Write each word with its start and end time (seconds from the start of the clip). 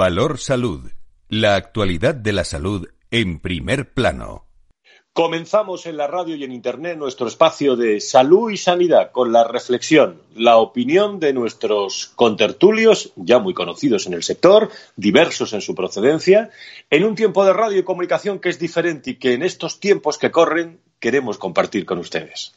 Valor 0.00 0.38
Salud. 0.38 0.90
La 1.28 1.56
actualidad 1.56 2.14
de 2.14 2.32
la 2.32 2.44
salud 2.44 2.88
en 3.10 3.38
primer 3.38 3.92
plano. 3.92 4.46
Comenzamos 5.12 5.84
en 5.84 5.98
la 5.98 6.06
radio 6.06 6.36
y 6.36 6.44
en 6.44 6.52
Internet 6.52 6.96
nuestro 6.96 7.26
espacio 7.26 7.76
de 7.76 8.00
salud 8.00 8.50
y 8.50 8.56
sanidad 8.56 9.12
con 9.12 9.30
la 9.30 9.44
reflexión, 9.44 10.22
la 10.34 10.56
opinión 10.56 11.20
de 11.20 11.34
nuestros 11.34 12.12
contertulios, 12.16 13.12
ya 13.14 13.40
muy 13.40 13.52
conocidos 13.52 14.06
en 14.06 14.14
el 14.14 14.22
sector, 14.22 14.70
diversos 14.96 15.52
en 15.52 15.60
su 15.60 15.74
procedencia, 15.74 16.48
en 16.88 17.04
un 17.04 17.14
tiempo 17.14 17.44
de 17.44 17.52
radio 17.52 17.80
y 17.80 17.84
comunicación 17.84 18.38
que 18.38 18.48
es 18.48 18.58
diferente 18.58 19.10
y 19.10 19.16
que 19.16 19.34
en 19.34 19.42
estos 19.42 19.80
tiempos 19.80 20.16
que 20.16 20.30
corren 20.30 20.80
queremos 20.98 21.36
compartir 21.36 21.84
con 21.84 21.98
ustedes. 21.98 22.54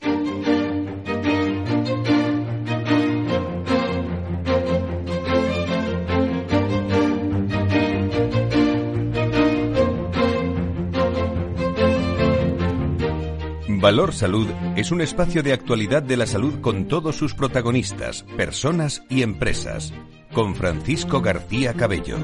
Valor 13.84 14.14
Salud 14.14 14.48
es 14.78 14.92
un 14.92 15.02
espacio 15.02 15.44
de 15.44 15.52
actualidad 15.52 16.02
de 16.02 16.16
la 16.16 16.26
salud 16.26 16.62
con 16.62 16.88
todos 16.88 17.18
sus 17.18 17.34
protagonistas, 17.34 18.24
personas 18.38 19.04
y 19.10 19.24
empresas. 19.24 19.94
Con 20.32 20.56
Francisco 20.56 21.20
García 21.20 21.74
Cabello. 21.74 22.16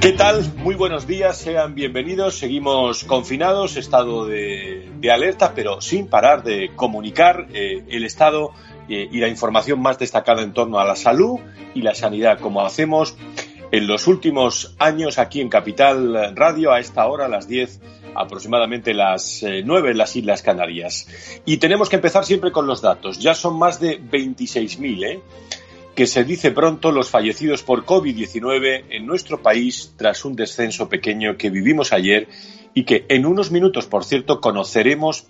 ¿Qué 0.00 0.10
tal? 0.14 0.52
Muy 0.56 0.74
buenos 0.74 1.06
días, 1.06 1.38
sean 1.38 1.76
bienvenidos. 1.76 2.34
Seguimos 2.36 3.04
confinados, 3.04 3.76
estado 3.76 4.26
de, 4.26 4.90
alerta, 5.08 5.52
pero 5.54 5.80
sin 5.80 6.08
parar 6.08 6.42
de 6.42 6.72
comunicar 6.74 7.46
eh, 7.54 7.84
el 7.90 8.04
estado 8.04 8.50
eh, 8.88 9.08
y 9.08 9.20
la 9.20 9.28
información 9.28 9.80
más 9.80 10.00
destacada 10.00 10.42
en 10.42 10.52
torno 10.52 10.80
a 10.80 10.84
la 10.84 10.96
salud 10.96 11.38
y 11.76 11.82
la 11.82 11.94
sanidad, 11.94 12.40
como 12.40 12.62
hacemos 12.62 13.16
en 13.70 13.86
los 13.86 14.08
últimos 14.08 14.74
años 14.80 15.20
aquí 15.20 15.40
en 15.40 15.48
Capital 15.48 16.34
Radio 16.34 16.72
a 16.72 16.80
esta 16.80 17.06
hora, 17.06 17.26
a 17.26 17.28
las 17.28 17.46
10 17.46 17.80
aproximadamente 18.14 18.94
las 18.94 19.42
eh, 19.42 19.62
nueve 19.64 19.90
en 19.90 19.98
las 19.98 20.14
Islas 20.16 20.42
Canarias. 20.42 21.06
Y 21.44 21.58
tenemos 21.58 21.88
que 21.88 21.96
empezar 21.96 22.24
siempre 22.24 22.52
con 22.52 22.66
los 22.66 22.82
datos. 22.82 23.18
Ya 23.18 23.34
son 23.34 23.58
más 23.58 23.80
de 23.80 24.00
26.000, 24.00 25.04
¿eh? 25.04 25.20
que 25.94 26.06
se 26.06 26.24
dice 26.24 26.52
pronto 26.52 26.90
los 26.90 27.10
fallecidos 27.10 27.62
por 27.62 27.84
COVID-19 27.84 28.86
en 28.90 29.06
nuestro 29.06 29.42
país 29.42 29.92
tras 29.96 30.24
un 30.24 30.34
descenso 30.34 30.88
pequeño 30.88 31.36
que 31.36 31.50
vivimos 31.50 31.92
ayer 31.92 32.28
y 32.74 32.84
que 32.84 33.04
en 33.08 33.26
unos 33.26 33.50
minutos, 33.50 33.84
por 33.86 34.04
cierto, 34.04 34.40
conoceremos 34.40 35.26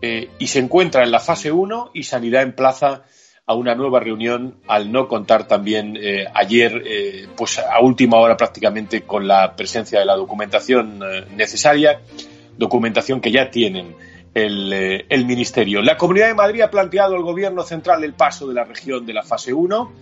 eh, 0.00 0.30
y 0.38 0.46
se 0.46 0.60
encuentra 0.60 1.02
en 1.02 1.10
la 1.10 1.18
fase 1.18 1.50
1 1.50 1.90
y 1.92 2.04
Sanidad 2.04 2.42
en 2.42 2.54
plaza 2.54 3.02
a 3.48 3.54
una 3.54 3.76
nueva 3.76 4.00
reunión 4.00 4.56
al 4.66 4.90
no 4.90 5.06
contar 5.06 5.46
también 5.46 5.96
eh, 5.96 6.24
ayer, 6.34 6.82
eh, 6.84 7.28
pues 7.36 7.60
a 7.60 7.80
última 7.80 8.16
hora 8.16 8.36
prácticamente 8.36 9.02
con 9.02 9.28
la 9.28 9.54
presencia 9.54 10.00
de 10.00 10.04
la 10.04 10.16
documentación 10.16 11.00
eh, 11.04 11.26
necesaria, 11.36 12.00
documentación 12.58 13.20
que 13.20 13.30
ya 13.30 13.48
tienen 13.48 13.94
el, 14.34 15.04
el, 15.08 15.24
Ministerio. 15.24 15.80
La 15.80 15.96
Comunidad 15.96 16.26
de 16.26 16.34
Madrid 16.34 16.62
ha 16.62 16.70
planteado 16.70 17.14
al 17.14 17.22
Gobierno 17.22 17.62
central 17.62 18.02
el 18.02 18.14
paso 18.14 18.48
de 18.48 18.54
la 18.54 18.64
región 18.64 19.06
de 19.06 19.14
la 19.14 19.22
fase 19.22 19.52
1 19.52 19.92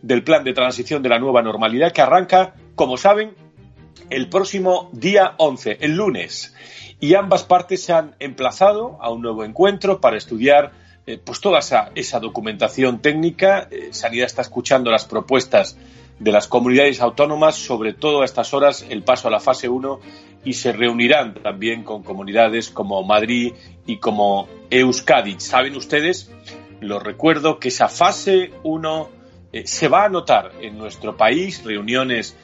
del 0.00 0.22
plan 0.22 0.44
de 0.44 0.52
transición 0.52 1.02
de 1.02 1.08
la 1.08 1.18
nueva 1.18 1.42
normalidad 1.42 1.92
que 1.92 2.00
arranca, 2.00 2.54
como 2.76 2.96
saben, 2.96 3.34
el 4.08 4.28
próximo 4.28 4.90
día 4.92 5.34
11, 5.38 5.78
el 5.80 5.96
lunes. 5.96 6.54
Y 7.00 7.14
ambas 7.14 7.42
partes 7.42 7.82
se 7.82 7.92
han 7.92 8.14
emplazado 8.20 8.98
a 9.00 9.10
un 9.10 9.20
nuevo 9.20 9.44
encuentro 9.44 10.00
para 10.00 10.16
estudiar 10.16 10.83
eh, 11.06 11.18
pues 11.22 11.40
toda 11.40 11.58
esa, 11.58 12.20
documentación 12.20 13.00
técnica. 13.00 13.68
Eh, 13.70 13.88
Sanidad 13.92 14.26
está 14.26 14.40
escuchando 14.40 14.90
las 14.90 15.04
propuestas 15.04 15.76
de 16.18 16.32
las 16.32 16.48
comunidades 16.48 17.00
autónomas, 17.00 17.56
sobre 17.56 17.92
todo 17.92 18.22
a 18.22 18.24
estas 18.24 18.54
horas 18.54 18.86
el 18.88 19.02
paso 19.02 19.28
a 19.28 19.30
la 19.30 19.40
fase 19.40 19.68
1 19.68 20.00
y 20.44 20.54
se 20.54 20.72
reunirán 20.72 21.34
también 21.34 21.82
con 21.82 22.02
comunidades 22.02 22.70
como 22.70 23.02
Madrid 23.02 23.52
y 23.86 23.98
como 23.98 24.48
Euskadi. 24.70 25.38
Saben 25.40 25.76
ustedes, 25.76 26.30
lo 26.80 26.98
recuerdo, 27.00 27.58
que 27.58 27.68
esa 27.68 27.88
fase 27.88 28.52
1 28.62 29.10
eh, 29.52 29.66
se 29.66 29.88
va 29.88 30.04
a 30.04 30.08
notar 30.08 30.52
en 30.62 30.78
nuestro 30.78 31.16
país, 31.16 31.62
reuniones, 31.64 32.36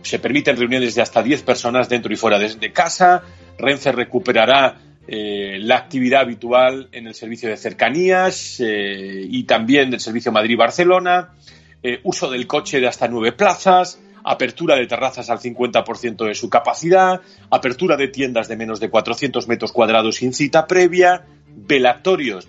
se 0.00 0.18
permiten 0.18 0.56
reuniones 0.56 0.94
de 0.94 1.02
hasta 1.02 1.22
10 1.22 1.42
personas 1.42 1.86
dentro 1.86 2.10
y 2.10 2.16
fuera 2.16 2.38
de 2.38 2.72
casa, 2.72 3.22
Renfe 3.58 3.92
recuperará 3.92 4.78
eh, 5.06 5.58
la 5.60 5.76
actividad 5.76 6.20
habitual 6.20 6.88
en 6.92 7.08
el 7.08 7.14
servicio 7.14 7.48
de 7.48 7.56
cercanías 7.56 8.60
eh, 8.60 9.26
y 9.28 9.44
también 9.44 9.90
del 9.90 10.00
servicio 10.00 10.30
Madrid-Barcelona, 10.30 11.34
eh, 11.82 12.00
uso 12.04 12.30
del 12.30 12.46
coche 12.46 12.80
de 12.80 12.86
hasta 12.86 13.08
nueve 13.08 13.32
plazas, 13.32 14.00
apertura 14.22 14.76
de 14.76 14.86
terrazas 14.86 15.28
al 15.28 15.40
50% 15.40 16.26
de 16.26 16.34
su 16.36 16.48
capacidad, 16.48 17.20
apertura 17.50 17.96
de 17.96 18.08
tiendas 18.08 18.46
de 18.46 18.56
menos 18.56 18.78
de 18.78 18.90
400 18.90 19.48
metros 19.48 19.72
cuadrados 19.72 20.16
sin 20.16 20.32
cita 20.32 20.68
previa, 20.68 21.26
velatorios 21.48 22.48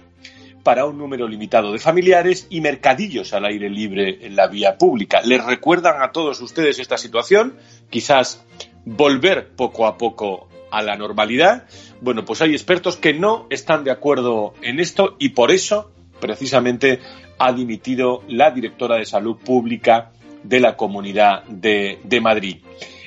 para 0.62 0.86
un 0.86 0.98
número 0.98 1.28
limitado 1.28 1.72
de 1.74 1.80
familiares 1.80 2.48
y 2.50 2.62
mercadillos 2.62 3.34
al 3.34 3.46
aire 3.46 3.70
libre 3.70 4.20
en 4.22 4.36
la 4.36 4.48
vía 4.48 4.78
pública. 4.78 5.22
¿Les 5.22 5.44
recuerdan 5.44 6.02
a 6.02 6.12
todos 6.12 6.40
ustedes 6.40 6.80
esta 6.80 6.98
situación? 6.98 7.58
Quizás 7.90 8.46
volver 8.86 9.50
poco 9.56 9.88
a 9.88 9.98
poco 9.98 10.48
a 10.74 10.82
la 10.82 10.98
normalidad. 10.98 11.66
Bueno, 12.02 12.26
pues 12.26 12.42
hay 12.42 12.52
expertos 12.52 12.98
que 12.98 13.14
no 13.14 13.46
están 13.52 13.84
de 13.84 13.92
acuerdo 13.92 14.56
en 14.64 14.80
esto 14.80 15.16
y 15.20 15.30
por 15.30 15.52
eso, 15.52 15.92
precisamente, 16.20 17.00
ha 17.38 17.54
dimitido 17.54 18.24
la 18.28 18.50
directora 18.50 18.96
de 18.98 19.06
Salud 19.06 19.38
Pública 19.38 20.12
de 20.44 20.60
la 20.60 20.76
Comunidad 20.76 21.44
de, 21.44 22.20
Madrid. 22.22 22.58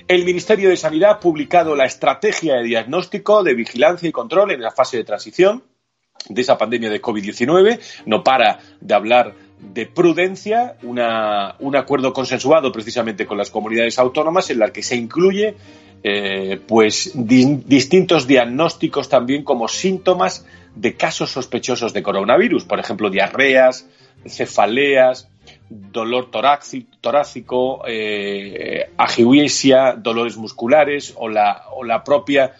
El 0.07 0.25
Ministerio 0.25 0.69
de 0.69 0.77
Sanidad 0.77 1.11
ha 1.11 1.21
publicado 1.21 1.75
la 1.75 1.87
estrategia 1.87 2.55
de 2.55 2.63
diagnóstico, 2.63 3.43
de 3.43 3.55
vigilancia 3.55 4.09
y 4.09 4.13
control 4.13 4.53
en 4.53 4.63
la 4.63 4.71
fase 4.71 4.99
de 4.99 5.05
transición 5.05 5.65
de 6.29 6.43
esa 6.43 6.57
pandemia 6.57 6.89
de 6.89 7.03
COVID-19. 7.03 7.81
No 8.07 8.23
para 8.23 8.61
de 8.81 8.95
hablar 8.95 9.35
de 9.59 9.87
prudencia, 9.87 10.77
un 10.83 11.77
acuerdo 11.77 12.13
consensuado 12.13 12.71
precisamente 12.71 13.27
con 13.27 13.39
las 13.39 13.51
comunidades 13.51 13.99
autónomas 13.99 14.51
en 14.51 14.61
la 14.61 14.73
que 14.73 14.85
se 14.85 14.95
incluye 14.95 15.57
eh, 16.03 16.61
pues 16.67 17.13
distintos 17.15 18.27
diagnósticos 18.27 19.09
también 19.09 19.45
como 19.45 19.69
síntomas 19.69 20.47
de 20.75 20.97
casos 20.97 21.31
sospechosos 21.31 21.93
de 21.93 22.03
coronavirus, 22.03 22.65
por 22.65 22.79
ejemplo, 22.79 23.11
diarreas, 23.11 23.89
cefaleas, 24.27 25.29
dolor 25.69 26.31
torácico, 26.31 27.83
eh, 27.87 28.91
dolores 29.97 30.37
musculares 30.37 31.15
o 31.17 31.29
la, 31.29 31.65
o 31.75 31.85
la 31.85 32.05
propia 32.05 32.55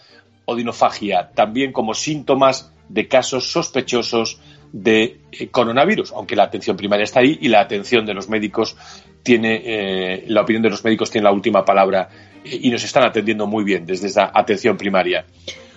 odinofagia, 0.45 1.31
también 1.33 1.71
como 1.71 1.93
síntomas 1.93 2.71
de 2.89 3.07
casos 3.07 3.51
sospechosos 3.51 4.39
de 4.71 5.21
eh, 5.31 5.47
coronavirus, 5.49 6.11
aunque 6.13 6.35
la 6.35 6.43
atención 6.43 6.77
primaria 6.77 7.03
está 7.03 7.21
ahí 7.21 7.37
y 7.41 7.47
la 7.47 7.61
atención 7.61 8.05
de 8.05 8.13
los 8.13 8.29
médicos 8.29 8.75
tiene, 9.23 9.61
eh, 9.65 10.23
la 10.27 10.41
opinión 10.41 10.63
de 10.63 10.69
los 10.69 10.83
médicos 10.83 11.09
tiene 11.09 11.25
la 11.25 11.31
última 11.31 11.63
palabra 11.63 12.09
eh, 12.43 12.59
y 12.61 12.69
nos 12.69 12.83
están 12.83 13.03
atendiendo 13.03 13.47
muy 13.47 13.63
bien 13.63 13.85
desde 13.85 14.07
esa 14.07 14.31
atención 14.33 14.77
primaria. 14.77 15.25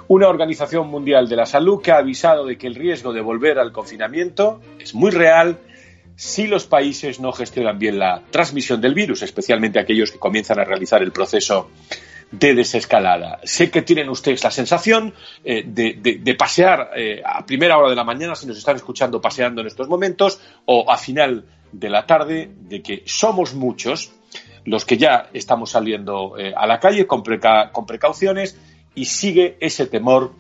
Una 0.08 0.28
Organización 0.28 0.88
Mundial 0.88 1.28
de 1.28 1.36
la 1.36 1.46
Salud 1.46 1.80
que 1.80 1.92
ha 1.92 1.98
avisado 1.98 2.44
de 2.44 2.58
que 2.58 2.66
el 2.66 2.74
riesgo 2.74 3.12
de 3.12 3.20
volver 3.20 3.58
al 3.58 3.70
confinamiento 3.70 4.60
es 4.78 4.94
muy 4.94 5.12
real 5.12 5.58
si 6.16 6.46
los 6.46 6.66
países 6.66 7.20
no 7.20 7.32
gestionan 7.32 7.78
bien 7.78 7.98
la 7.98 8.22
transmisión 8.30 8.80
del 8.80 8.92
virus, 8.92 9.22
especialmente 9.22 9.78
aquellos 9.78 10.10
que 10.10 10.18
comienzan 10.18 10.58
a 10.58 10.64
realizar 10.64 11.00
el 11.02 11.12
proceso 11.12 11.70
de 12.30 12.54
desescalada. 12.54 13.40
Sé 13.42 13.70
que 13.70 13.82
tienen 13.82 14.08
ustedes 14.08 14.42
la 14.44 14.50
sensación 14.50 15.14
eh, 15.44 15.64
de, 15.66 16.34
pasear 16.34 16.90
eh, 16.96 17.22
a 17.24 17.44
primera 17.44 17.76
hora 17.76 17.90
de 17.90 17.96
la 17.96 18.04
mañana, 18.04 18.34
si 18.34 18.46
nos 18.46 18.56
están 18.56 18.76
escuchando 18.76 19.20
paseando 19.20 19.60
en 19.60 19.66
estos 19.66 19.88
momentos, 19.88 20.40
o 20.66 20.90
a 20.90 20.96
final 20.96 21.44
de 21.72 21.90
la 21.90 22.06
tarde, 22.06 22.50
de 22.54 22.82
que 22.82 23.02
somos 23.06 23.54
muchos 23.54 24.12
los 24.64 24.84
que 24.84 24.96
ya 24.96 25.28
estamos 25.32 25.70
saliendo 25.70 26.38
eh, 26.38 26.52
a 26.56 26.66
la 26.66 26.78
calle 26.78 27.06
con, 27.06 27.22
con 27.72 27.86
precauciones 27.86 28.58
y 28.94 29.06
sigue 29.06 29.56
ese 29.60 29.86
temor 29.86 30.34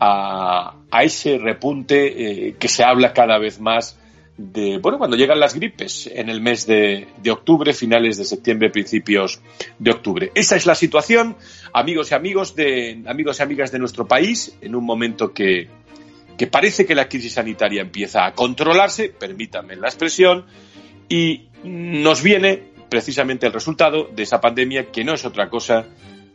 a, 0.00 0.74
ese 1.02 1.38
repunte 1.38 2.56
que 2.58 2.68
se 2.68 2.82
habla 2.82 3.12
cada 3.12 3.38
vez 3.38 3.60
más 3.60 3.99
de, 4.40 4.78
bueno, 4.78 4.96
cuando 4.96 5.18
llegan 5.18 5.38
las 5.38 5.54
gripes 5.54 6.08
en 6.10 6.30
el 6.30 6.40
mes 6.40 6.66
de, 6.66 7.06
octubre, 7.30 7.74
finales 7.74 8.16
de 8.16 8.24
septiembre, 8.24 8.70
principios 8.70 9.42
de 9.78 9.90
octubre. 9.90 10.32
Esa 10.34 10.56
es 10.56 10.64
la 10.64 10.74
situación, 10.74 11.36
amigos 11.74 12.10
y 12.10 12.14
amigos 12.14 12.56
de, 12.56 13.02
amigos 13.06 13.38
y 13.38 13.42
amigas 13.42 13.70
de 13.70 13.78
nuestro 13.78 14.08
país, 14.08 14.56
en 14.62 14.74
un 14.74 14.84
momento 14.84 15.34
que, 15.34 15.68
que 16.38 16.46
parece 16.46 16.86
que 16.86 16.94
la 16.94 17.06
crisis 17.06 17.34
sanitaria 17.34 17.82
empieza 17.82 18.24
a 18.24 18.32
controlarse, 18.32 19.10
permítanme 19.10 19.76
la 19.76 19.88
expresión, 19.88 20.46
y 21.06 21.48
nos 21.62 22.22
viene 22.22 22.70
precisamente 22.88 23.46
el 23.46 23.52
resultado 23.52 24.08
de 24.10 24.22
esa 24.22 24.40
pandemia 24.40 24.90
que 24.90 25.04
no 25.04 25.12
es 25.12 25.24
otra 25.26 25.50
cosa 25.50 25.86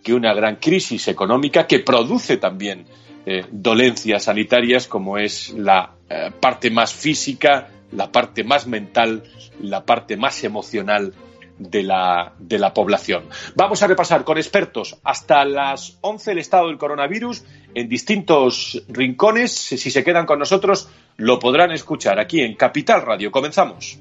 que 0.04 0.14
una 0.14 0.32
gran 0.36 0.58
crisis 0.58 1.08
económica 1.08 1.66
que 1.66 1.80
produce 1.80 2.38
también 2.38 2.86
eh, 3.26 3.44
dolencias 3.50 4.26
sanitarias 4.26 4.88
como 4.88 5.18
es 5.18 5.50
la 5.58 5.96
eh, 6.08 6.30
parte 6.40 6.70
más 6.70 6.94
física, 6.94 7.70
la 7.92 8.12
parte 8.12 8.44
más 8.44 8.68
mental, 8.68 9.24
la 9.62 9.86
parte 9.86 10.18
más 10.18 10.44
emocional 10.44 11.14
de 11.58 11.84
la, 11.84 12.34
de 12.38 12.60
la 12.60 12.74
población. 12.74 13.26
Vamos 13.56 13.82
a 13.82 13.88
repasar 13.88 14.24
con 14.24 14.38
expertos 14.38 14.98
hasta 15.04 15.46
las 15.46 15.98
11 16.02 16.34
el 16.34 16.40
estado 16.40 16.68
del 16.68 16.78
coronavirus 16.78 17.44
en 17.74 17.88
distintos 17.88 18.84
rincones. 18.90 19.52
Si 19.54 19.90
se 19.90 20.04
quedan 20.04 20.26
con 20.26 20.40
nosotros, 20.40 20.90
lo 21.18 21.40
podrán 21.40 21.72
escuchar 21.72 22.20
aquí 22.20 22.42
en 22.42 22.56
Capital 22.56 23.02
Radio. 23.02 23.32
Comenzamos. 23.32 24.00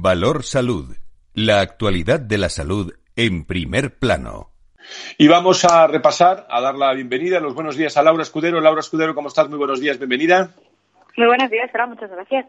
Valor 0.00 0.44
Salud. 0.44 0.96
La 1.34 1.60
actualidad 1.60 2.20
de 2.20 2.38
la 2.38 2.48
salud 2.48 2.94
en 3.16 3.44
primer 3.44 3.98
plano. 3.98 4.57
Y 5.16 5.28
vamos 5.28 5.64
a 5.64 5.86
repasar, 5.86 6.46
a 6.48 6.60
dar 6.60 6.76
la 6.76 6.92
bienvenida, 6.94 7.40
los 7.40 7.54
buenos 7.54 7.76
días 7.76 7.96
a 7.96 8.02
Laura 8.02 8.22
Escudero. 8.22 8.60
Laura 8.60 8.80
Escudero, 8.80 9.14
¿cómo 9.14 9.28
estás? 9.28 9.48
Muy 9.48 9.58
buenos 9.58 9.80
días, 9.80 9.98
bienvenida. 9.98 10.50
Muy 11.16 11.26
buenos 11.26 11.50
días, 11.50 11.70
Sara, 11.72 11.86
muchas 11.86 12.10
gracias. 12.10 12.46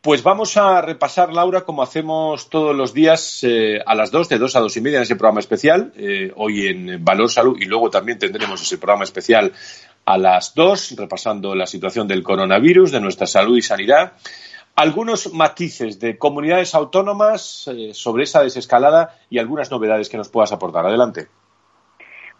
Pues 0.00 0.24
vamos 0.24 0.56
a 0.56 0.80
repasar, 0.80 1.32
Laura, 1.32 1.60
como 1.60 1.80
hacemos 1.80 2.50
todos 2.50 2.74
los 2.74 2.92
días 2.92 3.44
eh, 3.44 3.80
a 3.86 3.94
las 3.94 4.10
dos, 4.10 4.28
de 4.28 4.38
dos 4.38 4.56
a 4.56 4.60
dos 4.60 4.76
y 4.76 4.80
media 4.80 4.96
en 4.96 5.04
ese 5.04 5.14
programa 5.14 5.38
especial, 5.38 5.92
eh, 5.96 6.32
hoy 6.34 6.66
en 6.66 7.04
Valor 7.04 7.30
Salud, 7.30 7.56
y 7.60 7.66
luego 7.66 7.88
también 7.88 8.18
tendremos 8.18 8.60
ese 8.60 8.78
programa 8.78 9.04
especial 9.04 9.52
a 10.04 10.18
las 10.18 10.56
dos, 10.56 10.96
repasando 10.98 11.54
la 11.54 11.66
situación 11.66 12.08
del 12.08 12.24
coronavirus, 12.24 12.90
de 12.90 13.00
nuestra 13.00 13.28
salud 13.28 13.56
y 13.56 13.62
sanidad. 13.62 14.14
Algunos 14.74 15.32
matices 15.32 16.00
de 16.00 16.18
comunidades 16.18 16.74
autónomas 16.74 17.68
eh, 17.68 17.94
sobre 17.94 18.24
esa 18.24 18.42
desescalada 18.42 19.16
y 19.30 19.38
algunas 19.38 19.70
novedades 19.70 20.08
que 20.08 20.16
nos 20.16 20.28
puedas 20.28 20.50
aportar. 20.50 20.84
Adelante 20.84 21.28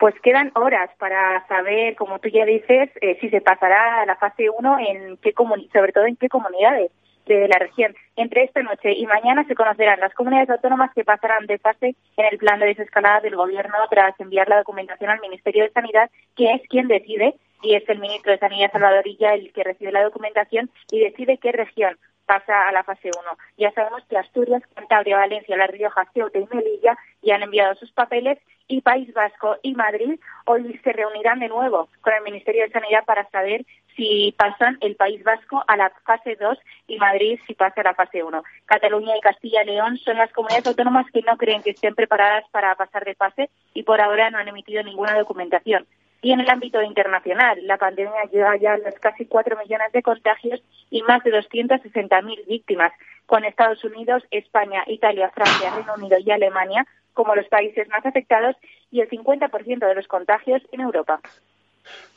pues 0.03 0.17
quedan 0.21 0.51
horas 0.57 0.91
para 0.99 1.47
saber, 1.47 1.95
como 1.95 2.19
tú 2.19 2.29
ya 2.29 2.45
dices, 2.45 2.91
eh, 3.01 3.17
si 3.21 3.31
se 3.31 3.41
pasará 3.41 4.03
a 4.03 4.05
la 4.05 4.17
fase 4.17 4.51
1 4.51 4.79
en 4.81 5.17
qué 5.19 5.33
sobre 5.73 5.93
todo 5.93 6.07
en 6.07 6.17
qué 6.17 6.29
comunidades 6.29 6.91
de 7.27 7.47
la 7.47 7.57
región. 7.61 7.95
Entre 8.17 8.43
esta 8.43 8.65
noche 8.65 8.95
y 8.95 9.07
mañana 9.07 9.45
se 9.45 9.55
conocerán 9.55 10.01
las 10.01 10.13
comunidades 10.15 10.51
autónomas 10.51 10.91
que 10.93 11.05
pasarán 11.05 11.47
de 11.47 11.59
fase 11.59 11.95
en 12.17 12.25
el 12.33 12.39
plan 12.39 12.59
de 12.59 12.67
desescalada 12.67 13.21
del 13.21 13.37
Gobierno 13.37 13.77
tras 13.91 14.19
enviar 14.19 14.49
la 14.49 14.59
documentación 14.59 15.09
al 15.09 15.21
Ministerio 15.21 15.63
de 15.63 15.71
Sanidad, 15.71 16.11
que 16.35 16.51
es 16.51 16.63
quien 16.69 16.89
decide, 16.89 17.37
y 17.63 17.77
es 17.77 17.89
el 17.89 18.01
ministro 18.01 18.33
de 18.33 18.39
Sanidad 18.39 18.73
Salvadorilla 18.73 19.35
el 19.35 19.53
que 19.53 19.63
recibe 19.63 19.93
la 19.93 20.03
documentación 20.03 20.69
y 20.91 20.99
decide 20.99 21.39
qué 21.39 21.53
región 21.53 21.97
pasa 22.27 22.67
a 22.69 22.73
la 22.73 22.83
fase 22.83 23.09
1. 23.17 23.39
Ya 23.59 23.71
sabemos 23.71 24.03
que 24.09 24.17
Asturias, 24.17 24.63
Cantabria, 24.75 25.19
Valencia, 25.19 25.57
La 25.57 25.69
Rioja, 25.69 26.09
Ceuta 26.13 26.41
y 26.41 26.47
Melilla 26.53 26.99
ya 27.23 27.37
han 27.37 27.43
enviado 27.43 27.77
sus 27.77 27.93
papeles 27.93 28.39
y 28.73 28.81
País 28.81 29.13
Vasco 29.13 29.57
y 29.63 29.75
Madrid 29.75 30.19
hoy 30.47 30.81
se 30.83 30.93
reunirán 30.93 31.41
de 31.41 31.49
nuevo 31.49 31.89
con 32.01 32.15
el 32.15 32.23
Ministerio 32.23 32.63
de 32.63 32.71
Sanidad 32.71 33.05
para 33.05 33.29
saber 33.29 33.67
si 33.95 34.35
pasan 34.39 34.79
el 34.81 34.97
País 34.97 35.23
Vasco 35.23 35.63
a 35.67 35.77
la 35.77 35.91
fase 36.07 36.37
2 36.41 36.59
y 36.87 36.97
Madrid 36.97 37.39
si 37.47 37.53
pasa 37.53 37.83
a 37.83 37.85
la 37.85 37.95
fase 37.95 38.23
1. 38.23 38.43
Cataluña 38.65 39.15
y 39.15 39.21
Castilla 39.21 39.63
y 39.63 39.67
León 39.67 39.99
son 39.99 40.17
las 40.17 40.33
comunidades 40.33 40.67
autónomas 40.69 41.05
que 41.13 41.21
no 41.21 41.37
creen 41.37 41.63
que 41.63 41.73
estén 41.73 41.95
preparadas 41.95 42.45
para 42.51 42.75
pasar 42.75 43.05
de 43.05 43.15
fase 43.15 43.51
y 43.75 43.83
por 43.83 44.01
ahora 44.01 44.31
no 44.31 44.39
han 44.39 44.49
emitido 44.49 44.83
ninguna 44.83 45.19
documentación. 45.19 45.87
Y 46.23 46.33
en 46.33 46.41
el 46.41 46.49
ámbito 46.49 46.81
internacional, 46.81 47.59
la 47.67 47.77
pandemia 47.77 48.25
llega 48.33 48.57
ya 48.57 48.73
a 48.73 48.79
los 48.79 48.95
casi 49.01 49.27
4 49.27 49.59
millones 49.59 49.93
de 49.93 50.03
contagios 50.03 50.63
y 50.89 51.03
más 51.03 51.23
de 51.25 51.33
260.000 51.33 52.47
víctimas, 52.47 52.93
con 53.27 53.45
Estados 53.45 53.83
Unidos, 53.85 54.23
España, 54.31 54.83
Italia, 54.87 55.31
Francia, 55.35 55.75
Reino 55.75 55.95
Unido 55.95 56.17
y 56.19 56.31
Alemania 56.31 56.87
como 57.15 57.35
los 57.35 57.47
países 57.49 57.89
más 57.89 58.05
afectados 58.05 58.57
y 58.91 59.01
el 59.01 59.09
50% 59.09 59.87
de 59.87 59.95
los 59.95 60.07
contagios 60.07 60.63
en 60.73 60.81
Europa. 60.81 61.21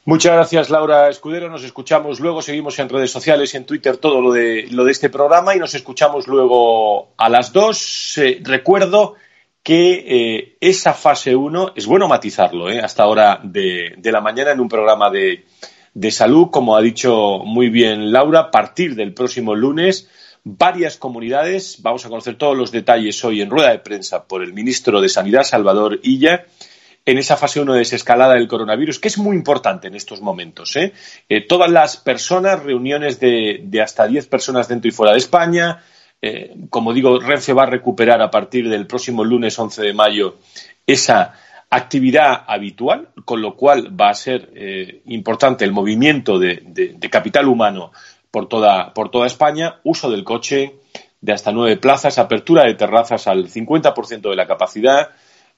Muchas 0.07 0.33
gracias, 0.33 0.69
Laura 0.69 1.09
Escudero. 1.09 1.49
Nos 1.49 1.63
escuchamos 1.63 2.19
luego. 2.19 2.41
Seguimos 2.43 2.77
en 2.77 2.89
redes 2.89 3.09
sociales 3.09 3.55
en 3.55 3.65
Twitter 3.65 3.97
todo 3.97 4.21
lo 4.21 4.31
de, 4.31 4.67
lo 4.69 4.83
de 4.83 4.91
este 4.91 5.09
programa 5.09 5.55
y 5.55 5.59
nos 5.59 5.73
escuchamos 5.73 6.27
luego 6.27 7.13
a 7.17 7.27
las 7.27 7.51
dos. 7.51 8.17
Eh, 8.19 8.39
recuerdo 8.43 9.15
que 9.63 10.05
eh, 10.07 10.57
esa 10.61 10.93
fase 10.93 11.35
1 11.35 11.73
es 11.75 11.87
bueno 11.87 12.07
matizarlo 12.07 12.69
eh, 12.69 12.79
hasta 12.79 13.01
ahora 13.01 13.39
de, 13.41 13.95
de, 13.97 14.11
la 14.11 14.21
mañana 14.21 14.51
en 14.51 14.59
un 14.59 14.69
programa 14.69 15.09
de, 15.09 15.45
de 15.95 16.11
salud, 16.11 16.49
como 16.51 16.77
ha 16.77 16.81
dicho 16.81 17.39
muy 17.39 17.69
bien 17.69 18.11
Laura, 18.11 18.41
a 18.41 18.51
partir 18.51 18.93
del 18.93 19.11
próximo 19.11 19.55
lunes 19.55 20.07
varias 20.45 20.95
comunidades. 20.95 21.81
Vamos 21.81 22.05
a 22.05 22.09
conocer 22.09 22.37
todos 22.37 22.55
los 22.55 22.71
detalles 22.71 23.25
hoy 23.25 23.41
en 23.41 23.49
rueda 23.49 23.71
de 23.71 23.79
prensa 23.79 24.25
por 24.25 24.43
el 24.43 24.53
ministro 24.53 25.01
de 25.01 25.09
Sanidad, 25.09 25.43
Salvador 25.43 25.99
Illa, 26.03 26.45
en 27.03 27.17
esa 27.17 27.35
fase 27.35 27.59
1 27.59 27.73
de 27.73 27.79
desescalada 27.79 28.35
del 28.35 28.47
coronavirus, 28.47 28.99
que 28.99 29.07
es 29.07 29.17
muy 29.17 29.35
importante 29.35 29.87
en 29.87 29.95
estos 29.95 30.21
momentos. 30.21 30.75
¿eh? 30.75 30.93
Eh, 31.27 31.41
todas 31.41 31.69
las 31.69 31.97
personas, 31.97 32.63
reuniones 32.63 33.19
de, 33.19 33.81
hasta 33.83 34.07
10 34.07 34.27
personas 34.27 34.67
dentro 34.67 34.87
y 34.87 34.91
fuera 34.91 35.13
de 35.13 35.17
España. 35.17 35.83
Eh, 36.21 36.55
como 36.69 36.93
digo, 36.93 37.19
Renfe 37.19 37.53
va 37.53 37.63
a 37.63 37.67
recuperar 37.67 38.21
a 38.21 38.31
partir 38.31 38.69
del 38.69 38.85
próximo 38.85 39.23
lunes 39.23 39.57
11 39.57 39.81
de 39.81 39.93
mayo 39.93 40.37
esa 40.85 41.33
actividad 41.71 42.43
habitual, 42.47 43.09
con 43.25 43.41
lo 43.41 43.55
cual 43.55 43.99
va 43.99 44.09
a 44.09 44.13
ser 44.13 45.01
importante 45.05 45.65
el 45.65 45.71
movimiento 45.71 46.37
de 46.37 47.09
capital 47.09 47.47
humano 47.47 47.91
por 48.35 48.49
toda, 48.49 48.93
por 48.93 49.11
toda 49.11 49.27
España, 49.27 49.79
uso 49.85 50.11
del 50.11 50.25
coche 50.25 50.75
de 51.21 51.31
hasta 51.31 51.53
nueve 51.53 51.77
plazas, 51.77 52.19
apertura 52.19 52.65
de 52.65 52.73
terrazas 52.73 53.27
al 53.27 53.47
50% 53.47 54.29
de 54.29 54.35
la 54.35 54.45
capacidad, 54.45 55.11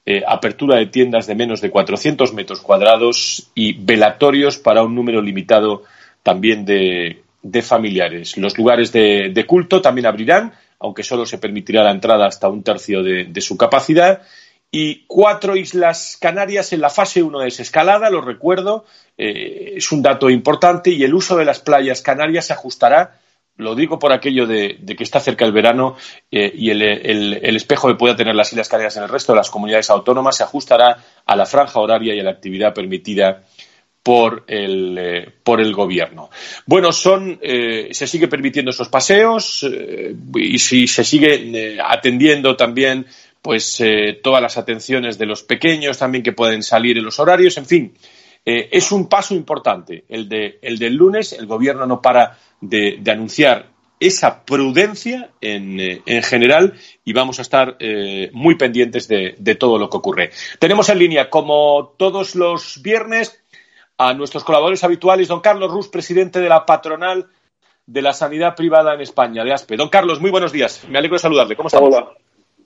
eh, 0.06 0.22
apertura 0.24 0.76
de 0.76 0.86
tiendas 0.86 1.26
de 1.26 1.34
menos 1.34 1.60
de 1.60 1.70
400 1.70 2.32
metros 2.34 2.60
cuadrados 2.60 3.50
y 3.56 3.72
velatorios 3.72 4.58
para 4.58 4.84
un 4.84 4.94
número 4.94 5.20
limitado 5.20 5.82
también 6.22 6.64
de, 6.64 7.24
familiares. 7.62 8.36
Los 8.36 8.56
lugares 8.56 8.92
de, 8.92 9.44
culto 9.44 9.82
también 9.82 10.06
abrirán, 10.06 10.52
aunque 10.78 11.02
solo 11.02 11.26
se 11.26 11.38
permitirá 11.38 11.82
la 11.82 11.90
entrada 11.90 12.26
hasta 12.26 12.48
un 12.48 12.62
tercio 12.62 13.02
de, 13.02 13.24
de 13.24 13.40
su 13.40 13.56
capacidad 13.56 14.22
y 14.70 15.04
cuatro 15.06 15.56
islas 15.56 16.18
Canarias 16.20 16.72
en 16.72 16.80
la 16.80 16.90
fase 16.90 17.22
1 17.22 17.38
de 17.38 17.44
desescalada, 17.46 18.10
lo 18.10 18.20
recuerdo, 18.20 18.84
eh, 19.16 19.74
es 19.76 19.92
un 19.92 20.02
dato 20.02 20.28
importante 20.28 20.90
y 20.90 21.04
el 21.04 21.14
uso 21.14 21.36
de 21.36 21.44
las 21.44 21.60
playas 21.60 22.02
canarias 22.02 22.46
se 22.46 22.52
ajustará, 22.52 23.18
lo 23.56 23.74
digo 23.74 23.98
por 23.98 24.12
aquello 24.12 24.46
de, 24.46 24.78
que 24.96 25.02
está 25.02 25.20
cerca 25.20 25.44
el 25.44 25.52
verano 25.52 25.96
eh, 26.30 26.52
y 26.54 26.70
el, 26.70 26.82
espejo 27.56 27.88
que 27.88 27.94
pueda 27.94 28.14
tener 28.14 28.34
las 28.34 28.52
Islas 28.52 28.68
Canarias 28.68 28.96
en 28.98 29.02
el 29.02 29.08
resto 29.08 29.32
de 29.32 29.38
las 29.38 29.50
comunidades 29.50 29.90
autónomas 29.90 30.36
se 30.36 30.44
ajustará 30.44 31.02
a 31.26 31.34
la 31.34 31.44
franja 31.44 31.80
horaria 31.80 32.14
y 32.14 32.20
a 32.20 32.22
la 32.22 32.30
actividad 32.30 32.72
permitida 32.72 33.42
por 34.00 34.44
el, 34.46 34.96
eh, 34.96 35.32
por 35.42 35.60
el 35.60 35.74
gobierno. 35.74 36.30
Bueno, 36.66 36.92
son, 36.92 37.40
se 37.42 38.06
sigue 38.06 38.28
permitiendo 38.28 38.70
esos 38.70 38.88
paseos 38.88 39.66
y 40.36 40.58
si 40.60 40.86
se 40.86 41.02
sigue 41.02 41.78
atendiendo 41.84 42.54
también 42.54 43.06
pues 43.42 43.82
todas 44.22 44.42
las 44.42 44.58
atenciones 44.58 45.16
de 45.18 45.26
los 45.26 45.42
pequeños 45.42 45.98
también 45.98 46.22
que 46.22 46.32
pueden 46.32 46.62
salir 46.62 46.98
en 46.98 47.04
los 47.04 47.18
horarios, 47.18 47.56
en 47.56 47.66
fin, 47.66 47.94
eh, 48.50 48.70
es 48.72 48.92
un 48.92 49.10
paso 49.10 49.34
importante 49.34 50.04
el, 50.08 50.26
de, 50.26 50.58
el 50.62 50.78
del 50.78 50.94
lunes. 50.94 51.34
El 51.34 51.44
gobierno 51.44 51.84
no 51.84 52.00
para 52.00 52.38
de, 52.62 52.98
anunciar 53.06 53.66
esa 54.00 54.42
prudencia 54.46 55.32
en, 55.42 55.78
eh, 55.78 56.00
en, 56.06 56.22
general 56.22 56.72
y 57.04 57.12
vamos 57.12 57.38
a 57.38 57.42
estar 57.42 57.76
eh, 57.78 58.30
muy 58.32 58.54
pendientes 58.54 59.06
de, 59.06 59.54
todo 59.56 59.78
lo 59.78 59.90
que 59.90 59.98
ocurre. 59.98 60.30
Tenemos 60.58 60.88
en 60.88 60.98
línea, 60.98 61.28
como 61.28 61.94
todos 61.98 62.34
los 62.36 62.80
viernes, 62.80 63.38
a 63.98 64.14
nuestros 64.14 64.44
colaboradores 64.44 64.82
habituales, 64.82 65.28
don 65.28 65.40
Carlos 65.40 65.70
Rus, 65.70 65.88
presidente 65.88 66.40
de 66.40 66.48
la 66.48 66.64
patronal 66.64 67.26
de 67.84 68.00
la 68.00 68.14
sanidad 68.14 68.54
privada 68.54 68.94
en 68.94 69.02
España, 69.02 69.44
de 69.44 69.52
ASPE. 69.52 69.76
Don 69.76 69.90
Carlos, 69.90 70.22
muy 70.22 70.30
buenos 70.30 70.52
días. 70.52 70.86
Me 70.88 70.98
alegro 70.98 71.16
de 71.16 71.20
saludarle. 71.20 71.54
¿Cómo 71.54 71.66
está? 71.66 71.80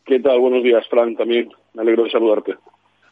¿Qué 0.04 0.18
tal? 0.18 0.40
Buenos 0.40 0.62
días, 0.62 0.84
Frank, 0.88 1.16
también. 1.16 1.50
Me 1.74 1.82
alegro 1.82 2.04
de 2.04 2.10
saludarte. 2.10 2.54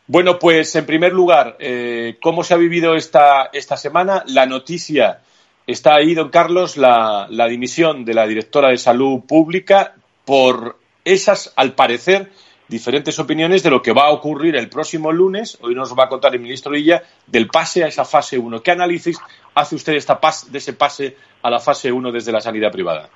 Bueno, 0.06 0.40
pues 0.40 0.74
en 0.74 0.86
primer 0.86 1.12
lugar, 1.12 1.56
eh, 1.60 2.16
¿cómo 2.20 2.42
se 2.42 2.54
ha 2.54 2.56
vivido 2.56 2.96
esta, 2.96 3.50
esta 3.52 3.76
semana? 3.76 4.24
La 4.26 4.44
noticia 4.44 5.20
está 5.68 5.94
ahí, 5.94 6.14
don 6.14 6.30
Carlos, 6.30 6.76
la, 6.76 7.28
dimisión 7.48 8.04
de 8.04 8.14
la 8.14 8.26
directora 8.26 8.70
de 8.70 8.76
Salud 8.76 9.20
Pública 9.20 9.94
por 10.24 10.78
esas, 11.04 11.52
al 11.54 11.74
parecer, 11.74 12.32
diferentes 12.66 13.20
opiniones 13.20 13.62
de 13.62 13.70
lo 13.70 13.82
que 13.82 13.92
va 13.92 14.06
a 14.06 14.10
ocurrir 14.10 14.56
el 14.56 14.68
próximo 14.68 15.12
lunes. 15.12 15.58
Hoy 15.60 15.76
nos 15.76 15.96
va 15.96 16.04
a 16.04 16.08
contar 16.08 16.34
el 16.34 16.40
ministro 16.40 16.76
Illa 16.76 17.04
del 17.28 17.46
pase 17.46 17.84
a 17.84 17.86
esa 17.86 18.04
fase 18.04 18.36
1. 18.36 18.62
¿Qué 18.64 18.72
análisis 18.72 19.16
hace 19.54 19.76
usted 19.76 19.92
de 19.92 20.58
ese 20.58 20.72
pase 20.72 21.16
a 21.40 21.50
la 21.50 21.60
fase 21.60 21.92
1 21.92 22.10
desde 22.10 22.32
la 22.32 22.40
sanidad 22.40 22.72
privada? 22.72 23.08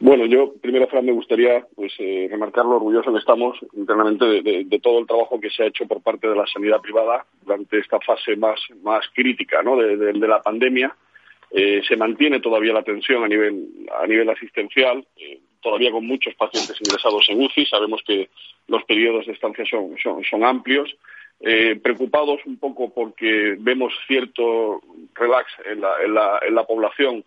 Bueno, 0.00 0.26
yo 0.26 0.52
primero, 0.60 0.88
Fran, 0.88 1.06
me 1.06 1.12
gustaría 1.12 1.64
pues, 1.74 1.92
eh, 1.98 2.26
remarcar 2.30 2.64
lo 2.64 2.76
orgulloso 2.76 3.12
que 3.12 3.18
estamos 3.18 3.56
internamente 3.74 4.24
de, 4.42 4.80
todo 4.82 4.98
el 4.98 5.06
trabajo 5.06 5.40
que 5.40 5.50
se 5.50 5.62
ha 5.62 5.66
hecho 5.66 5.86
por 5.86 6.02
parte 6.02 6.28
de 6.28 6.34
la 6.34 6.46
sanidad 6.46 6.80
privada 6.80 7.24
durante 7.42 7.78
esta 7.78 8.00
fase 8.00 8.36
más, 8.36 8.60
más 8.82 9.04
crítica 9.14 9.62
¿no? 9.62 9.76
de, 9.76 10.12
la 10.14 10.42
pandemia. 10.42 10.94
Eh, 11.50 11.82
se 11.86 11.96
mantiene 11.96 12.40
todavía 12.40 12.72
la 12.72 12.80
atención 12.80 13.22
a 13.22 13.28
nivel, 13.28 13.68
a 13.96 14.06
nivel 14.06 14.28
asistencial, 14.28 15.06
eh, 15.16 15.38
todavía 15.62 15.92
con 15.92 16.04
muchos 16.04 16.34
pacientes 16.34 16.76
ingresados 16.80 17.26
en 17.28 17.42
UCI. 17.42 17.66
Sabemos 17.66 18.02
que 18.04 18.28
los 18.66 18.82
periodos 18.84 19.26
de 19.26 19.32
estancia 19.32 19.64
son, 19.64 19.94
son, 20.28 20.44
amplios. 20.44 20.96
preocupados 21.82 22.40
un 22.46 22.58
poco 22.58 22.92
porque 22.92 23.56
vemos 23.58 23.92
cierto 24.08 24.80
relax 25.14 25.46
en 25.70 25.80
la, 25.80 26.02
en 26.04 26.14
la, 26.14 26.40
en 26.46 26.54
la 26.54 26.64
población 26.64 27.24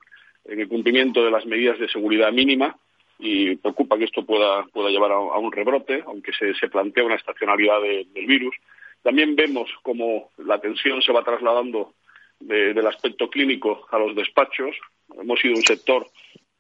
en 0.47 0.59
el 0.59 0.67
cumplimiento 0.67 1.23
de 1.23 1.31
las 1.31 1.45
medidas 1.45 1.79
de 1.79 1.89
seguridad 1.89 2.31
mínima 2.31 2.75
y 3.19 3.55
preocupa 3.55 3.97
que 3.97 4.05
esto 4.05 4.25
pueda, 4.25 4.63
pueda 4.65 4.89
llevar 4.89 5.11
a, 5.11 5.19
un 5.19 5.51
rebrote, 5.51 6.03
aunque 6.05 6.31
se, 6.33 6.53
se 6.53 6.69
plantea 6.69 7.03
una 7.03 7.15
estacionalidad 7.15 7.81
del 7.81 8.25
virus. 8.27 8.55
También 9.01 9.35
vemos 9.35 9.69
cómo 9.81 10.31
la 10.37 10.59
tensión 10.59 11.01
se 11.01 11.11
va 11.11 11.23
trasladando 11.23 11.93
del 12.39 12.85
aspecto 12.85 13.29
clínico 13.29 13.87
a 13.91 13.97
los 13.97 14.15
despachos. 14.15 14.75
Hemos 15.19 15.39
sido 15.39 15.55
un 15.55 15.63
sector 15.63 16.07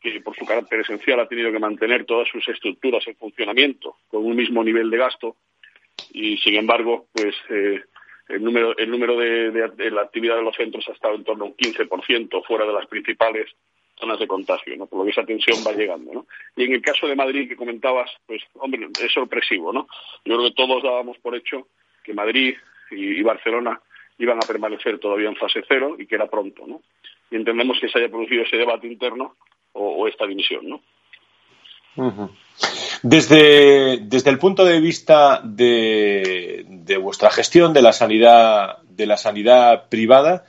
que, 0.01 0.21
por 0.21 0.35
su 0.35 0.45
carácter 0.45 0.81
esencial, 0.81 1.19
ha 1.19 1.27
tenido 1.27 1.51
que 1.51 1.59
mantener 1.59 2.05
todas 2.05 2.27
sus 2.29 2.47
estructuras 2.47 3.07
en 3.07 3.15
funcionamiento 3.15 3.97
con 4.07 4.25
un 4.25 4.35
mismo 4.35 4.63
nivel 4.63 4.89
de 4.89 4.97
gasto 4.97 5.35
y, 6.11 6.37
sin 6.37 6.55
embargo, 6.55 7.07
pues 7.13 7.35
eh, 7.49 7.81
el 8.29 8.43
número, 8.43 8.77
el 8.77 8.89
número 8.89 9.17
de, 9.17 9.51
de, 9.51 9.91
la 9.91 10.01
actividad 10.01 10.35
de 10.35 10.43
los 10.43 10.55
centros 10.55 10.87
ha 10.89 10.93
estado 10.93 11.15
en 11.15 11.23
torno 11.23 11.45
a 11.45 11.47
un 11.47 11.55
15% 11.55 12.45
fuera 12.45 12.65
de 12.65 12.73
las 12.73 12.87
principales 12.87 13.49
zonas 13.99 14.19
de 14.19 14.27
contagio, 14.27 14.75
¿no? 14.77 14.85
Por 14.85 14.99
lo 14.99 15.05
que 15.05 15.11
esa 15.11 15.25
tensión 15.25 15.57
va 15.65 15.73
llegando, 15.73 16.13
¿no? 16.13 16.25
Y 16.55 16.65
en 16.65 16.73
el 16.73 16.81
caso 16.81 17.07
de 17.07 17.15
Madrid 17.15 17.47
que 17.47 17.55
comentabas, 17.55 18.09
pues, 18.25 18.41
hombre, 18.55 18.87
es 19.03 19.11
sorpresivo, 19.11 19.73
¿no? 19.73 19.87
Yo 20.25 20.37
creo 20.37 20.49
que 20.49 20.55
todos 20.55 20.83
dábamos 20.83 21.17
por 21.17 21.35
hecho 21.35 21.67
que 22.03 22.13
Madrid 22.13 22.55
y, 22.91 23.21
Barcelona 23.21 23.81
iban 24.17 24.37
a 24.37 24.47
permanecer 24.47 24.99
todavía 24.99 25.29
en 25.29 25.35
fase 25.35 25.63
cero 25.67 25.95
y 25.99 26.05
que 26.05 26.15
era 26.15 26.27
pronto, 26.27 26.65
¿no? 26.65 26.81
Y 27.29 27.35
entendemos 27.35 27.77
que 27.79 27.89
se 27.89 27.99
haya 27.99 28.09
producido 28.09 28.43
ese 28.43 28.57
debate 28.57 28.87
interno 28.87 29.35
o, 29.73 30.07
esta 30.07 30.25
dimisión, 30.25 30.67
¿no? 30.69 30.81
Desde, 33.03 33.97
desde, 34.01 34.29
el 34.29 34.39
punto 34.39 34.65
de 34.65 34.79
vista 34.79 35.41
de, 35.43 36.65
de, 36.67 36.97
vuestra 36.97 37.29
gestión 37.31 37.73
de 37.73 37.81
la 37.81 37.91
sanidad, 37.91 38.77
de 38.83 39.07
la 39.07 39.17
sanidad 39.17 39.89
privada, 39.89 40.45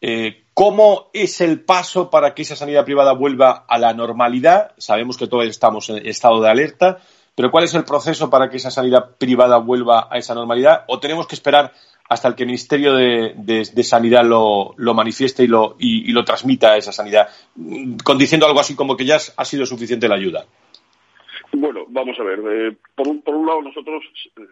eh, 0.00 0.41
¿Cómo 0.54 1.08
es 1.14 1.40
el 1.40 1.60
paso 1.60 2.10
para 2.10 2.34
que 2.34 2.42
esa 2.42 2.56
sanidad 2.56 2.84
privada 2.84 3.14
vuelva 3.14 3.64
a 3.66 3.78
la 3.78 3.94
normalidad? 3.94 4.72
Sabemos 4.76 5.16
que 5.16 5.26
todos 5.26 5.46
estamos 5.46 5.88
en 5.88 6.06
estado 6.06 6.42
de 6.42 6.50
alerta, 6.50 6.98
pero 7.34 7.50
¿cuál 7.50 7.64
es 7.64 7.74
el 7.74 7.84
proceso 7.84 8.28
para 8.28 8.50
que 8.50 8.58
esa 8.58 8.70
sanidad 8.70 9.16
privada 9.16 9.56
vuelva 9.56 10.08
a 10.10 10.18
esa 10.18 10.34
normalidad? 10.34 10.84
¿O 10.88 11.00
tenemos 11.00 11.26
que 11.26 11.36
esperar 11.36 11.72
hasta 12.06 12.28
el 12.28 12.34
que 12.34 12.42
el 12.42 12.48
Ministerio 12.48 12.94
de, 12.94 13.82
Sanidad 13.82 14.24
lo, 14.24 14.74
manifieste 14.94 15.44
y 15.44 15.46
lo, 15.46 16.24
transmita 16.24 16.72
a 16.72 16.76
esa 16.76 16.92
sanidad, 16.92 17.28
con 18.04 18.18
diciendo 18.18 18.46
algo 18.46 18.60
así 18.60 18.76
como 18.76 18.96
que 18.96 19.06
ya 19.06 19.16
ha 19.36 19.44
sido 19.46 19.64
suficiente 19.64 20.08
la 20.08 20.16
ayuda? 20.16 20.44
Bueno, 21.52 21.84
vamos 21.88 22.18
a 22.18 22.22
ver. 22.22 22.40
Eh, 22.40 22.76
por, 22.94 23.08
un, 23.08 23.22
por 23.22 23.34
un 23.34 23.46
lado, 23.46 23.62
nosotros 23.62 24.02
eh, 24.36 24.42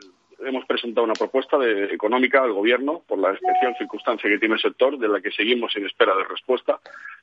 hemos 0.45 0.65
presentado 0.67 1.05
una 1.05 1.15
propuesta 1.15 1.59
de, 1.59 1.85
económica 1.93 2.43
al 2.43 2.53
Gobierno 2.53 3.03
por 3.07 3.19
la 3.19 3.33
especial 3.33 3.75
circunstancia 3.79 4.29
que 4.29 4.39
tiene 4.39 4.55
el 4.55 4.61
sector, 4.61 4.99
de 4.99 5.09
la 5.09 5.21
que 5.21 5.31
seguimos 5.31 5.75
en 5.77 5.87
espera 5.87 6.15
de 6.17 6.25
respuesta. 6.25 6.81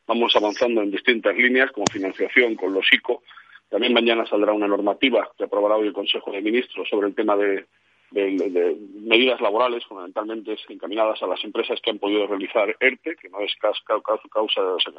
Vamos 0.07 0.35
avanzando 0.35 0.81
en 0.81 0.91
distintas 0.91 1.35
líneas, 1.35 1.71
como 1.71 1.85
financiación 1.91 2.55
con 2.55 2.73
los 2.73 2.85
ICO. 2.91 3.23
También 3.69 3.93
mañana 3.93 4.25
saldrá 4.25 4.53
una 4.53 4.67
normativa 4.67 5.29
que 5.37 5.43
aprobará 5.43 5.75
hoy 5.75 5.87
el 5.87 5.93
Consejo 5.93 6.31
de 6.31 6.41
Ministros 6.41 6.87
sobre 6.89 7.07
el 7.07 7.15
tema 7.15 7.35
de, 7.35 7.65
medidas 8.09 9.41
laborales, 9.41 9.83
fundamentalmente 9.85 10.55
encaminadas 10.69 11.21
a 11.21 11.27
las 11.27 11.43
empresas 11.43 11.79
que 11.81 11.89
han 11.89 11.99
podido 11.99 12.25
realizar 12.25 12.73
ERTE, 12.79 13.17
que 13.17 13.29
no 13.29 13.41
es 13.41 13.53
causa, 13.57 14.61
o 14.61 14.79
sea, 14.79 14.93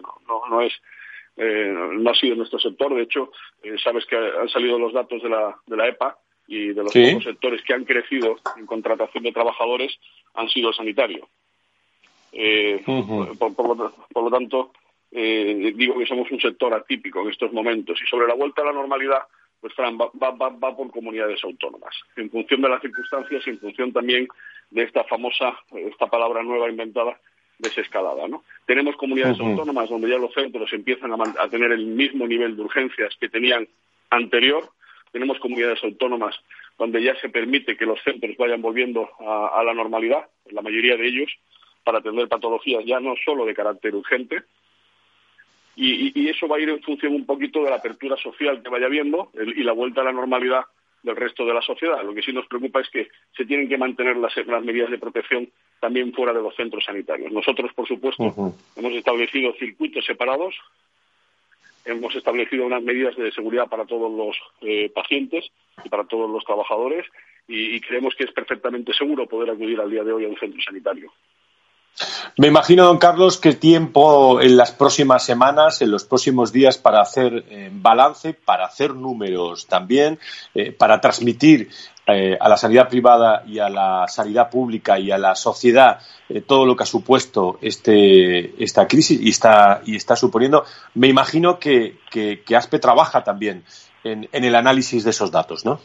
no, 0.51 0.61
es 0.61 0.75
eh, 1.39 1.73
no 1.73 2.11
ha 2.11 2.15
sido 2.15 2.37
nuestro 2.37 2.59
sector. 2.59 2.95
De 2.95 3.03
hecho, 3.03 3.33
eh, 3.63 3.77
sabes 3.83 4.05
que 4.05 4.17
han 4.17 4.51
salido 4.51 4.79
los 4.79 4.93
datos 4.93 5.23
de 5.23 5.31
la, 5.31 5.57
de 5.67 5.77
la 5.77 5.89
EPA 5.89 6.19
y 6.49 6.69
de 6.69 6.83
los 6.83 6.93
pocos 6.93 7.25
sectores 7.25 7.63
que 7.63 7.75
han 7.75 7.85
crecido 7.85 8.37
en 8.57 8.67
contratación 8.67 9.23
de 9.23 9.33
trabajadores 9.33 9.97
han 10.35 10.49
sido 10.49 10.71
el 10.71 10.75
sanitario. 10.75 11.29
Eh, 12.33 12.83
por, 12.85 14.23
lo, 14.23 14.31
tanto, 14.31 14.73
eh, 15.13 15.73
digo 15.77 15.99
que 15.99 16.07
somos 16.07 16.31
un 16.31 16.41
sector 16.41 16.73
atípico 16.73 17.21
en 17.21 17.31
estos 17.31 17.53
momentos. 17.53 18.01
Y 18.03 18.07
sobre 18.07 18.27
la 18.27 18.35
vuelta 18.35 18.63
a 18.63 18.67
la 18.67 18.73
normalidad, 18.73 19.23
pues 19.61 19.75
Fran, 19.75 19.99
va, 19.99 20.11
va, 20.31 20.77
por 20.77 20.91
comunidades 20.91 21.45
autónomas, 21.45 21.95
en 22.17 22.31
función 22.31 22.63
de 22.63 22.69
las 22.71 22.81
circunstancias 22.81 23.43
y 23.47 23.51
en 23.51 23.59
función 23.59 23.93
también 23.93 24.27
de 24.71 24.85
esta 24.85 25.05
famosa, 25.05 25.55
esta 25.75 26.07
palabra 26.07 26.43
nueva 26.43 26.71
inventada, 26.71 27.21
desescalada. 27.59 28.27
¿no? 28.27 28.45
Tenemos 28.67 28.97
comunidades 28.97 29.39
autónomas 29.39 29.91
donde 29.91 30.09
ya 30.09 30.17
los 30.17 30.33
centros 30.33 30.73
empiezan 30.73 31.13
a, 31.13 31.43
a 31.43 31.49
tener 31.49 31.73
el 31.73 31.85
mismo 31.85 32.27
nivel 32.27 32.57
de 32.57 32.63
urgencias 32.63 33.15
que 33.21 33.29
tenían 33.29 33.69
anterior, 34.11 34.71
tenemos 35.13 35.39
comunidades 35.39 35.83
autónomas 35.83 36.35
donde 36.79 37.03
ya 37.03 37.15
se 37.21 37.29
permite 37.29 37.77
que 37.77 37.87
los 37.87 38.01
centros 38.03 38.37
vayan 38.37 38.63
volviendo 38.63 39.09
a, 39.21 39.63
la 39.65 39.75
normalidad, 39.75 40.27
la 40.51 40.63
mayoría 40.63 40.97
de 40.97 41.07
ellos, 41.07 41.31
para 41.85 41.99
atender 41.99 42.29
patologías 42.29 42.85
ya 42.85 43.01
no 43.01 43.15
solo 43.25 43.45
de 43.45 43.55
carácter 43.55 43.95
urgente, 43.95 44.43
y, 45.81 46.29
eso 46.29 46.49
va 46.49 46.57
a 46.57 46.61
ir 46.61 46.69
en 46.69 46.83
función 46.83 47.15
un 47.15 47.25
poquito 47.25 47.63
de 47.63 47.71
la 47.71 47.77
apertura 47.77 48.17
social 48.17 48.63
que 48.63 48.69
vaya 48.69 48.87
habiendo 48.87 49.31
y 49.35 49.63
la 49.63 49.73
vuelta 49.73 50.01
a 50.01 50.05
la 50.05 50.13
normalidad 50.13 50.65
del 51.05 51.15
resto 51.15 51.47
de 51.47 51.55
la 51.55 51.63
sociedad. 51.63 52.03
Lo 52.03 52.13
que 52.15 52.23
sí 52.23 52.33
nos 52.33 52.47
preocupa 52.47 52.81
es 52.81 52.91
que 52.91 53.09
se 53.37 53.45
tienen 53.45 53.69
que 53.69 53.79
mantener 53.79 54.17
las, 54.17 54.37
medidas 54.65 54.91
de 54.91 54.99
protección 54.99 55.49
también 55.81 56.13
fuera 56.13 56.33
de 56.33 56.43
los 56.43 56.57
centros 56.57 56.85
sanitarios. 56.85 57.31
Nosotros, 57.31 57.73
por 57.75 57.87
supuesto, 57.87 58.25
hemos 58.77 58.93
establecido 58.93 59.53
circuitos 59.55 60.05
separados 60.05 60.57
hemos 61.85 62.15
establecido 62.15 62.67
unas 62.67 62.83
medidas 62.83 63.17
de 63.17 63.33
seguridad 63.33 63.69
para 63.69 63.87
todos 63.87 64.11
los 64.13 64.37
eh, 64.61 64.91
pacientes 64.95 65.51
y 65.85 65.89
para 65.89 66.05
todos 66.05 66.31
los 66.31 66.45
trabajadores 66.45 67.07
y, 67.49 67.81
creemos 67.81 68.15
que 68.15 68.25
es 68.25 68.33
perfectamente 68.33 68.93
seguro 68.93 69.27
poder 69.27 69.51
acudir 69.51 69.81
al 69.81 69.91
día 69.91 70.05
de 70.05 70.13
hoy 70.13 70.25
a 70.27 70.29
un 70.29 70.37
centro 70.37 70.61
sanitario. 70.61 71.11
Me 72.37 72.47
imagino, 72.47 72.85
don 72.85 72.99
Carlos, 72.99 73.39
que 73.39 73.55
tiempo 73.55 74.41
en 74.41 74.57
las 74.57 74.71
próximas 74.71 75.25
semanas, 75.25 75.83
en 75.83 75.91
los 75.91 76.05
próximos 76.05 76.53
días, 76.53 76.79
para 76.79 77.01
hacer 77.01 77.45
eh, 77.51 77.71
balance, 77.73 78.33
para 78.33 78.67
hacer 78.67 78.95
números 78.95 79.67
también, 79.67 80.19
eh, 80.55 80.71
para 80.71 81.01
transmitir 81.01 81.71
eh, 82.07 82.39
a 82.41 82.49
la 82.49 82.57
sanidad 82.57 82.89
privada 82.89 83.43
y 83.47 83.59
a 83.59 83.69
la 83.69 84.07
sanidad 84.09 84.51
pública 84.51 84.99
y 84.99 85.11
a 85.11 85.19
la 85.19 85.35
sociedad 85.35 85.99
todo 86.47 86.67
lo 86.67 86.77
que 86.77 86.83
ha 86.83 86.87
supuesto 86.87 87.59
este, 87.63 88.63
esta 88.63 88.87
crisis 88.87 89.19
y 89.21 89.31
está, 89.31 89.81
y 89.87 89.97
está 89.97 90.15
suponiendo. 90.15 90.65
Me 90.95 91.09
imagino 91.09 91.59
que, 91.59 91.97
que, 92.11 92.45
ASPE 92.55 92.79
trabaja 92.79 93.25
también 93.25 93.65
en, 94.05 94.29
el 94.31 94.55
análisis 94.55 95.05
de 95.05 95.11
esos 95.11 95.31
datos, 95.31 95.65
¿no? 95.65 95.81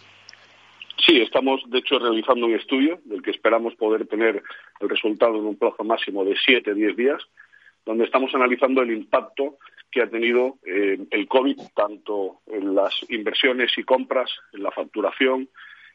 Sí, 1.05 1.19
estamos 1.19 1.61
de 1.67 1.79
hecho 1.79 1.99
realizando 1.99 2.45
un 2.45 2.55
estudio 2.55 2.99
del 3.03 3.21
que 3.21 3.31
esperamos 3.31 3.75
poder 3.75 4.07
tener 4.07 4.41
el 4.79 4.89
resultado 4.89 5.35
en 5.35 5.45
un 5.45 5.57
plazo 5.57 5.83
máximo 5.83 6.23
de 6.23 6.35
siete, 6.45 6.73
diez 6.73 6.95
días, 6.95 7.21
donde 7.85 8.05
estamos 8.05 8.33
analizando 8.33 8.81
el 8.81 8.91
impacto 8.91 9.57
que 9.91 10.01
ha 10.01 10.09
tenido 10.09 10.57
eh, 10.65 10.97
el 11.11 11.27
COVID 11.27 11.59
tanto 11.75 12.39
en 12.47 12.73
las 12.73 12.93
inversiones 13.09 13.77
y 13.77 13.83
compras, 13.83 14.31
en 14.53 14.63
la 14.63 14.71
facturación, 14.71 15.49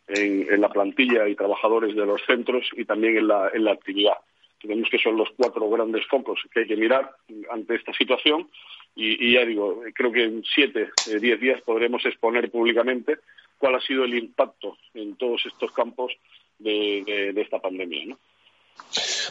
en, 0.09 0.61
la 0.61 0.69
plantilla 0.69 1.29
y 1.29 1.35
trabajadores 1.35 1.95
de 1.95 2.07
los 2.07 2.23
centros 2.27 2.69
y 2.77 2.85
también 2.85 3.17
en 3.17 3.29
la, 3.29 3.51
en 3.53 3.65
la 3.65 3.73
actividad. 3.73 4.15
Tenemos 4.61 4.89
que 4.91 4.99
son 4.99 5.17
los 5.17 5.29
cuatro 5.37 5.69
grandes 5.71 6.07
focos 6.07 6.41
que 6.53 6.61
hay 6.61 6.67
que 6.67 6.77
mirar 6.77 7.11
ante 7.51 7.77
esta 7.77 7.93
situación 7.93 8.49
y, 8.95 9.35
ya 9.35 9.45
digo, 9.45 9.83
creo 9.95 10.11
que 10.11 10.25
en 10.25 10.43
siete, 10.45 10.91
eh, 11.11 11.19
diez 11.21 11.41
días 11.41 11.61
podremos 11.63 12.05
exponer 12.05 12.51
públicamente 12.51 13.19
cuál 13.59 13.75
ha 13.75 13.81
sido 13.81 14.05
el 14.05 14.15
impacto 14.15 14.77
en 14.95 15.17
todos 15.17 15.45
estos 15.47 15.73
campos 15.73 16.13
de, 16.59 17.33
de 17.35 17.41
esta 17.43 17.59
pandemia. 17.59 18.07
¿no? 18.07 18.19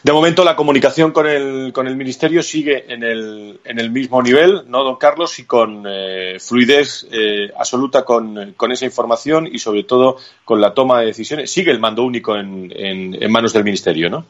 De 0.04 0.14
momento, 0.14 0.44
la 0.44 0.56
comunicación 0.56 1.12
con 1.12 1.28
el, 1.28 1.74
con 1.74 1.88
el 1.88 1.96
Ministerio 1.96 2.44
sigue 2.44 2.94
en 2.94 3.04
el, 3.04 3.60
en 3.64 3.80
el 3.80 3.90
mismo 3.90 4.22
nivel, 4.22 4.62
¿no, 4.68 4.84
don 4.84 4.98
Carlos? 4.98 5.40
Y 5.40 5.46
con 5.46 5.84
eh, 5.88 6.38
fluidez 6.40 7.08
eh, 7.12 7.52
absoluta 7.58 8.06
con, 8.06 8.54
con, 8.54 8.72
esa 8.72 8.86
información 8.86 9.48
y, 9.52 9.58
sobre 9.58 9.84
todo, 9.84 10.18
con 10.46 10.62
la 10.62 10.74
toma 10.74 11.00
de 11.00 11.08
decisiones. 11.08 11.52
Sigue 11.52 11.72
el 11.72 11.80
mando 11.80 12.04
único 12.04 12.36
en, 12.38 12.72
en, 12.76 13.32
manos 13.32 13.54
del 13.54 13.64
Ministerio, 13.64 14.10
¿no? 14.10 14.26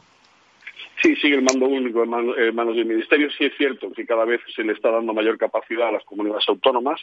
Sí, 1.02 1.14
sigue 1.16 1.36
el 1.36 1.42
mando 1.42 1.66
único 1.66 2.02
en, 2.02 2.10
manos 2.54 2.74
del 2.74 2.86
Ministerio. 2.86 3.28
Sí 3.36 3.44
es 3.44 3.52
cierto 3.56 3.92
que 3.92 4.06
cada 4.06 4.24
vez 4.24 4.40
se 4.56 4.64
le 4.64 4.72
está 4.72 4.90
dando 4.90 5.12
mayor 5.12 5.36
capacidad 5.36 5.88
a 5.88 5.92
las 5.92 6.04
comunidades 6.04 6.48
autónomas 6.48 7.00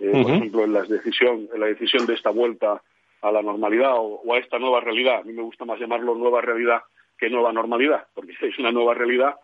eh, 0.00 0.10
por 0.10 0.30
ejemplo, 0.30 0.64
en, 0.64 0.72
la 0.72 0.82
decisión, 0.82 1.48
en 1.52 1.60
la 1.60 1.66
decisión 1.66 2.06
de 2.06 2.14
esta 2.14 2.30
vuelta 2.30 2.82
a 3.20 3.32
la 3.32 3.42
normalidad 3.42 3.94
o, 3.96 4.32
a 4.32 4.38
esta 4.38 4.58
nueva 4.58 4.80
realidad. 4.80 5.20
A 5.20 5.24
mí 5.24 5.32
me 5.32 5.42
gusta 5.42 5.64
más 5.64 5.80
llamarlo 5.80 6.14
nueva 6.14 6.40
realidad 6.40 6.82
que 7.18 7.28
nueva 7.28 7.52
normalidad, 7.52 8.06
porque 8.14 8.32
es 8.42 8.58
una 8.58 8.72
nueva 8.72 8.94
realidad. 8.94 9.36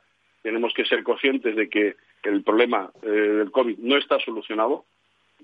Tenemos 0.43 0.73
que 0.75 0.85
ser 0.85 1.03
conscientes 1.03 1.57
de 1.57 1.69
que 1.69 1.97
el 2.23 2.43
problema 2.43 2.91
eh, 3.03 3.09
del 3.09 3.51
COVID 3.51 3.79
no 3.79 3.97
está 3.97 4.19
solucionado. 4.21 4.85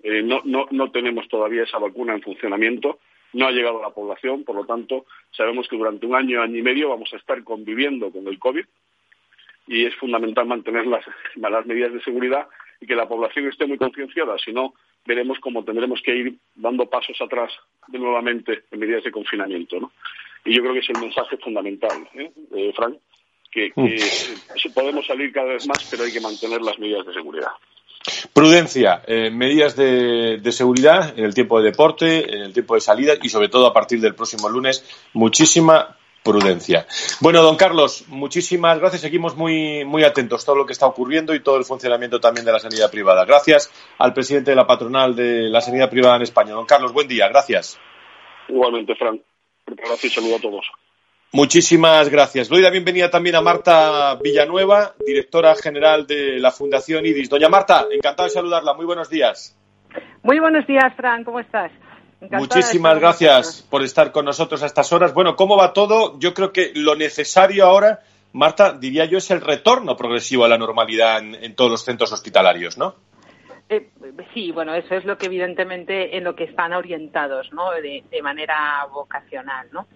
Eh, 0.03 0.23
no, 0.23 0.41
no, 0.45 0.67
no 0.71 0.91
tenemos 0.91 1.29
todavía 1.29 1.65
esa 1.65 1.79
vacuna 1.79 2.15
en 2.15 2.23
funcionamiento. 2.23 2.99
No 3.33 3.47
ha 3.47 3.53
llegado 3.53 3.79
a 3.79 3.89
la 3.89 3.95
población, 3.95 4.45
por 4.45 4.57
lo 4.57 4.65
tanto, 4.65 5.07
sabemos 5.31 5.69
que 5.69 5.77
durante 5.77 6.07
un 6.07 6.15
año, 6.15 6.43
año 6.43 6.57
y 6.57 6.63
medio 6.63 6.89
vamos 6.89 7.13
a 7.13 7.17
estar 7.17 7.43
conviviendo 7.45 8.11
con 8.11 8.27
el 8.27 8.39
COVID 8.39 8.65
y 9.69 9.85
es 9.85 9.95
fundamental 9.97 10.47
mantener 10.47 10.87
las, 10.87 11.05
las 11.37 11.67
medidas 11.67 11.93
de 11.93 12.03
seguridad 12.03 12.49
y 12.81 12.87
que 12.87 12.97
la 12.97 13.09
población 13.09 13.47
esté 13.47 13.67
muy 13.67 13.79
concienciada. 13.79 14.37
Si 14.39 14.53
no, 14.53 14.75
veremos 15.07 15.39
cómo 15.41 15.65
tendremos 15.65 16.01
que 16.03 16.17
ir 16.17 16.35
dando 16.55 16.87
pasos 16.87 17.17
atrás 17.21 17.53
de 17.89 17.99
nuevamente 17.99 18.65
en 18.71 18.79
medidas 18.79 19.05
de 19.05 19.11
confinamiento. 19.11 19.81
¿no? 19.81 19.93
Y 20.45 20.55
yo 20.55 20.63
creo 20.63 20.75
que 20.75 20.81
es 20.81 20.91
el 20.91 21.01
mensaje 21.01 21.37
fundamental, 21.39 22.09
¿eh? 22.15 22.31
eh 22.55 22.73
Frank, 22.75 22.97
que, 23.51 23.73
mm. 23.75 24.73
podemos 24.73 25.07
salir 25.07 25.33
cada 25.33 25.53
vez 25.53 25.67
más, 25.67 25.87
pero 25.91 26.05
hay 26.05 26.13
que 26.13 26.21
mantener 26.21 26.61
las 26.63 26.79
medidas 26.79 27.07
de 27.07 27.15
seguridad. 27.15 27.51
Prudencia, 28.33 29.03
eh, 29.07 29.31
medidas 29.31 29.77
de, 29.77 30.41
seguridad 30.53 31.19
en 31.19 31.25
el 31.25 31.35
tiempo 31.35 31.61
de 31.61 31.71
deporte, 31.71 32.35
en 32.35 32.43
el 32.43 32.53
tiempo 32.53 32.75
de 32.75 32.81
salida 32.81 33.15
y 33.21 33.29
sobre 33.29 33.49
todo 33.49 33.67
a 33.67 33.75
partir 33.75 34.01
del 34.01 34.15
próximo 34.15 34.49
lunes, 34.49 34.85
muchísima 35.13 35.99
prudencia. 36.23 36.87
Bueno, 37.21 37.43
don 37.43 37.57
Carlos, 37.57 38.05
muchísimas 38.09 38.79
gracias. 38.79 39.03
Seguimos 39.03 39.37
muy, 39.37 39.85
muy 39.85 40.05
atentos 40.05 40.43
a 40.43 40.47
todo 40.47 40.57
lo 40.57 40.67
que 40.67 40.73
está 40.73 40.87
ocurriendo 40.87 41.35
y 41.35 41.41
todo 41.41 41.57
el 41.57 41.65
funcionamiento 41.65 42.21
también 42.21 42.45
de 42.45 42.53
la 42.53 42.59
sanidad 42.59 42.91
privada. 42.91 43.25
Gracias 43.25 43.71
al 43.99 44.13
presidente 44.13 44.51
de 44.51 44.57
la 44.57 44.67
patronal 44.67 45.15
de 45.15 45.49
la 45.49 45.61
sanidad 45.61 45.91
privada 45.91 46.17
en 46.17 46.23
España. 46.23 46.53
Don 46.53 46.67
Carlos, 46.67 46.93
buen 46.93 47.09
día. 47.09 47.29
Gracias. 47.29 47.79
Igualmente, 48.49 48.95
Fran. 48.97 49.21
Gracias 49.67 50.05
y 50.05 50.11
saludo 50.11 50.37
a 50.37 50.41
todos. 50.41 50.67
Muchísimas 51.33 52.09
gracias. 52.09 52.49
Doy 52.49 52.61
la 52.61 52.71
bienvenida 52.71 53.09
también 53.09 53.37
a 53.37 53.41
Marta 53.41 54.17
Villanueva, 54.17 54.95
directora 55.07 55.55
general 55.55 56.05
de 56.05 56.41
la 56.41 56.51
Fundación 56.51 57.07
IDIS. 57.07 57.31
Doña 57.31 57.49
Marta, 57.49 57.87
encantado 57.89 58.29
de 58.29 58.35
saludarla. 58.35 58.75
Muy 58.75 58.85
buenos 58.85 59.09
días. 59.09 59.57
Muy 60.25 60.41
buenos 60.41 60.67
días, 60.67 60.93
Fran. 60.97 61.23
¿Cómo 61.23 61.39
estás? 61.39 61.71
Muchísimas 62.21 62.99
gracias 62.99 63.67
por 63.71 63.83
estar 63.83 64.13
con 64.13 64.27
nosotros 64.27 64.63
a 64.63 64.67
estas 64.67 64.93
horas. 64.93 65.15
Bueno, 65.15 65.37
¿cómo 65.37 65.57
va 65.57 65.73
todo? 65.73 66.19
Yo 66.19 66.35
creo 66.35 66.53
que 66.53 66.73
lo 66.75 66.95
necesario 66.95 67.65
ahora, 67.65 68.01
Marta, 68.33 68.73
diría 68.73 69.07
yo, 69.07 69.19
es 69.19 69.31
el 69.31 69.41
retorno 69.41 69.97
progresivo 69.97 70.45
a 70.45 70.49
la 70.49 70.59
normalidad 70.59 71.19
en, 71.19 71.55
todos 71.55 71.71
los 71.71 71.85
centros 71.85 72.13
hospitalarios, 72.13 72.77
¿no? 72.77 72.95
Eh, 73.71 73.89
sí, 74.35 74.53
bueno, 74.53 74.75
eso 74.75 74.95
es 74.95 75.05
lo 75.05 75.17
que 75.17 75.27
evidentemente 75.27 76.17
en 76.17 76.25
lo 76.25 76.35
que 76.35 76.45
están 76.45 76.75
orientados, 76.75 77.53
¿no? 77.53 77.71
De, 77.71 78.03
manera 78.23 78.85
vocacional, 78.93 79.69
¿no? 79.73 79.87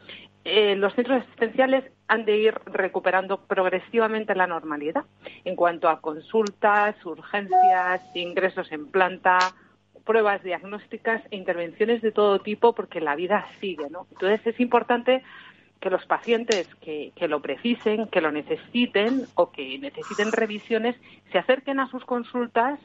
Eh, 0.45 0.77
los 0.77 0.95
centros 0.95 1.23
asistenciales 1.23 1.85
han 2.07 2.25
de 2.25 2.37
ir 2.37 2.55
recuperando 2.67 3.39
progresivamente 3.39 4.35
la 4.35 4.47
normalidad 4.47 5.05
en 5.45 5.57
cuanto 5.57 5.89
a 5.89 6.01
consultas, 6.01 6.95
urgencias, 7.05 8.03
ingresos 8.15 8.71
en 8.71 8.87
planta, 8.91 9.39
pruebas 10.05 10.43
diagnósticas 10.43 11.23
e 11.31 11.37
intervenciones 11.37 12.03
de 12.03 12.13
todo 12.13 12.39
tipo 12.41 12.75
porque 12.75 13.01
la 13.01 13.17
vida 13.17 13.47
sigue, 13.61 13.89
¿no? 13.91 14.07
Entonces 14.13 14.47
es 14.47 14.61
importante 14.61 15.23
que 15.81 15.91
los 15.91 16.07
pacientes 16.07 16.67
que, 16.77 17.13
que, 17.15 17.29
lo 17.29 17.41
precisen, 17.41 18.07
que 18.09 18.21
lo 18.21 18.33
necesiten 18.33 19.27
o 19.35 19.51
que 19.51 19.79
necesiten 19.79 20.33
revisiones, 20.33 20.97
se 21.31 21.39
acerquen 21.39 21.81
a 21.81 21.89
sus 21.89 22.05
consultas 22.05 22.81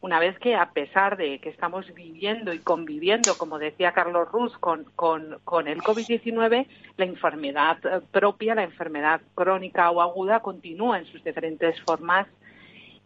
una 0.00 0.18
vez 0.18 0.38
que, 0.38 0.54
a 0.54 0.70
pesar 0.72 1.16
de 1.16 1.38
que 1.38 1.48
estamos 1.48 1.92
viviendo 1.94 2.52
y 2.52 2.58
conviviendo, 2.58 3.36
como 3.38 3.58
decía 3.58 3.92
Carlos 3.92 4.30
Ruz, 4.30 4.56
con, 4.58 4.84
con, 4.96 5.38
con 5.44 5.66
el 5.66 5.80
COVID-19, 5.80 6.66
la 6.96 7.04
enfermedad 7.04 7.78
propia, 8.10 8.54
la 8.54 8.64
enfermedad 8.64 9.22
crónica 9.34 9.90
o 9.90 10.02
aguda, 10.02 10.40
continúa 10.40 10.98
en 10.98 11.06
sus 11.06 11.24
diferentes 11.24 11.80
formas 11.82 12.26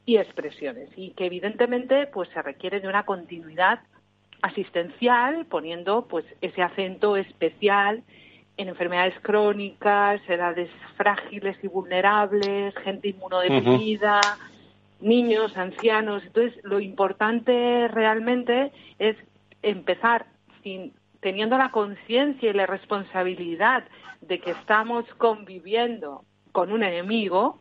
y 0.08 0.16
expresiones 0.16 0.88
y 0.96 1.10
que 1.10 1.26
evidentemente 1.26 2.06
pues 2.06 2.30
se 2.30 2.40
requiere 2.40 2.80
de 2.80 2.88
una 2.88 3.04
continuidad 3.04 3.80
asistencial 4.40 5.44
poniendo 5.44 6.08
pues 6.08 6.24
ese 6.40 6.62
acento 6.62 7.14
especial 7.18 8.02
en 8.56 8.68
enfermedades 8.68 9.20
crónicas, 9.20 10.22
edades 10.26 10.70
frágiles 10.96 11.58
y 11.62 11.68
vulnerables, 11.68 12.74
gente 12.78 13.08
inmunodeprimida, 13.08 14.22
niños, 15.02 15.54
ancianos. 15.58 16.22
Entonces, 16.24 16.58
lo 16.64 16.80
importante 16.80 17.86
realmente 17.88 18.72
es 18.98 19.14
empezar 19.60 20.24
sin 20.62 20.94
teniendo 21.20 21.58
la 21.58 21.70
conciencia 21.70 22.48
y 22.48 22.54
la 22.54 22.64
responsabilidad 22.64 23.84
de 24.22 24.40
que 24.40 24.52
estamos 24.52 25.04
conviviendo 25.18 26.24
con 26.52 26.72
un 26.72 26.82
enemigo, 26.82 27.60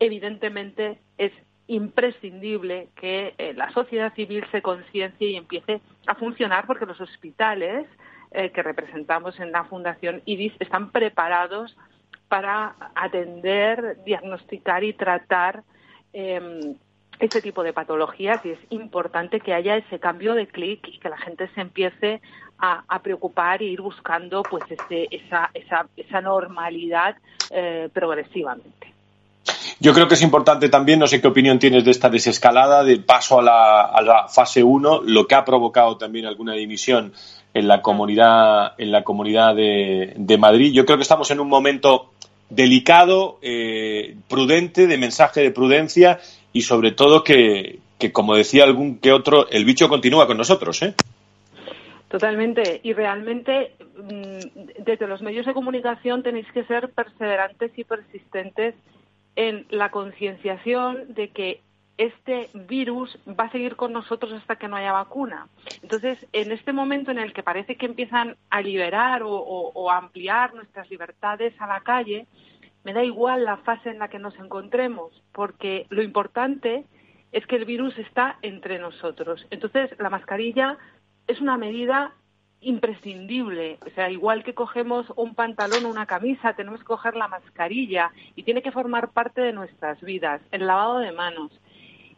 evidentemente 0.00 0.98
es 1.16 1.32
imprescindible 1.68 2.88
que 2.96 3.34
eh, 3.38 3.52
la 3.54 3.70
sociedad 3.72 4.12
civil 4.14 4.44
se 4.50 4.62
conciencie 4.62 5.30
y 5.30 5.36
empiece 5.36 5.80
a 6.06 6.14
funcionar 6.14 6.66
porque 6.66 6.86
los 6.86 7.00
hospitales 7.00 7.86
eh, 8.32 8.50
que 8.50 8.62
representamos 8.62 9.38
en 9.38 9.52
la 9.52 9.64
Fundación 9.64 10.22
IDIS 10.24 10.54
están 10.58 10.90
preparados 10.90 11.76
para 12.28 12.74
atender, 12.94 13.98
diagnosticar 14.04 14.84
y 14.84 14.92
tratar 14.92 15.62
eh, 16.12 16.74
este 17.18 17.42
tipo 17.42 17.62
de 17.62 17.72
patologías 17.72 18.44
y 18.44 18.50
es 18.50 18.58
importante 18.70 19.40
que 19.40 19.54
haya 19.54 19.76
ese 19.76 19.98
cambio 19.98 20.34
de 20.34 20.46
clic 20.46 20.86
y 20.88 20.98
que 20.98 21.08
la 21.08 21.18
gente 21.18 21.48
se 21.54 21.60
empiece 21.60 22.20
a, 22.58 23.00
preocupar 23.02 23.62
e 23.62 23.66
ir 23.66 23.80
buscando 23.80 24.42
pues 24.42 24.64
esa, 24.90 25.50
esa, 25.54 25.88
esa 25.96 26.20
normalidad 26.20 27.16
eh, 27.50 27.88
progresivamente. 27.92 28.92
Yo 29.80 29.94
creo 29.94 30.08
que 30.08 30.14
es 30.14 30.22
importante 30.22 30.68
también, 30.68 30.98
no 30.98 31.06
sé 31.06 31.20
qué 31.20 31.28
opinión 31.28 31.60
tienes 31.60 31.84
de 31.84 31.92
esta 31.92 32.10
desescalada, 32.10 32.82
de 32.82 32.98
paso 32.98 33.38
a 33.38 33.42
la, 33.42 34.26
fase 34.28 34.62
1, 34.64 35.02
lo 35.04 35.26
que 35.26 35.36
ha 35.36 35.44
provocado 35.44 35.96
también 35.96 36.26
alguna 36.26 36.54
dimisión 36.54 37.12
en 37.54 37.68
la 37.68 37.80
comunidad, 37.80 38.72
en 38.78 38.90
la 38.90 39.04
comunidad 39.04 39.54
de, 39.54 40.36
Madrid. 40.38 40.72
Yo 40.72 40.84
creo 40.84 40.98
que 40.98 41.02
estamos 41.02 41.30
en 41.30 41.38
un 41.38 41.48
momento 41.48 42.10
delicado, 42.50 43.38
eh, 43.40 44.16
prudente, 44.28 44.88
de 44.88 44.98
mensaje 44.98 45.42
de 45.42 45.52
prudencia 45.52 46.18
y 46.52 46.62
sobre 46.62 46.90
todo 46.90 47.22
que, 47.22 47.78
como 48.12 48.34
decía 48.34 48.64
algún 48.64 48.98
que 48.98 49.12
otro, 49.12 49.48
el 49.48 49.64
bicho 49.64 49.88
continúa 49.88 50.26
con 50.26 50.38
nosotros. 50.38 50.82
¿eh? 50.82 50.94
Totalmente. 52.08 52.80
Y 52.82 52.94
realmente, 52.94 53.74
mm, 53.96 54.82
desde 54.84 55.06
los 55.06 55.22
medios 55.22 55.46
de 55.46 55.54
comunicación 55.54 56.24
tenéis 56.24 56.50
que 56.52 56.64
ser 56.64 56.88
perseverantes 56.88 57.70
y 57.78 57.84
persistentes 57.84 58.74
en 59.38 59.66
la 59.70 59.92
concienciación 59.92 61.14
de 61.14 61.28
que 61.28 61.60
este 61.96 62.48
virus 62.54 63.16
va 63.28 63.44
a 63.44 63.52
seguir 63.52 63.76
con 63.76 63.92
nosotros 63.92 64.32
hasta 64.32 64.56
que 64.56 64.66
no 64.66 64.74
haya 64.74 64.90
vacuna. 64.90 65.46
Entonces, 65.80 66.26
en 66.32 66.50
este 66.50 66.72
momento 66.72 67.12
en 67.12 67.18
el 67.18 67.32
que 67.32 67.44
parece 67.44 67.76
que 67.76 67.86
empiezan 67.86 68.36
a 68.50 68.60
liberar 68.62 69.22
o, 69.24 69.90
ampliar 69.92 70.54
nuestras 70.54 70.90
libertades 70.90 71.54
a 71.60 71.68
la 71.68 71.82
calle, 71.82 72.26
me 72.82 72.92
da 72.92 73.04
igual 73.04 73.44
la 73.44 73.58
fase 73.58 73.90
en 73.90 74.00
la 74.00 74.08
que 74.08 74.18
nos 74.18 74.36
encontremos, 74.40 75.12
porque 75.32 75.86
lo 75.88 76.02
importante 76.02 76.84
es 77.30 77.46
que 77.46 77.56
el 77.56 77.64
virus 77.64 77.96
está 77.96 78.38
entre 78.42 78.80
nosotros. 78.80 79.46
Entonces, 79.50 79.90
la 80.00 80.10
mascarilla 80.10 80.78
es 81.28 81.40
una 81.40 81.56
medida 81.56 82.12
imprescindible. 82.60 83.78
O 83.86 83.90
sea, 83.90 84.10
igual 84.10 84.42
que 84.44 84.54
cogemos 84.54 85.06
un 85.16 85.34
pantalón 85.34 85.86
o 85.86 85.90
una 85.90 86.06
camisa, 86.06 86.54
tenemos 86.54 86.80
que 86.80 86.86
coger 86.86 87.16
la 87.16 87.28
mascarilla 87.28 88.12
y 88.34 88.42
tiene 88.42 88.62
que 88.62 88.72
formar 88.72 89.10
parte 89.10 89.40
de 89.40 89.52
nuestras 89.52 90.00
vidas, 90.00 90.40
el 90.50 90.66
lavado 90.66 90.98
de 90.98 91.12
manos. 91.12 91.52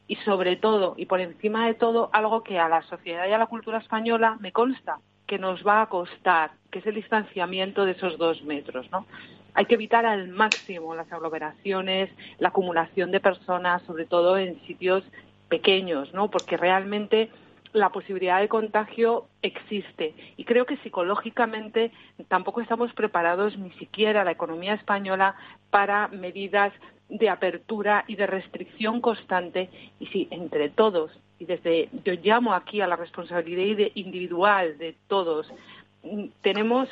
Y 0.07 0.17
sobre 0.17 0.57
todo, 0.57 0.95
y 0.97 1.07
por 1.07 1.21
encima 1.21 1.67
de 1.67 1.75
todo, 1.75 2.11
algo 2.13 2.43
que 2.43 2.59
a 2.59 2.69
la 2.69 2.83
sociedad 2.83 3.29
y 3.29 3.33
a 3.33 3.39
la 3.39 3.47
cultura 3.47 3.79
española 3.79 4.37
me 4.41 4.51
consta 4.53 4.99
que 5.27 5.39
nos 5.39 5.65
va 5.65 5.83
a 5.83 5.89
costar, 5.89 6.51
que 6.73 6.81
es 6.81 6.87
el 6.87 6.97
distanciamiento 6.97 7.85
de 7.85 7.93
esos 7.93 8.19
dos 8.19 8.43
metros, 8.43 8.91
¿no? 8.91 9.07
Hay 9.55 9.67
que 9.67 9.75
evitar 9.75 10.05
al 10.05 10.29
máximo 10.29 10.95
las 10.97 11.13
aglomeraciones, 11.13 12.11
la 12.39 12.49
acumulación 12.49 13.13
de 13.13 13.21
personas, 13.21 13.83
sobre 13.83 14.07
todo 14.07 14.39
en 14.39 14.61
sitios 14.67 15.05
pequeños, 15.49 16.13
¿no? 16.15 16.31
Porque 16.31 16.57
realmente 16.57 17.31
la 17.73 17.91
posibilidad 17.91 18.41
de 18.41 18.49
contagio 18.49 19.27
existe. 19.43 20.15
Y 20.37 20.45
creo 20.45 20.67
que 20.67 20.77
psicológicamente 20.79 21.93
tampoco 22.29 22.61
estamos 22.61 22.93
preparados 22.93 23.57
ni 23.59 23.71
siquiera 23.73 24.25
la 24.25 24.33
economía 24.33 24.75
española 24.75 25.35
para 25.71 26.09
medidas 26.09 26.73
de 27.09 27.29
apertura 27.29 28.05
y 28.07 28.17
de 28.17 28.27
restricción 28.27 29.01
constante. 29.01 29.69
Y 29.99 30.07
si 30.07 30.29
entre 30.31 30.69
todos 30.69 31.11
y 31.39 31.47
desde 31.47 31.89
yo 32.05 32.15
llamo 32.15 32.53
aquí 32.53 32.81
a 32.81 32.87
la 32.87 32.97
responsabilidad 32.97 33.91
individual 33.95 34.77
de 34.79 34.95
todos 35.09 35.51
tenemos 36.43 36.89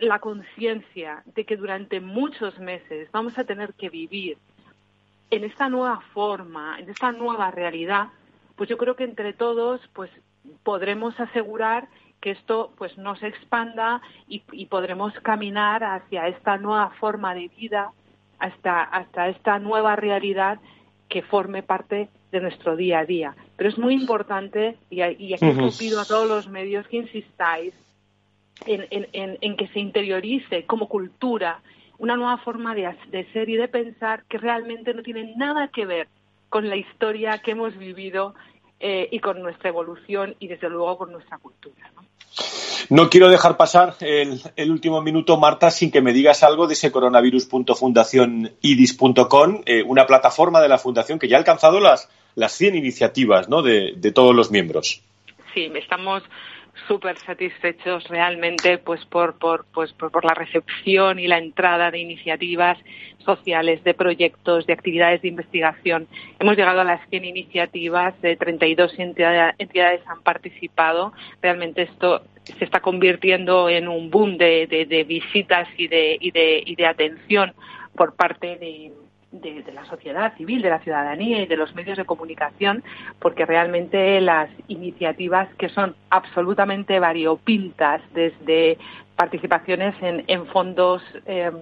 la 0.00 0.18
conciencia 0.18 1.22
de 1.34 1.44
que 1.44 1.56
durante 1.56 2.00
muchos 2.00 2.58
meses 2.58 3.10
vamos 3.12 3.38
a 3.38 3.44
tener 3.44 3.74
que 3.74 3.88
vivir 3.88 4.36
en 5.30 5.44
esta 5.44 5.68
nueva 5.68 6.00
forma, 6.12 6.78
en 6.78 6.90
esta 6.90 7.12
nueva 7.12 7.50
realidad, 7.50 8.08
pues 8.58 8.68
yo 8.68 8.76
creo 8.76 8.96
que 8.96 9.04
entre 9.04 9.32
todos, 9.32 9.80
pues 9.94 10.10
podremos 10.64 11.18
asegurar 11.18 11.88
que 12.20 12.32
esto 12.32 12.72
pues 12.76 12.98
no 12.98 13.14
se 13.14 13.28
expanda 13.28 14.02
y, 14.26 14.40
podremos 14.66 15.14
caminar 15.20 15.84
hacia 15.84 16.26
esta 16.26 16.58
nueva 16.58 16.90
forma 16.98 17.34
de 17.34 17.48
vida, 17.56 17.92
hasta, 18.40 18.82
hasta 18.82 19.28
esta 19.28 19.60
nueva 19.60 19.94
realidad 19.94 20.58
que 21.08 21.22
forme 21.22 21.62
parte 21.62 22.08
de 22.32 22.40
nuestro 22.40 22.74
día 22.76 22.98
a 22.98 23.04
día. 23.04 23.36
Pero 23.56 23.70
es 23.70 23.78
muy 23.78 23.94
importante, 23.94 24.76
y, 24.90 25.02
aquí 25.02 25.32
os 25.34 25.78
pido 25.78 26.00
a 26.00 26.04
todos 26.04 26.28
los 26.28 26.48
medios 26.48 26.86
que 26.88 26.96
insistáis 26.98 27.72
en, 28.66 29.06
en, 29.12 29.56
que 29.56 29.68
se 29.68 29.78
interiorice 29.78 30.66
como 30.66 30.88
cultura 30.88 31.60
una 31.98 32.16
nueva 32.16 32.38
forma 32.38 32.74
de, 32.74 32.92
de 33.10 33.24
ser 33.32 33.48
y 33.48 33.56
de 33.56 33.68
pensar 33.68 34.24
que 34.28 34.38
realmente 34.38 34.92
no 34.94 35.02
tiene 35.02 35.34
nada 35.36 35.68
que 35.68 35.86
ver 35.86 36.08
con 36.48 36.68
la 36.68 36.76
historia 36.76 37.38
que 37.38 37.52
hemos 37.52 37.76
vivido 37.76 38.34
eh, 38.80 39.08
y 39.10 39.20
con 39.20 39.42
nuestra 39.42 39.70
evolución 39.70 40.36
y 40.38 40.48
desde 40.48 40.68
luego 40.68 40.98
con 40.98 41.12
nuestra 41.12 41.38
cultura. 41.38 41.90
¿no? 42.90 43.08
quiero 43.10 43.28
dejar 43.28 43.56
pasar 43.56 43.94
el, 44.00 44.40
último 44.70 45.02
minuto, 45.02 45.36
Marta, 45.36 45.70
sin 45.70 45.90
que 45.90 46.00
me 46.00 46.12
digas 46.12 46.42
algo 46.42 46.66
de 46.66 46.72
ese 46.74 46.90
coronavirus.fundacionidis.com, 46.92 49.62
eh, 49.66 49.82
una 49.82 50.06
plataforma 50.06 50.60
de 50.60 50.68
la 50.68 50.78
Fundación 50.78 51.18
que 51.18 51.28
ya 51.28 51.36
ha 51.36 51.40
alcanzado 51.40 51.80
las, 51.80 52.08
las 52.34 52.52
100 52.52 52.76
iniciativas 52.76 53.48
¿no? 53.48 53.62
de, 53.62 53.94
de 53.96 54.12
todos 54.12 54.34
los 54.34 54.50
miembros. 54.50 55.02
Sí, 55.54 55.70
estamos 55.74 56.22
súper 56.86 57.18
satisfechos 57.18 58.06
realmente 58.08 58.78
pues 58.78 59.04
por, 59.06 59.38
por, 59.38 59.66
pues 59.72 59.92
por, 59.92 60.24
la 60.24 60.34
recepción 60.34 61.18
y 61.18 61.26
la 61.26 61.38
entrada 61.38 61.90
de 61.90 61.98
iniciativas 61.98 62.78
sociales, 63.24 63.82
de 63.84 63.94
proyectos, 63.94 64.66
de 64.66 64.72
actividades 64.72 65.22
de 65.22 65.28
investigación. 65.28 66.06
Hemos 66.38 66.56
llegado 66.56 66.80
a 66.80 66.84
las 66.84 67.00
100 67.10 67.24
iniciativas, 67.24 68.20
de 68.22 68.36
32 68.36 68.94
entidades, 68.98 70.00
han 70.06 70.22
participado. 70.22 71.12
Realmente 71.42 71.82
esto 71.82 72.22
se 72.44 72.64
está 72.64 72.80
convirtiendo 72.80 73.68
en 73.68 73.88
un 73.88 74.10
boom 74.10 74.38
de, 74.38 74.66
de, 74.66 75.04
visitas 75.04 75.68
y 75.76 75.88
de, 75.88 76.16
y, 76.20 76.30
de, 76.30 76.62
y 76.64 76.76
de 76.76 76.86
atención 76.86 77.52
por 77.94 78.14
parte 78.14 78.56
de, 78.56 78.92
de, 79.32 79.64
la 79.74 79.84
sociedad 79.84 80.34
civil, 80.36 80.62
de 80.62 80.70
la 80.70 80.78
ciudadanía 80.80 81.42
y 81.42 81.46
de 81.46 81.56
los 81.56 81.74
medios 81.74 81.98
de 81.98 82.04
comunicación, 82.04 82.82
porque 83.18 83.44
realmente 83.44 84.20
las 84.20 84.50
iniciativas 84.68 85.48
que 85.56 85.68
son 85.68 85.94
absolutamente 86.10 86.98
variopintas, 86.98 88.00
desde 88.14 88.78
participaciones 89.16 89.96
en, 90.00 90.46
fondos 90.46 91.02
em, 91.26 91.56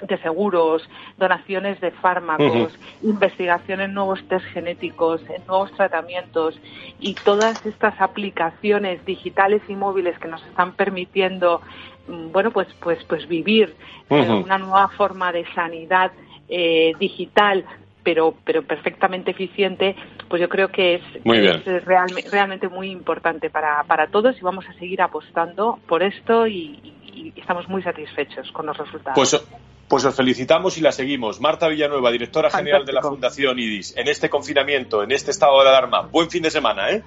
de 0.00 0.18
seguros, 0.18 0.88
donaciones 1.18 1.80
de 1.80 1.90
fármacos, 1.90 2.72
investigación 3.02 3.80
en 3.80 3.94
nuevos 3.94 4.22
test 4.28 4.44
genéticos, 4.46 5.20
en 5.28 5.44
nuevos 5.46 5.72
tratamientos 5.72 6.58
y 7.00 7.14
todas 7.14 7.66
estas 7.66 8.00
aplicaciones 8.00 9.04
digitales 9.04 9.60
y 9.68 9.74
móviles 9.74 10.16
que 10.20 10.28
nos 10.28 10.40
están 10.46 10.72
permitiendo 10.74 11.60
mm, 12.06 12.30
bueno 12.30 12.52
pues 12.52 12.68
pues 12.80 13.02
pues 13.04 13.26
vivir 13.26 13.74
una 14.08 14.58
nueva 14.58 14.88
forma 14.88 15.32
de 15.32 15.44
sanidad 15.52 16.12
eh, 16.50 16.92
digital 16.98 17.64
pero 18.02 18.34
pero 18.44 18.62
perfectamente 18.62 19.30
eficiente, 19.30 19.94
pues 20.28 20.40
yo 20.40 20.48
creo 20.48 20.68
que 20.68 20.96
es, 20.96 21.84
realmente 21.84 22.68
muy 22.68 22.90
importante 22.90 23.50
para, 23.50 23.82
para 23.84 24.08
todos 24.08 24.36
y 24.38 24.40
vamos 24.40 24.64
a 24.68 24.72
seguir 24.74 25.02
apostando 25.02 25.78
por 25.86 26.02
esto 26.02 26.46
y, 26.46 26.94
estamos 27.36 27.68
muy 27.68 27.82
satisfechos 27.82 28.50
con 28.52 28.66
los 28.66 28.76
resultados. 28.78 29.14
Pues, 29.14 29.46
pues 29.88 30.04
os 30.04 30.14
felicitamos 30.14 30.78
y 30.78 30.80
la 30.80 30.92
seguimos. 30.92 31.40
Marta 31.40 31.68
Villanueva, 31.68 32.10
directora 32.10 32.48
general 32.48 32.86
de 32.86 32.92
la 32.92 33.02
Fundación 33.02 33.58
IDIS, 33.58 33.96
en 33.96 34.08
este 34.08 34.30
confinamiento, 34.30 35.02
en 35.02 35.10
este 35.10 35.32
estado 35.32 35.62
de 35.62 35.68
alarma. 35.68 36.02
Buen 36.02 36.30
fin 36.30 36.42
de 36.42 36.50
semana, 36.50 36.90
¿eh? 36.90 37.02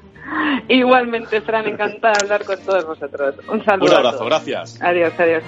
Igualmente, 0.67 1.41
Fran, 1.41 1.65
encantada 1.67 2.13
de 2.13 2.25
hablar 2.25 2.45
con 2.45 2.63
todos 2.63 2.85
vosotros. 2.85 3.35
Un 3.47 3.63
saludo. 3.63 3.91
Un 3.91 3.97
abrazo, 3.97 4.25
gracias. 4.25 4.81
Adiós, 4.81 5.13
adiós. 5.17 5.43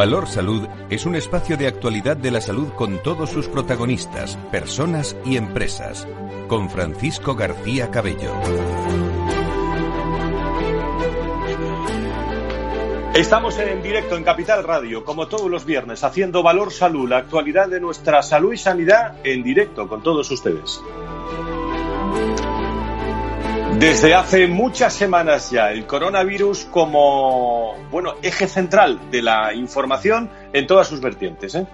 Valor 0.00 0.26
Salud 0.28 0.66
es 0.88 1.04
un 1.04 1.14
espacio 1.14 1.58
de 1.58 1.66
actualidad 1.66 2.16
de 2.16 2.30
la 2.30 2.40
salud 2.40 2.72
con 2.72 3.02
todos 3.02 3.28
sus 3.28 3.48
protagonistas, 3.48 4.38
personas 4.50 5.14
y 5.26 5.36
empresas. 5.36 6.08
Con 6.48 6.70
Francisco 6.70 7.34
García 7.34 7.90
Cabello. 7.90 8.32
Estamos 13.14 13.58
en 13.58 13.82
directo 13.82 14.16
en 14.16 14.24
Capital 14.24 14.64
Radio, 14.64 15.04
como 15.04 15.28
todos 15.28 15.50
los 15.50 15.66
viernes, 15.66 16.02
haciendo 16.02 16.42
Valor 16.42 16.72
Salud, 16.72 17.06
la 17.06 17.18
actualidad 17.18 17.68
de 17.68 17.80
nuestra 17.80 18.22
salud 18.22 18.54
y 18.54 18.56
sanidad 18.56 19.16
en 19.22 19.42
directo 19.42 19.86
con 19.86 20.02
todos 20.02 20.30
ustedes. 20.30 20.80
Desde 23.80 24.14
hace 24.14 24.46
muchas 24.46 24.92
semanas 24.92 25.50
ya, 25.50 25.72
el 25.72 25.86
coronavirus 25.86 26.66
como 26.66 27.74
bueno 27.90 28.12
eje 28.20 28.46
central 28.46 29.10
de 29.10 29.22
la 29.22 29.54
información 29.54 30.28
en 30.52 30.66
todas 30.66 30.86
sus 30.86 31.00
vertientes. 31.00 31.54
¿eh? 31.54 31.66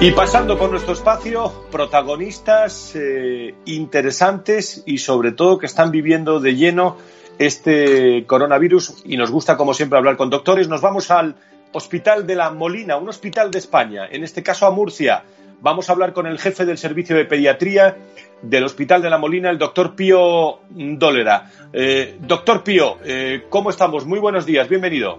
Y 0.00 0.10
pasando 0.12 0.56
por 0.56 0.70
nuestro 0.70 0.94
espacio, 0.94 1.66
protagonistas 1.70 2.96
eh, 2.96 3.54
interesantes 3.66 4.82
y 4.86 4.96
sobre 4.96 5.32
todo 5.32 5.58
que 5.58 5.66
están 5.66 5.90
viviendo 5.90 6.40
de 6.40 6.56
lleno 6.56 6.96
este 7.38 8.24
coronavirus 8.26 9.02
y 9.04 9.18
nos 9.18 9.30
gusta 9.30 9.58
como 9.58 9.74
siempre 9.74 9.98
hablar 9.98 10.16
con 10.16 10.30
doctores. 10.30 10.66
Nos 10.66 10.80
vamos 10.80 11.10
al 11.10 11.36
Hospital 11.72 12.26
de 12.26 12.36
la 12.36 12.50
Molina, 12.52 12.96
un 12.96 13.10
hospital 13.10 13.50
de 13.50 13.58
España, 13.58 14.06
en 14.10 14.24
este 14.24 14.42
caso 14.42 14.66
a 14.66 14.70
Murcia 14.70 15.24
Vamos 15.60 15.88
a 15.88 15.92
hablar 15.92 16.12
con 16.12 16.26
el 16.26 16.38
jefe 16.38 16.64
del 16.64 16.78
servicio 16.78 17.16
de 17.16 17.24
pediatría 17.24 17.96
del 18.42 18.64
Hospital 18.64 19.02
de 19.02 19.10
la 19.10 19.18
Molina, 19.18 19.50
el 19.50 19.58
doctor 19.58 19.94
Pío 19.94 20.60
Dólera. 20.70 21.50
Eh, 21.72 22.16
doctor 22.20 22.62
Pío, 22.62 22.98
eh, 23.04 23.44
¿cómo 23.48 23.70
estamos? 23.70 24.06
Muy 24.06 24.18
buenos 24.18 24.46
días, 24.46 24.68
bienvenido. 24.68 25.18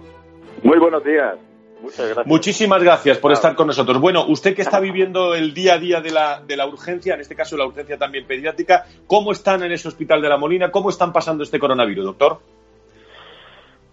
Muy 0.62 0.78
buenos 0.78 1.04
días. 1.04 1.36
Muchas 1.82 2.06
gracias. 2.06 2.26
Muchísimas 2.26 2.82
gracias 2.82 3.18
por 3.18 3.32
estar 3.32 3.54
con 3.54 3.66
nosotros. 3.66 4.00
Bueno, 4.00 4.26
usted 4.26 4.54
que 4.54 4.62
está 4.62 4.80
viviendo 4.88 5.34
el 5.34 5.52
día 5.52 5.74
a 5.74 5.78
día 5.78 6.00
de 6.00 6.10
la, 6.10 6.40
de 6.40 6.56
la 6.56 6.66
urgencia, 6.66 7.14
en 7.14 7.20
este 7.20 7.34
caso 7.34 7.56
la 7.56 7.66
urgencia 7.66 7.98
también 7.98 8.26
pediátrica, 8.26 8.86
¿cómo 9.06 9.32
están 9.32 9.62
en 9.62 9.72
ese 9.72 9.88
Hospital 9.88 10.22
de 10.22 10.28
la 10.28 10.38
Molina? 10.38 10.70
¿Cómo 10.70 10.90
están 10.90 11.12
pasando 11.12 11.42
este 11.42 11.58
coronavirus, 11.58 12.04
doctor? 12.04 12.40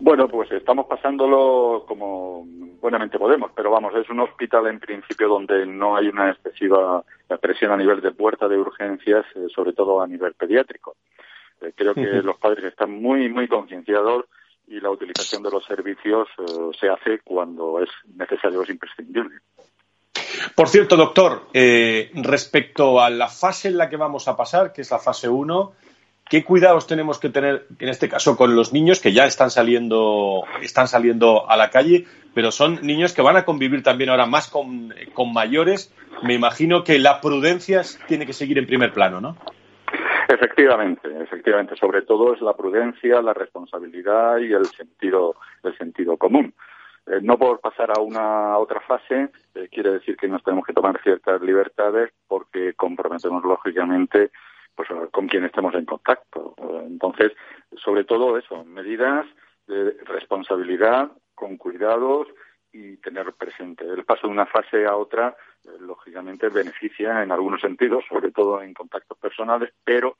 Bueno, 0.03 0.27
pues 0.27 0.51
estamos 0.51 0.85
pasándolo 0.85 1.85
como 1.87 2.45
buenamente 2.81 3.17
podemos, 3.17 3.51
pero 3.55 3.71
vamos, 3.71 3.95
es 3.95 4.09
un 4.09 4.19
hospital 4.19 4.67
en 4.67 4.77
principio 4.77 5.29
donde 5.29 5.65
no 5.65 5.95
hay 5.95 6.09
una 6.09 6.29
excesiva 6.29 7.01
presión 7.39 7.71
a 7.71 7.77
nivel 7.77 8.01
de 8.01 8.11
puerta 8.11 8.49
de 8.49 8.57
urgencias, 8.57 9.25
eh, 9.33 9.47
sobre 9.55 9.71
todo 9.71 10.01
a 10.01 10.07
nivel 10.07 10.33
pediátrico. 10.33 10.97
Eh, 11.61 11.71
creo 11.73 11.93
que 11.93 12.21
los 12.21 12.37
padres 12.37 12.65
están 12.65 12.91
muy, 12.91 13.29
muy 13.29 13.47
concienciados 13.47 14.25
y 14.67 14.81
la 14.81 14.89
utilización 14.89 15.41
de 15.41 15.51
los 15.51 15.63
servicios 15.63 16.27
eh, 16.37 16.77
se 16.77 16.89
hace 16.89 17.19
cuando 17.23 17.81
es 17.81 17.89
necesario, 18.13 18.61
es 18.63 18.71
imprescindible. 18.71 19.37
Por 20.53 20.67
cierto, 20.67 20.97
doctor, 20.97 21.47
respecto 21.53 22.99
a 22.99 23.09
la 23.09 23.29
fase 23.29 23.69
en 23.69 23.77
la 23.77 23.89
que 23.89 23.95
vamos 23.95 24.27
a 24.27 24.35
pasar, 24.35 24.73
que 24.73 24.81
es 24.81 24.91
la 24.91 24.99
fase 24.99 25.29
1, 25.29 25.71
¿Qué 26.29 26.43
cuidados 26.43 26.88
tenemos 26.88 27.19
que 27.19 27.29
tener 27.29 27.67
en 27.79 27.89
este 27.89 28.09
caso 28.09 28.38
con 28.38 28.55
los 28.55 28.73
niños 28.73 29.01
que 29.01 29.12
ya 29.12 29.25
están 29.25 29.49
saliendo, 29.49 30.43
están 30.62 30.88
saliendo 30.88 31.49
a 31.49 31.57
la 31.57 31.69
calle, 31.69 32.05
pero 32.33 32.51
son 32.51 32.79
niños 32.81 33.13
que 33.13 33.21
van 33.21 33.36
a 33.36 33.45
convivir 33.45 33.83
también 33.83 34.09
ahora 34.09 34.25
más 34.25 34.49
con, 34.49 34.93
mayores? 35.33 35.93
Me 36.23 36.33
imagino 36.33 36.83
que 36.83 36.97
la 36.97 37.19
prudencia 37.19 37.81
tiene 38.07 38.25
que 38.25 38.33
seguir 38.33 38.57
en 38.57 38.65
primer 38.65 38.93
plano, 38.93 39.19
¿no? 39.19 39.36
Efectivamente, 40.29 41.09
efectivamente. 41.21 41.75
Sobre 41.75 42.01
todo 42.01 42.33
es 42.33 42.41
la 42.41 42.53
prudencia, 42.53 43.21
la 43.21 43.33
responsabilidad 43.33 44.38
y 44.38 44.53
el 44.53 44.65
sentido, 44.65 45.36
el 45.63 45.77
sentido 45.77 46.17
común. 46.17 46.53
Eh, 47.05 47.19
no 47.21 47.38
por 47.38 47.59
pasar 47.59 47.91
a 47.91 48.01
una 48.01 48.57
otra 48.57 48.79
fase 48.79 49.29
eh, 49.55 49.67
quiere 49.69 49.91
decir 49.91 50.15
que 50.15 50.29
nos 50.29 50.41
tenemos 50.41 50.65
que 50.65 50.71
tomar 50.71 51.01
ciertas 51.03 51.41
libertades 51.41 52.12
porque 52.29 52.73
comprometemos 52.75 53.43
lógicamente 53.43 54.31
pues 54.75 54.89
con 55.12 55.27
quien 55.27 55.45
estemos 55.45 55.73
en 55.75 55.86
contacto. 55.86 56.55
Entonces, 56.86 57.31
sobre 57.77 58.03
todo 58.03 58.38
eso, 58.38 58.63
medidas 58.65 59.25
de 59.67 59.95
responsabilidad, 60.05 61.12
con 61.36 61.57
cuidados 61.57 62.27
y 62.71 62.97
tener 62.97 63.31
presente. 63.33 63.86
El 63.86 64.03
paso 64.03 64.27
de 64.27 64.33
una 64.33 64.45
fase 64.45 64.86
a 64.86 64.95
otra, 64.95 65.36
eh, 65.63 65.69
lógicamente, 65.79 66.49
beneficia 66.49 67.23
en 67.23 67.31
algunos 67.31 67.62
sentidos, 67.62 68.03
sobre 68.09 68.31
todo 68.31 68.62
en 68.62 68.73
contactos 68.73 69.17
personales, 69.17 69.71
pero 69.83 70.17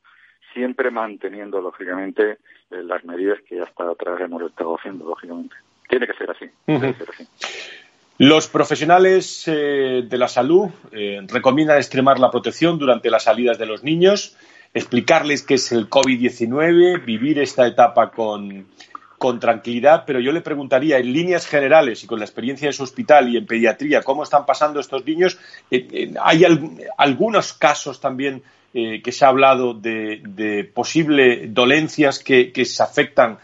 siempre 0.54 0.92
manteniendo, 0.92 1.60
lógicamente, 1.62 2.38
eh, 2.70 2.84
las 2.84 3.04
medidas 3.04 3.40
que 3.42 3.60
hasta 3.60 3.90
atrás 3.90 4.22
hemos 4.22 4.44
estado 4.44 4.76
haciendo, 4.78 5.06
lógicamente. 5.06 5.56
Tiene 5.90 6.08
que 6.08 6.14
ser 6.14 6.30
así. 6.30 6.50
Tiene 6.66 6.94
que 6.94 7.06
ser 7.06 7.10
así. 7.10 7.83
Los 8.18 8.48
profesionales 8.48 9.44
eh, 9.48 10.04
de 10.08 10.18
la 10.18 10.28
salud 10.28 10.70
recomiendan 11.28 11.78
extremar 11.78 12.20
la 12.20 12.30
protección 12.30 12.78
durante 12.78 13.10
las 13.10 13.24
salidas 13.24 13.58
de 13.58 13.66
los 13.66 13.84
niños, 13.84 14.36
explicarles 14.74 15.44
qué 15.44 15.56
es 15.56 15.72
el 15.72 15.90
COVID-19, 15.90 17.04
vivir 17.04 17.40
esta 17.40 17.66
etapa 17.68 18.12
con, 18.12 18.68
con 19.24 19.40
tranquilidad, 19.40 20.04
pero 20.06 20.20
yo 20.20 20.34
le 20.34 20.42
preguntaría 20.42 20.98
en 20.98 21.14
líneas 21.14 21.48
generales 21.48 22.04
y 22.04 22.08
con 22.08 22.20
la 22.20 22.26
experiencia 22.26 22.68
de 22.68 22.74
su 22.74 22.84
hospital 22.84 23.30
y 23.30 23.38
en 23.38 23.46
pediatría, 23.46 24.02
¿cómo 24.02 24.24
están 24.24 24.46
pasando 24.46 24.82
estos 24.82 25.06
niños? 25.06 25.38
Eh, 25.72 25.88
eh, 25.94 26.14
¿Hay 26.22 26.44
algunos 26.98 27.54
casos 27.54 28.02
también 28.02 28.44
eh, 28.74 29.02
que 29.02 29.14
se 29.14 29.24
ha 29.24 29.30
hablado 29.30 29.76
de, 29.76 30.70
posibles 30.74 31.54
dolencias 31.54 32.20
que, 32.20 32.52
se 32.66 32.84
afectan 32.84 33.38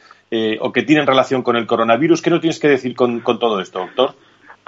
o 0.60 0.74
que 0.74 0.84
tienen 0.84 1.08
relación 1.08 1.44
con 1.44 1.56
el 1.56 1.66
coronavirus? 1.66 2.22
¿Qué 2.22 2.30
nos 2.30 2.42
tienes 2.42 2.60
que 2.60 2.68
decir 2.68 2.94
con, 2.94 3.24
todo 3.24 3.62
esto, 3.62 3.80
doctor? 3.80 4.16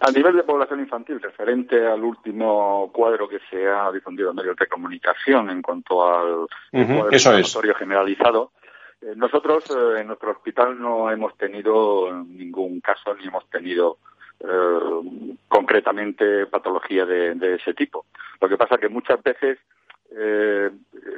A 0.04 0.12
nivel 0.12 0.36
de 0.36 0.44
población 0.44 0.80
infantil, 0.80 1.22
referente 1.22 1.86
al 1.86 2.04
último 2.04 2.90
cuadro 2.92 3.30
que 3.30 3.40
se 3.52 3.68
ha 3.68 3.92
difundido 3.92 4.32
en 4.32 4.36
medios 4.36 4.56
de 4.58 4.66
comunicación 4.66 5.52
en 5.52 5.62
cuanto 5.62 6.04
al 6.04 6.48
cuadro 6.72 7.76
generalizado, 7.76 8.52
eh, 9.00 9.14
nosotros 9.16 9.64
eh, 9.70 10.02
en 10.02 10.08
nuestro 10.08 10.32
hospital 10.32 10.80
no 10.80 11.12
hemos 11.12 11.38
tenido 11.38 12.24
ningún 12.24 12.82
caso 12.82 13.14
ni 13.14 13.28
hemos 13.28 13.48
tenido 13.52 14.00
eh, 14.40 15.38
concretamente 15.48 16.48
patología 16.48 17.06
de, 17.06 17.56
ese 17.56 17.76
tipo. 17.76 18.06
Lo 18.40 18.50
que 18.50 18.58
pasa 18.58 18.76
es 18.76 18.82
que 18.82 18.90
muchas 18.90 19.22
veces 19.22 19.60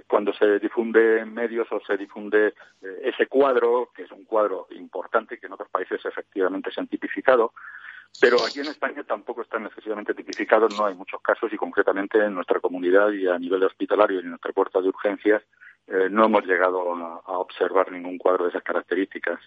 cuando 0.07 0.33
se 0.33 0.59
difunde 0.59 1.21
en 1.21 1.33
medios 1.33 1.67
o 1.71 1.79
se 1.79 1.97
difunde 1.97 2.53
ese 3.01 3.25
cuadro, 3.25 3.89
que 3.95 4.03
es 4.03 4.11
un 4.11 4.23
cuadro 4.23 4.67
importante 4.71 5.39
que 5.39 5.47
en 5.47 5.53
otros 5.53 5.69
países 5.69 5.99
efectivamente 6.05 6.71
se 6.71 6.79
han 6.79 6.87
tipificado, 6.87 7.53
pero 8.19 8.37
aquí 8.45 8.59
en 8.59 8.67
España 8.67 9.03
tampoco 9.03 9.41
están 9.41 9.63
necesariamente 9.63 10.13
tipificados, 10.13 10.77
no 10.77 10.85
hay 10.85 10.95
muchos 10.95 11.21
casos 11.21 11.51
y 11.51 11.57
concretamente 11.57 12.23
en 12.23 12.35
nuestra 12.35 12.59
comunidad 12.59 13.11
y 13.11 13.27
a 13.27 13.37
nivel 13.39 13.63
hospitalario 13.63 14.17
y 14.17 14.23
en 14.23 14.29
nuestra 14.29 14.53
puerta 14.53 14.79
de 14.81 14.89
urgencias 14.89 15.41
eh, 15.87 16.07
no 16.09 16.25
hemos 16.25 16.45
llegado 16.45 16.93
a, 16.93 17.37
observar 17.39 17.91
ningún 17.91 18.17
cuadro 18.17 18.45
de 18.45 18.51
esas 18.51 18.63
características 18.63 19.39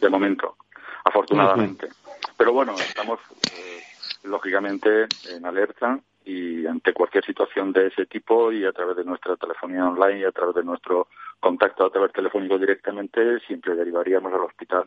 de 0.00 0.08
momento, 0.08 0.56
afortunadamente. 1.04 1.88
Pero 2.36 2.52
bueno, 2.52 2.74
estamos 2.74 3.20
eh, 3.52 3.82
lógicamente 4.24 5.06
en 5.30 5.46
alerta 5.46 6.00
y 6.26 6.66
ante 6.66 6.92
cualquier 6.92 7.24
situación 7.24 7.72
de 7.72 7.86
ese 7.86 8.06
tipo 8.06 8.52
y 8.52 8.64
a 8.64 8.72
través 8.72 8.96
de 8.96 9.04
nuestra 9.04 9.36
telefonía 9.36 9.86
online 9.86 10.20
y 10.20 10.24
a 10.24 10.32
través 10.32 10.56
de 10.56 10.64
nuestro 10.64 11.06
contacto 11.38 11.86
a 11.86 11.90
través 11.90 12.12
telefónico 12.12 12.58
directamente, 12.58 13.38
siempre 13.46 13.76
derivaríamos 13.76 14.32
al 14.34 14.40
hospital 14.40 14.84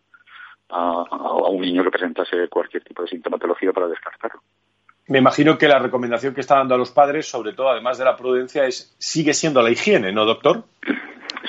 a, 0.69 1.05
a 1.09 1.49
un 1.49 1.61
niño 1.61 1.83
que 1.83 1.91
presentase 1.91 2.49
cualquier 2.49 2.83
tipo 2.83 3.03
de 3.03 3.09
sintomatología 3.09 3.71
para 3.71 3.87
descartarlo. 3.87 4.41
Me 5.07 5.17
imagino 5.17 5.57
que 5.57 5.67
la 5.67 5.79
recomendación 5.79 6.35
que 6.35 6.41
está 6.41 6.57
dando 6.57 6.75
a 6.75 6.77
los 6.77 6.91
padres, 6.91 7.27
sobre 7.27 7.53
todo 7.53 7.69
además 7.69 7.97
de 7.97 8.05
la 8.05 8.15
prudencia, 8.15 8.65
es 8.65 8.95
sigue 8.99 9.33
siendo 9.33 9.61
la 9.63 9.71
higiene, 9.71 10.11
¿no, 10.11 10.25
doctor? 10.25 10.65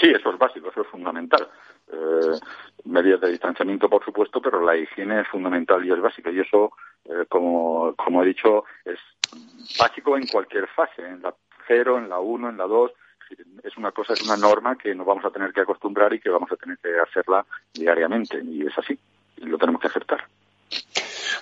Sí, 0.01 0.09
eso 0.09 0.31
es 0.31 0.39
básico, 0.39 0.71
eso 0.71 0.81
es 0.81 0.87
fundamental. 0.87 1.47
Eh, 1.93 2.39
medidas 2.85 3.21
de 3.21 3.29
distanciamiento, 3.29 3.91
por 3.91 4.03
supuesto, 4.03 4.41
pero 4.41 4.65
la 4.65 4.77
higiene 4.77 5.21
es 5.21 5.29
fundamental 5.29 5.85
y 5.85 5.93
es 5.93 6.01
básica. 6.01 6.31
Y 6.31 6.41
eso, 6.41 6.73
eh, 7.05 7.27
como, 7.29 7.95
como 7.97 8.23
he 8.23 8.27
dicho, 8.27 8.65
es 8.85 8.99
básico 9.79 10.17
en 10.17 10.27
cualquier 10.27 10.67
fase, 10.69 11.07
en 11.07 11.23
la 11.23 11.35
cero, 11.67 11.99
en 11.99 12.09
la 12.09 12.19
uno, 12.19 12.49
en 12.49 12.57
la 12.57 12.65
dos. 12.65 12.93
Es 13.63 13.77
una 13.77 13.93
cosa, 13.93 14.15
es 14.15 14.23
una 14.23 14.37
norma 14.37 14.77
que 14.77 14.95
nos 14.95 15.07
vamos 15.07 15.25
a 15.25 15.31
tener 15.31 15.53
que 15.53 15.61
acostumbrar 15.61 16.13
y 16.13 16.21
que 16.21 16.31
vamos 16.31 16.51
a 16.51 16.57
tener 16.57 16.79
que 16.79 16.99
hacerla 16.99 17.47
diariamente. 17.73 18.41
Y 18.43 18.67
es 18.67 18.77
así, 18.77 18.99
y 19.37 19.47
lo 19.47 19.57
tenemos 19.57 19.81
que 19.81 19.87
aceptar. 19.87 20.25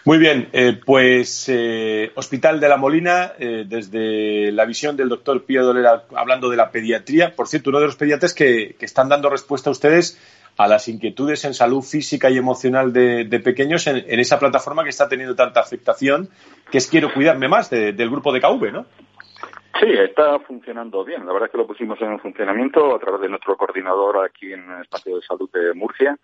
Muy 0.04 0.18
bien, 0.18 0.48
eh, 0.52 0.78
pues 0.84 1.48
eh, 1.48 2.12
Hospital 2.14 2.60
de 2.60 2.68
la 2.68 2.76
Molina, 2.76 3.32
eh, 3.38 3.64
desde 3.66 4.52
la 4.52 4.64
visión 4.64 4.96
del 4.96 5.08
doctor 5.08 5.44
Pío 5.44 5.64
Dolera, 5.64 6.04
hablando 6.14 6.48
de 6.48 6.56
la 6.56 6.70
pediatría, 6.70 7.34
por 7.34 7.48
cierto, 7.48 7.70
uno 7.70 7.80
de 7.80 7.86
los 7.86 7.96
pediatras 7.96 8.32
que, 8.32 8.76
están 8.80 9.08
dando 9.08 9.28
respuesta 9.28 9.70
a 9.70 9.72
ustedes 9.72 10.18
a 10.58 10.66
las 10.66 10.88
inquietudes 10.88 11.44
en 11.44 11.54
salud 11.54 11.82
física 11.82 12.28
y 12.28 12.36
emocional 12.36 12.92
de, 12.92 13.40
pequeños 13.42 13.86
en, 13.86 14.04
esa 14.20 14.38
plataforma 14.38 14.82
que 14.82 14.90
está 14.90 15.08
teniendo 15.08 15.36
tanta 15.36 15.60
afectación, 15.60 16.28
que 16.70 16.78
es 16.78 16.90
Quiero 16.90 17.14
Cuidarme 17.14 17.48
Más, 17.48 17.70
del 17.70 18.10
grupo 18.10 18.32
de 18.32 18.40
KV, 18.40 18.72
¿no? 18.72 18.86
Sí, 19.80 19.86
está 19.92 20.40
funcionando 20.40 21.04
bien. 21.04 21.24
La 21.24 21.32
verdad 21.32 21.46
es 21.46 21.52
que 21.52 21.58
lo 21.58 21.66
pusimos 21.66 22.00
en 22.02 22.18
funcionamiento 22.18 22.96
a 22.96 22.98
través 22.98 23.20
de 23.20 23.28
nuestro 23.28 23.56
coordinador 23.56 24.24
aquí 24.24 24.52
en 24.52 24.68
el 24.68 24.82
Espacio 24.82 25.16
de 25.16 25.22
Salud 25.22 25.48
de 25.52 25.72
Murcia 25.74 26.18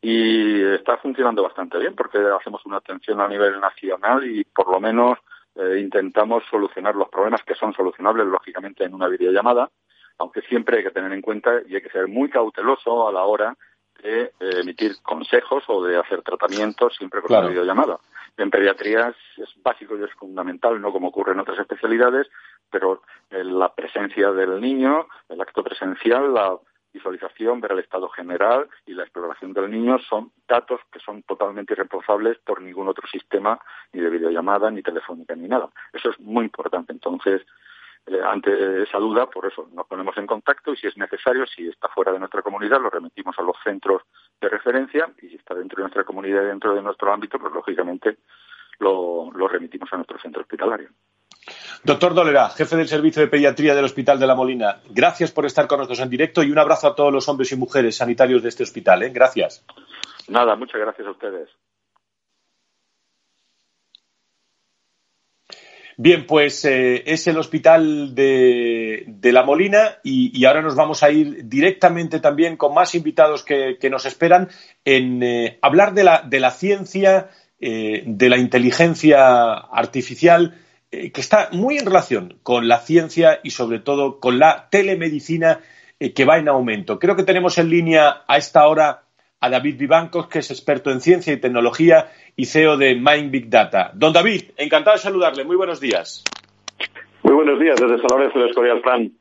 y 0.00 0.62
está 0.62 0.96
funcionando 0.98 1.42
bastante 1.42 1.78
bien 1.78 1.96
porque 1.96 2.18
hacemos 2.18 2.64
una 2.66 2.76
atención 2.76 3.20
a 3.20 3.26
nivel 3.26 3.58
nacional 3.58 4.24
y 4.24 4.44
por 4.44 4.70
lo 4.70 4.78
menos 4.78 5.18
eh, 5.56 5.80
intentamos 5.80 6.44
solucionar 6.48 6.94
los 6.94 7.08
problemas 7.08 7.42
que 7.42 7.56
son 7.56 7.72
solucionables 7.72 8.26
lógicamente 8.26 8.84
en 8.84 8.94
una 8.94 9.08
videollamada, 9.08 9.70
aunque 10.18 10.42
siempre 10.42 10.78
hay 10.78 10.84
que 10.84 10.90
tener 10.90 11.12
en 11.12 11.22
cuenta 11.22 11.60
y 11.66 11.74
hay 11.74 11.82
que 11.82 11.90
ser 11.90 12.08
muy 12.08 12.28
cauteloso 12.30 13.08
a 13.08 13.12
la 13.12 13.24
hora 13.24 13.56
de 14.02 14.22
eh, 14.22 14.30
emitir 14.60 14.92
consejos 15.02 15.64
o 15.68 15.82
de 15.84 15.98
hacer 15.98 16.22
tratamientos 16.22 16.94
siempre 16.96 17.20
con 17.22 17.32
la 17.32 17.48
videollamada. 17.48 17.98
En 18.36 18.50
pediatría 18.50 19.14
es 19.36 19.48
básico 19.62 19.96
y 19.96 20.02
es 20.02 20.12
fundamental, 20.14 20.80
no 20.80 20.92
como 20.92 21.08
ocurre 21.08 21.32
en 21.32 21.40
otras 21.40 21.58
especialidades, 21.58 22.26
pero 22.68 23.02
la 23.30 23.72
presencia 23.72 24.32
del 24.32 24.60
niño, 24.60 25.06
el 25.28 25.40
acto 25.40 25.62
presencial, 25.62 26.34
la 26.34 26.58
visualización, 26.94 27.60
ver 27.60 27.72
el 27.72 27.80
estado 27.80 28.08
general 28.08 28.68
y 28.86 28.94
la 28.94 29.02
exploración 29.02 29.52
del 29.52 29.70
niño 29.70 29.98
son 29.98 30.32
datos 30.48 30.80
que 30.92 31.00
son 31.00 31.22
totalmente 31.24 31.74
irreemplazables 31.74 32.38
por 32.38 32.62
ningún 32.62 32.88
otro 32.88 33.06
sistema, 33.08 33.60
ni 33.92 34.00
de 34.00 34.10
videollamada, 34.10 34.70
ni 34.70 34.82
telefónica, 34.82 35.34
ni 35.34 35.48
nada. 35.48 35.68
Eso 35.92 36.10
es 36.10 36.20
muy 36.20 36.44
importante. 36.44 36.92
Entonces, 36.92 37.42
eh, 38.06 38.20
ante 38.24 38.82
esa 38.82 38.98
duda, 38.98 39.26
por 39.26 39.46
eso 39.46 39.68
nos 39.72 39.86
ponemos 39.86 40.16
en 40.18 40.26
contacto 40.26 40.72
y 40.72 40.76
si 40.76 40.86
es 40.86 40.96
necesario, 40.96 41.46
si 41.46 41.68
está 41.68 41.88
fuera 41.88 42.12
de 42.12 42.18
nuestra 42.18 42.42
comunidad, 42.42 42.80
lo 42.80 42.90
remitimos 42.90 43.38
a 43.38 43.42
los 43.42 43.56
centros 43.62 44.02
de 44.40 44.48
referencia 44.48 45.10
y 45.22 45.28
si 45.28 45.36
está 45.36 45.54
dentro 45.54 45.76
de 45.76 45.82
nuestra 45.82 46.04
comunidad 46.04 46.42
y 46.42 46.46
dentro 46.46 46.74
de 46.74 46.82
nuestro 46.82 47.12
ámbito, 47.12 47.38
pues 47.38 47.52
lógicamente 47.52 48.18
lo 48.78 49.48
remitimos 49.48 49.92
a 49.92 49.96
nuestro 49.96 50.18
centro 50.18 50.42
hospitalario. 50.42 50.90
Doctor 51.82 52.14
Dolera, 52.14 52.48
jefe 52.48 52.76
del 52.76 52.88
Servicio 52.88 53.20
de 53.20 53.28
Pediatría 53.28 53.74
del 53.74 53.84
Hospital 53.84 54.18
de 54.18 54.26
la 54.26 54.34
Molina, 54.34 54.80
gracias 54.90 55.30
por 55.30 55.44
estar 55.44 55.66
con 55.66 55.78
nosotros 55.78 56.00
en 56.00 56.08
directo 56.08 56.42
y 56.42 56.50
un 56.50 56.58
abrazo 56.58 56.88
a 56.88 56.94
todos 56.94 57.12
los 57.12 57.28
hombres 57.28 57.52
y 57.52 57.56
mujeres 57.56 57.96
sanitarios 57.96 58.42
de 58.42 58.48
este 58.48 58.62
hospital. 58.62 59.02
¿eh? 59.02 59.10
Gracias. 59.10 59.64
Nada, 60.28 60.56
muchas 60.56 60.80
gracias 60.80 61.06
a 61.06 61.10
ustedes. 61.10 61.50
Bien, 65.96 66.26
pues 66.26 66.64
eh, 66.64 67.02
es 67.06 67.26
el 67.26 67.38
hospital 67.38 68.14
de, 68.14 69.06
La 69.22 69.44
Molina 69.44 69.98
y, 70.02 70.44
ahora 70.44 70.62
nos 70.62 70.74
vamos 70.74 71.02
a 71.02 71.10
ir 71.10 71.48
directamente 71.48 72.20
también 72.20 72.56
con 72.56 72.74
más 72.74 72.94
invitados 72.94 73.44
que, 73.44 73.78
nos 73.90 74.06
esperan 74.06 74.48
en 74.84 75.22
eh, 75.22 75.58
hablar 75.62 75.94
de 75.94 76.04
la, 76.04 76.22
de 76.22 76.40
la 76.40 76.50
ciencia, 76.50 77.30
de 77.60 78.28
la 78.28 78.36
inteligencia 78.36 79.54
artificial 79.54 80.54
eh, 80.94 81.10
que 81.10 81.20
está 81.20 81.48
muy 81.50 81.76
en 81.76 81.86
relación 81.86 82.38
con 82.42 82.68
la 82.68 82.78
ciencia 82.78 83.40
y 83.42 83.50
sobre 83.50 83.80
todo 83.80 84.20
con 84.20 84.38
la 84.38 84.68
telemedicina 84.70 85.60
eh, 85.98 86.12
que 86.12 86.24
va 86.24 86.38
en 86.38 86.48
aumento. 86.48 87.00
Creo 87.00 87.16
que 87.16 87.24
tenemos 87.24 87.58
en 87.58 87.68
línea 87.68 88.22
a 88.28 88.36
esta 88.36 88.66
hora 88.68 89.03
a 89.44 89.50
David 89.50 89.76
Vivancos, 89.78 90.28
que 90.28 90.38
es 90.38 90.50
experto 90.50 90.90
en 90.90 91.00
ciencia 91.00 91.32
y 91.32 91.38
tecnología 91.38 92.10
y 92.36 92.46
CEO 92.46 92.76
de 92.76 92.94
Mind 92.94 93.30
Big 93.30 93.50
Data. 93.50 93.90
Don 93.94 94.12
David, 94.12 94.50
encantado 94.56 94.96
de 94.96 95.02
saludarle. 95.02 95.44
Muy 95.44 95.56
buenos 95.56 95.80
días. 95.80 96.24
Muy 97.22 97.34
buenos 97.34 97.58
días 97.60 97.80
desde 97.80 97.98
San 97.98 98.06
Lorenzo 98.10 98.38
de 98.38 98.46
Escorial 98.46 98.80
Plan. 98.80 99.12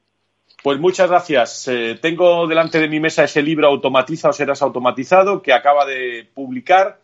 Pues 0.63 0.79
muchas 0.79 1.09
gracias. 1.09 1.67
Eh, 1.67 1.97
tengo 2.01 2.47
delante 2.47 2.79
de 2.79 2.87
mi 2.87 2.99
mesa 2.99 3.23
ese 3.23 3.41
libro 3.41 3.67
Automatiza 3.67 4.29
o 4.29 4.33
serás 4.33 4.61
automatizado 4.61 5.41
que 5.41 5.53
acaba 5.53 5.85
de 5.85 6.27
publicar. 6.33 6.99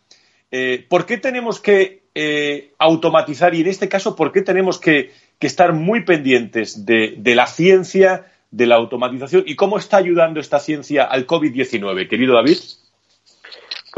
¿Por 0.89 1.05
qué 1.05 1.17
tenemos 1.17 1.60
que 1.60 1.99
eh, 2.15 2.73
automatizar 2.79 3.53
y 3.55 3.62
en 3.62 3.67
este 3.67 3.88
caso, 3.88 4.15
¿por 4.15 4.32
qué 4.32 4.41
tenemos 4.41 4.79
que, 4.79 5.12
estar 5.39 5.71
muy 5.71 6.03
pendientes 6.03 6.86
de, 6.86 7.15
la 7.34 7.47
ciencia, 7.47 8.25
de 8.51 8.65
la 8.65 8.75
automatización 8.75 9.43
y 9.45 9.55
cómo 9.55 9.77
está 9.77 9.97
ayudando 9.97 10.39
esta 10.41 10.60
ciencia 10.60 11.05
al 11.05 11.25
COVID-19? 11.25 12.10
Querido 12.10 12.34
David. 12.36 12.58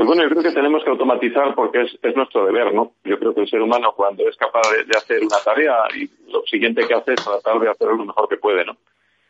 Pues 0.01 0.07
bueno, 0.07 0.23
yo 0.23 0.29
creo 0.29 0.41
que 0.41 0.59
tenemos 0.59 0.83
que 0.83 0.89
automatizar 0.89 1.53
porque 1.53 1.83
es, 2.01 2.15
nuestro 2.15 2.43
deber, 2.43 2.73
¿no? 2.73 2.93
Yo 3.03 3.19
creo 3.19 3.35
que 3.35 3.41
el 3.41 3.47
ser 3.47 3.61
humano 3.61 3.93
cuando 3.95 4.27
es 4.27 4.35
capaz 4.35 4.63
de, 4.71 4.97
hacer 4.97 5.21
una 5.21 5.37
tarea 5.45 5.75
y 5.95 6.09
lo 6.31 6.41
siguiente 6.47 6.87
que 6.87 6.95
hace 6.95 7.13
es 7.13 7.23
tratar 7.23 7.59
de 7.59 7.69
hacerlo 7.69 7.97
lo 7.97 8.05
mejor 8.05 8.27
que 8.27 8.37
puede, 8.37 8.65
¿no? 8.65 8.77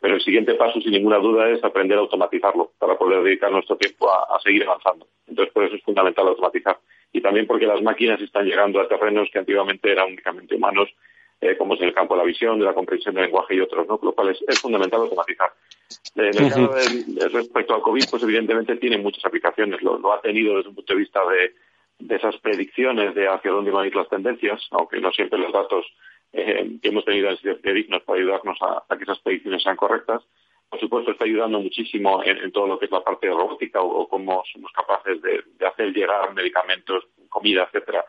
Pero 0.00 0.14
el 0.14 0.22
siguiente 0.22 0.54
paso, 0.54 0.80
sin 0.80 0.92
ninguna 0.92 1.18
duda, 1.18 1.50
es 1.50 1.62
aprender 1.62 1.98
a 1.98 2.00
automatizarlo 2.00 2.70
para 2.78 2.96
poder 2.96 3.22
dedicar 3.22 3.52
nuestro 3.52 3.76
tiempo 3.76 4.10
a 4.10 4.40
seguir 4.40 4.64
avanzando. 4.64 5.06
Entonces, 5.26 5.52
por 5.52 5.64
eso 5.64 5.76
es 5.76 5.82
fundamental 5.82 6.26
automatizar. 6.28 6.78
y 7.12 7.20
también 7.20 7.46
porque 7.46 7.66
las 7.66 7.82
máquinas 7.82 8.18
están 8.22 8.46
llegando 8.46 8.80
a 8.80 8.88
terrenos 8.88 9.28
que 9.30 9.40
antiguamente 9.40 9.92
eran 9.92 10.08
únicamente 10.08 10.54
humanos, 10.54 10.88
eh, 11.42 11.56
como 11.56 11.74
es 11.74 11.80
en 11.80 11.88
el 11.88 11.94
campo 11.94 12.14
de 12.14 12.18
la 12.18 12.24
visión, 12.24 12.60
de 12.60 12.64
la 12.64 12.72
comprensión 12.72 13.16
del 13.16 13.24
lenguaje 13.24 13.56
y 13.56 13.60
otros, 13.60 13.84
¿no? 13.88 13.98
Lo 14.00 14.12
cual 14.12 14.28
es, 14.28 14.60
fundamental 14.60 15.00
automatizar. 15.00 15.52
En 16.14 16.26
el 16.26 16.36
caso 16.36 16.68
de, 16.68 17.28
respecto 17.30 17.74
al 17.74 17.82
COVID, 17.82 18.04
pues 18.08 18.22
evidentemente 18.22 18.76
tiene 18.76 18.96
muchas 18.96 19.24
aplicaciones. 19.24 19.82
Lo, 19.82 20.12
ha 20.12 20.20
tenido 20.20 20.56
desde 20.56 20.68
un 20.68 20.76
punto 20.76 20.92
de 20.92 21.00
vista 21.00 21.20
de, 21.28 21.54
de 21.98 22.14
esas 22.14 22.36
predicciones 22.36 23.16
de 23.16 23.26
hacia 23.26 23.50
dónde 23.50 23.72
van 23.72 23.84
a 23.84 23.86
ir 23.88 23.96
las 23.96 24.08
tendencias, 24.08 24.60
aunque 24.70 25.00
no 25.00 25.10
siempre 25.10 25.36
los 25.36 25.52
datos 25.52 25.84
eh, 26.32 26.78
que 26.80 26.88
hemos 26.88 27.04
tenido 27.04 27.28
han 27.28 27.38
sido 27.38 27.56
dignos 27.56 28.02
para 28.04 28.20
ayudarnos 28.20 28.58
a, 28.62 28.96
que 28.96 29.02
esas 29.02 29.18
predicciones 29.18 29.64
sean 29.64 29.76
correctas. 29.76 30.22
Por 30.70 30.78
supuesto, 30.78 31.10
está 31.10 31.24
ayudando 31.24 31.58
muchísimo 31.58 32.22
en, 32.24 32.52
todo 32.52 32.68
lo 32.68 32.78
que 32.78 32.84
es 32.84 32.92
la 32.92 33.02
parte 33.02 33.26
de 33.26 33.34
robótica 33.34 33.82
o, 33.82 34.08
cómo 34.08 34.44
somos 34.52 34.70
capaces 34.70 35.20
de, 35.20 35.42
hacer 35.66 35.92
llegar 35.92 36.32
medicamentos, 36.34 37.04
comida, 37.28 37.64
etcétera, 37.64 38.04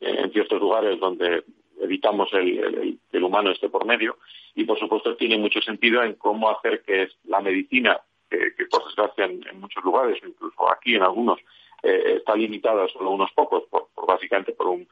en 0.00 0.32
ciertos 0.32 0.60
lugares 0.60 0.98
donde 0.98 1.44
evitamos 1.82 2.32
el, 2.32 2.98
el, 3.12 3.24
humano 3.24 3.50
esté 3.50 3.68
por 3.68 3.84
medio. 3.84 4.16
Y, 4.54 4.64
por 4.64 4.78
supuesto, 4.78 5.16
tiene 5.16 5.38
mucho 5.38 5.60
sentido 5.60 6.02
en 6.02 6.14
cómo 6.14 6.50
hacer 6.50 6.82
que 6.82 7.08
la 7.24 7.40
medicina, 7.40 8.00
que, 8.30 8.52
por 8.70 8.84
desgracia 8.86 9.24
en, 9.24 9.60
muchos 9.60 9.82
lugares, 9.84 10.18
incluso 10.26 10.70
aquí 10.70 10.94
en 10.94 11.02
algunos, 11.02 11.40
eh, 11.82 12.16
está 12.18 12.34
limitada 12.36 12.84
a 12.84 12.88
solo 12.88 13.10
unos 13.10 13.30
pocos, 13.32 13.64
por, 13.68 13.88
básicamente 14.06 14.52
por 14.52 14.68
un, 14.68 14.86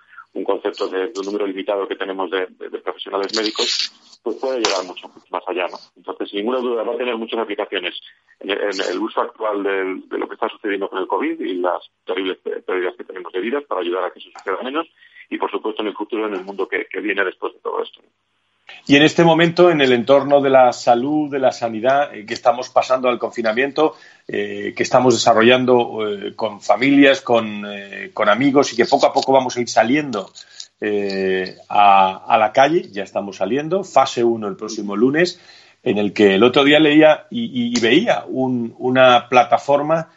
concepto 0.45 0.89
de, 0.89 1.13
un 1.17 1.27
número 1.27 1.47
limitado 1.47 1.87
que 1.87 1.97
tenemos 1.97 2.31
de, 2.31 2.47
profesionales 2.83 3.37
médicos, 3.37 3.93
pues 4.23 4.37
puede 4.37 4.61
llegar 4.61 4.85
mucho, 4.85 5.09
más 5.31 5.43
allá, 5.47 5.67
¿no? 5.69 5.77
Entonces, 5.97 6.31
sin 6.31 6.41
ninguna 6.41 6.59
duda, 6.59 6.83
va 6.83 6.95
a 6.95 6.97
tener 6.97 7.17
muchas 7.17 7.41
aplicaciones 7.41 8.01
en, 8.41 8.51
el 8.51 8.99
uso 8.99 9.21
actual 9.21 9.63
de 9.63 10.19
lo 10.19 10.29
que 10.29 10.35
está 10.35 10.49
sucediendo 10.49 10.89
con 10.89 10.99
el 10.99 11.07
COVID 11.07 11.41
y 11.41 11.55
las 11.55 11.83
terribles 12.05 12.39
pérdidas 12.39 12.97
que 12.97 13.05
tenemos 13.05 13.33
de 13.33 13.41
vidas 13.41 13.65
para 13.65 13.81
ayudar 13.83 14.05
a 14.05 14.11
que 14.13 14.19
eso 14.19 14.31
suceda 14.37 14.63
menos 14.63 14.89
y, 15.31 15.39
por 15.39 15.51
supuesto, 15.51 15.83
en 15.83 15.89
el 15.89 15.95
futuro, 15.95 16.27
en 16.27 16.35
el 16.35 16.45
mundo 16.45 16.69
que, 16.69 16.87
viene 17.01 17.25
después 17.25 17.55
de 17.55 17.61
todo 17.61 17.83
esto. 17.83 18.01
Y 18.87 18.97
en 18.97 19.03
este 19.03 19.25
momento, 19.25 19.71
en 19.71 19.81
el 19.81 19.93
entorno 19.93 20.41
de 20.41 20.51
la 20.51 20.73
salud, 20.73 21.31
de 21.31 21.39
la 21.39 21.53
sanidad, 21.53 22.15
eh, 22.15 22.27
que 22.27 22.35
estamos 22.35 22.69
pasando 22.69 23.09
al 23.09 23.19
confinamiento, 23.19 23.95
eh, 24.27 24.75
que 24.77 24.83
estamos 24.83 25.15
desarrollando 25.15 26.07
eh, 26.07 26.35
con 26.35 26.61
familias, 26.61 27.21
con, 27.21 27.65
amigos 28.29 28.73
y 28.73 28.77
que 28.77 28.87
poco 28.87 29.07
a 29.07 29.13
poco 29.13 29.33
vamos 29.33 29.57
a 29.57 29.61
ir 29.61 29.69
saliendo 29.69 30.31
a, 31.69 32.37
la 32.39 32.53
calle, 32.53 32.89
ya 32.91 33.03
estamos 33.03 33.37
saliendo, 33.37 33.85
fase 33.85 34.25
1 34.25 34.49
el 34.49 34.57
próximo 34.57 34.97
lunes, 34.97 35.41
en 35.83 35.99
el 35.99 36.13
que 36.13 36.35
el 36.35 36.43
otro 36.43 36.65
día 36.65 36.79
leía 36.81 37.27
y, 37.31 37.79
veía 37.81 38.25
una 38.29 39.29
plataforma 39.29 40.09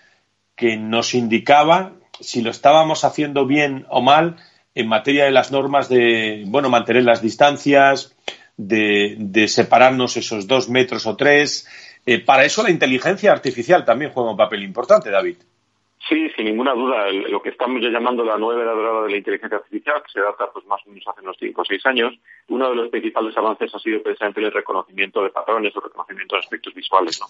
que 0.56 0.78
nos 0.78 1.14
indicaba 1.14 1.94
si 2.20 2.42
lo 2.42 2.52
estábamos 2.52 3.04
haciendo 3.04 3.46
bien 3.46 3.86
o 3.90 4.02
mal 4.02 4.38
en 4.76 4.88
materia 4.88 5.26
de 5.26 5.32
las 5.32 5.52
normas 5.52 5.90
de, 5.90 6.44
bueno, 6.48 6.70
mantener 6.70 7.04
las 7.04 7.22
distancias, 7.22 8.16
de, 8.58 9.48
separarnos 9.48 10.18
esos 10.18 10.48
dos 10.48 10.70
metros 10.70 11.06
o 11.06 11.16
tres. 11.16 11.68
Eh, 12.06 12.20
para 12.20 12.46
eso 12.46 12.64
la 12.64 12.72
inteligencia 12.72 13.32
artificial 13.32 13.86
también 13.86 14.12
juega 14.12 14.32
un 14.32 14.38
papel 14.38 14.64
importante, 14.64 15.10
David. 15.10 15.38
Sí, 16.10 16.30
sin 16.36 16.46
ninguna 16.46 16.74
duda. 16.74 17.10
Lo 17.12 17.42
que 17.42 17.50
estamos 17.50 17.82
ya 17.82 17.88
llamando 17.88 18.26
la 18.26 18.38
nueva 18.38 18.62
edad 18.62 18.76
dorada 18.76 19.04
de 19.04 19.12
la 19.12 19.18
inteligencia 19.18 19.58
artificial, 19.58 20.04
que 20.04 20.12
se 20.12 20.20
data 20.20 20.52
pues, 20.52 20.66
más 20.66 20.82
o 20.86 20.90
menos 20.90 21.08
hace 21.08 21.22
unos 21.22 21.38
cinco 21.40 21.62
o 21.62 21.66
seis 21.66 21.86
años, 21.86 22.14
uno 22.50 22.70
de 22.70 22.76
los 22.76 22.90
principales 22.90 23.36
avances 23.38 23.74
ha 23.74 23.80
sido 23.80 24.04
precisamente 24.04 24.42
el 24.42 24.52
reconocimiento 24.52 25.24
de 25.24 25.30
patrones 25.30 25.74
o 25.78 25.80
reconocimiento 25.80 26.36
de 26.36 26.42
aspectos 26.42 26.74
visuales. 26.74 27.22
¿no? 27.22 27.28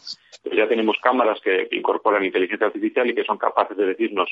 ya 0.56 0.68
tenemos 0.68 0.98
cámaras 1.02 1.40
que, 1.42 1.68
incorporan 1.72 2.26
inteligencia 2.26 2.68
artificial 2.68 3.08
y 3.08 3.14
que 3.14 3.24
son 3.24 3.38
capaces 3.38 3.78
de 3.78 3.86
decirnos, 3.86 4.32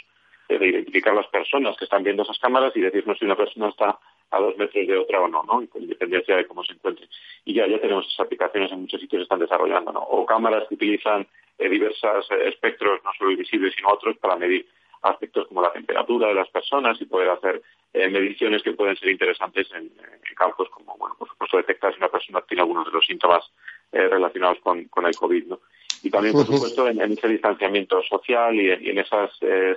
de 0.59 0.67
identificar 0.67 1.13
las 1.13 1.27
personas 1.27 1.75
que 1.77 1.85
están 1.85 2.03
viendo 2.03 2.23
esas 2.23 2.39
cámaras 2.39 2.75
y 2.75 2.81
decirnos 2.81 3.17
si 3.17 3.25
una 3.25 3.35
persona 3.35 3.69
está 3.69 3.99
a 4.31 4.39
dos 4.39 4.57
metros 4.57 4.87
de 4.87 4.97
otra 4.97 5.21
o 5.21 5.27
no, 5.27 5.43
¿no? 5.43 5.67
Con 5.67 5.81
independencia 5.81 6.35
de 6.35 6.45
cómo 6.45 6.63
se 6.63 6.73
encuentre. 6.73 7.07
Y 7.43 7.53
ya, 7.53 7.67
ya 7.67 7.79
tenemos 7.79 8.05
esas 8.07 8.25
aplicaciones 8.25 8.71
en 8.71 8.81
muchos 8.81 9.01
sitios 9.01 9.19
que 9.19 9.23
están 9.23 9.39
desarrollando, 9.39 9.91
¿no? 9.91 9.99
O 9.99 10.25
cámaras 10.25 10.67
que 10.67 10.75
utilizan 10.75 11.27
eh, 11.57 11.69
diversos 11.69 12.31
eh, 12.31 12.47
espectros, 12.47 13.01
no 13.03 13.11
solo 13.17 13.35
visibles, 13.35 13.73
sino 13.75 13.89
otros, 13.89 14.17
para 14.17 14.35
medir 14.35 14.65
aspectos 15.01 15.47
como 15.47 15.61
la 15.61 15.71
temperatura 15.73 16.29
de 16.29 16.33
las 16.33 16.49
personas 16.49 16.99
y 17.01 17.05
poder 17.05 17.29
hacer 17.29 17.61
eh, 17.93 18.07
mediciones 18.07 18.63
que 18.63 18.73
pueden 18.73 18.95
ser 18.95 19.09
interesantes 19.09 19.67
en, 19.73 19.91
campos 20.35 20.69
como, 20.69 20.97
bueno, 20.97 21.15
por 21.19 21.27
supuesto, 21.27 21.57
detectar 21.57 21.93
si 21.93 21.99
una 21.99 22.09
persona 22.09 22.41
tiene 22.41 22.61
algunos 22.61 22.85
de 22.85 22.91
los 22.91 23.05
síntomas 23.05 23.43
relacionados 23.91 24.57
con, 24.61 24.79
el 24.79 25.15
COVID, 25.15 25.45
¿no? 25.45 25.59
Y 26.03 26.09
también, 26.09 26.33
por 26.33 26.45
supuesto, 26.45 26.87
en, 26.87 26.99
ese 26.99 27.27
distanciamiento 27.27 28.01
social 28.03 28.55
y 28.55 28.71
en, 28.71 28.97
ese 28.97 29.15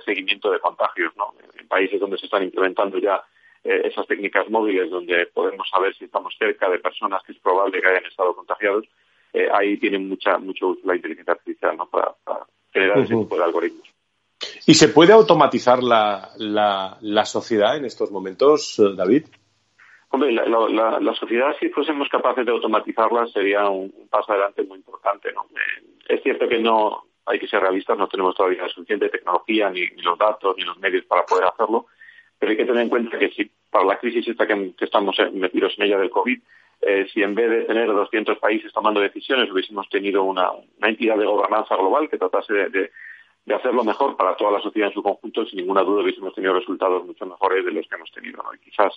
seguimiento 0.03 0.51
de 0.51 0.59
contagios, 0.59 1.13
¿no? 1.15 1.33
En 1.59 1.67
países 1.67 1.99
donde 1.99 2.17
se 2.17 2.25
están 2.25 2.43
implementando 2.43 2.97
ya 2.97 3.23
eh, 3.63 3.81
esas 3.85 4.05
técnicas 4.07 4.49
móviles 4.49 4.89
donde 4.89 5.25
podemos 5.27 5.67
saber 5.69 5.95
si 5.95 6.05
estamos 6.05 6.35
cerca 6.37 6.69
de 6.69 6.79
personas 6.79 7.23
que 7.23 7.31
es 7.31 7.39
probable 7.39 7.81
que 7.81 7.87
hayan 7.87 8.05
estado 8.05 8.35
contagiados, 8.35 8.85
eh, 9.33 9.49
ahí 9.51 9.77
tiene 9.77 9.99
mucha, 9.99 10.37
mucho 10.37 10.67
uso 10.67 10.81
la 10.85 10.95
inteligencia 10.95 11.33
artificial 11.33 11.75
¿no? 11.75 11.87
para, 11.87 12.15
generar 12.71 12.99
ese 12.99 13.15
tipo 13.15 13.35
de 13.35 13.43
algoritmos. 13.43 13.89
¿Y 14.67 14.75
se 14.75 14.89
puede 14.89 15.13
automatizar 15.13 15.81
la, 15.81 16.29
la, 16.37 17.25
sociedad 17.25 17.75
en 17.77 17.85
estos 17.85 18.11
momentos, 18.11 18.77
eh, 18.79 18.93
David? 18.95 19.25
Hombre, 20.09 20.31
la, 20.31 20.99
la, 20.99 21.13
sociedad, 21.15 21.55
si 21.59 21.69
fuésemos 21.69 22.07
capaces 22.09 22.45
de 22.45 22.51
automatizarla, 22.51 23.27
sería 23.27 23.67
un, 23.67 23.91
paso 24.09 24.31
adelante 24.31 24.63
muy 24.63 24.77
importante. 24.77 25.31
¿no? 25.33 25.45
Es 26.07 26.21
cierto 26.23 26.47
que 26.47 26.59
no 26.59 27.05
hay 27.25 27.39
que 27.39 27.47
ser 27.47 27.61
realistas, 27.61 27.97
no 27.97 28.07
tenemos 28.07 28.35
todavía 28.35 28.67
suficiente 28.69 29.09
tecnología, 29.09 29.69
ni, 29.69 29.87
los 30.01 30.17
datos, 30.17 30.55
ni 30.57 30.63
los 30.63 30.77
medios 30.77 31.05
para 31.05 31.25
poder 31.25 31.45
hacerlo, 31.45 31.87
pero 32.37 32.51
hay 32.51 32.57
que 32.57 32.65
tener 32.65 32.83
en 32.83 32.89
cuenta 32.89 33.17
que 33.17 33.29
si 33.29 33.51
para 33.71 33.85
la 33.85 33.97
crisis 33.97 34.27
esta 34.27 34.45
que, 34.45 34.73
estamos 34.79 35.17
metidos 35.33 35.73
en 35.77 35.85
ella 35.85 35.97
del 35.97 36.09
COVID, 36.09 36.39
eh, 36.81 37.07
si 37.11 37.23
en 37.23 37.33
vez 37.33 37.49
de 37.49 37.61
tener 37.63 37.87
200 37.87 38.37
países 38.37 38.71
tomando 38.71 38.99
decisiones 38.99 39.51
hubiésemos 39.51 39.89
tenido 39.89 40.23
una, 40.23 40.51
entidad 40.81 41.17
de 41.17 41.25
gobernanza 41.25 41.75
global 41.75 42.09
que 42.09 42.17
tratase 42.17 42.53
de, 42.53 42.91
hacerlo 43.53 43.83
mejor 43.83 44.17
para 44.17 44.35
toda 44.35 44.51
la 44.51 44.59
sociedad 44.59 44.89
en 44.89 44.93
su 44.93 45.03
conjunto, 45.03 45.45
sin 45.45 45.59
ninguna 45.59 45.81
duda 45.81 46.03
hubiésemos 46.03 46.33
tenido 46.33 46.53
resultados 46.53 47.05
mucho 47.05 47.25
mejores 47.25 47.65
de 47.65 47.71
los 47.71 47.87
que 47.87 47.95
hemos 47.95 48.11
tenido. 48.11 48.43
¿no? 48.43 48.53
Y 48.53 48.59
quizás 48.59 48.93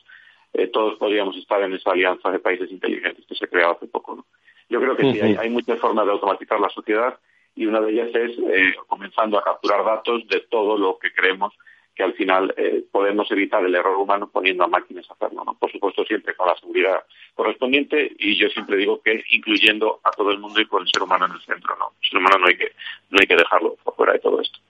eh, 0.53 0.69
todos 0.69 0.99
podríamos 0.99 1.37
estar 1.37 1.63
en 1.63 1.75
esa 1.75 1.93
alianza 1.93 2.31
de 2.31 2.39
países 2.39 2.71
inteligentes 2.71 3.25
que 3.27 3.35
se 3.35 3.49
creado 3.49 3.73
hace 3.73 3.87
poco. 3.87 4.17
¿no? 4.17 4.27
Yo 4.69 4.81
creo 4.81 4.97
que 4.97 5.13
sí, 5.13 5.21
hay, 5.21 5.37
hay, 5.37 5.51
muchas 5.51 5.79
formas 5.79 6.05
de 6.07 6.13
automatizar 6.13 6.61
la 6.61 6.69
sociedad 6.69 7.19
y 7.55 7.67
una 7.67 7.81
de 7.81 7.93
ellas 7.93 8.09
es 8.15 8.39
eh, 8.39 8.75
comenzando 8.87 9.39
a 9.39 9.43
capturar 9.43 9.85
datos 9.85 10.27
de 10.29 10.41
todo 10.51 10.77
lo 10.77 10.99
que 10.99 11.13
creemos 11.13 11.53
que 11.99 12.05
al 12.05 12.15
final 12.15 12.55
eh, 12.57 12.85
podemos 12.93 13.29
evitar 13.33 13.65
el 13.65 13.75
error 13.75 13.97
humano 13.97 14.31
poniendo 14.33 14.63
a 14.63 14.69
máquinas 14.69 15.05
a 15.11 15.15
hacerlo, 15.15 15.43
¿no? 15.45 15.55
Por 15.55 15.73
supuesto, 15.73 16.05
siempre 16.05 16.37
con 16.37 16.47
la 16.47 16.55
seguridad 16.55 17.03
correspondiente 17.35 18.13
y 18.17 18.39
yo 18.39 18.49
siempre 18.51 18.77
digo 18.77 19.03
que 19.03 19.25
incluyendo 19.31 19.99
a 20.05 20.13
todo 20.13 20.31
el 20.31 20.39
mundo 20.39 20.61
y 20.61 20.67
con 20.67 20.83
el 20.83 20.89
ser 20.89 21.03
humano 21.03 21.27
en 21.27 21.33
el 21.33 21.41
centro, 21.41 21.77
¿no? 21.77 21.95
El 22.01 22.09
ser 22.09 22.19
humano 22.21 22.39
no 22.39 22.47
hay 22.47 22.57
que, 22.57 22.73
no 23.11 23.19
hay 23.21 23.27
que 23.27 23.35
dejarlo 23.35 23.75
por 23.83 23.97
fuera 23.97 24.13
de 24.13 24.21
todo 24.21 24.41
esto. 24.41 24.61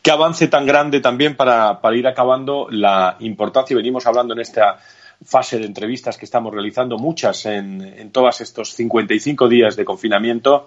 Qué 0.00 0.12
avance 0.12 0.46
tan 0.46 0.64
grande 0.64 1.00
también 1.00 1.36
para, 1.36 1.80
para 1.80 1.96
ir 1.96 2.06
acabando 2.06 2.68
la 2.70 3.16
importancia, 3.18 3.74
y 3.74 3.76
venimos 3.76 4.06
hablando 4.06 4.32
en 4.34 4.40
esta 4.40 4.78
fase 5.24 5.58
de 5.58 5.66
entrevistas 5.66 6.16
que 6.16 6.24
estamos 6.24 6.52
realizando, 6.52 6.98
muchas 6.98 7.46
en, 7.46 7.82
en 7.82 8.10
todos 8.10 8.40
estos 8.40 8.72
55 8.72 9.48
días 9.48 9.76
de 9.76 9.84
confinamiento, 9.84 10.66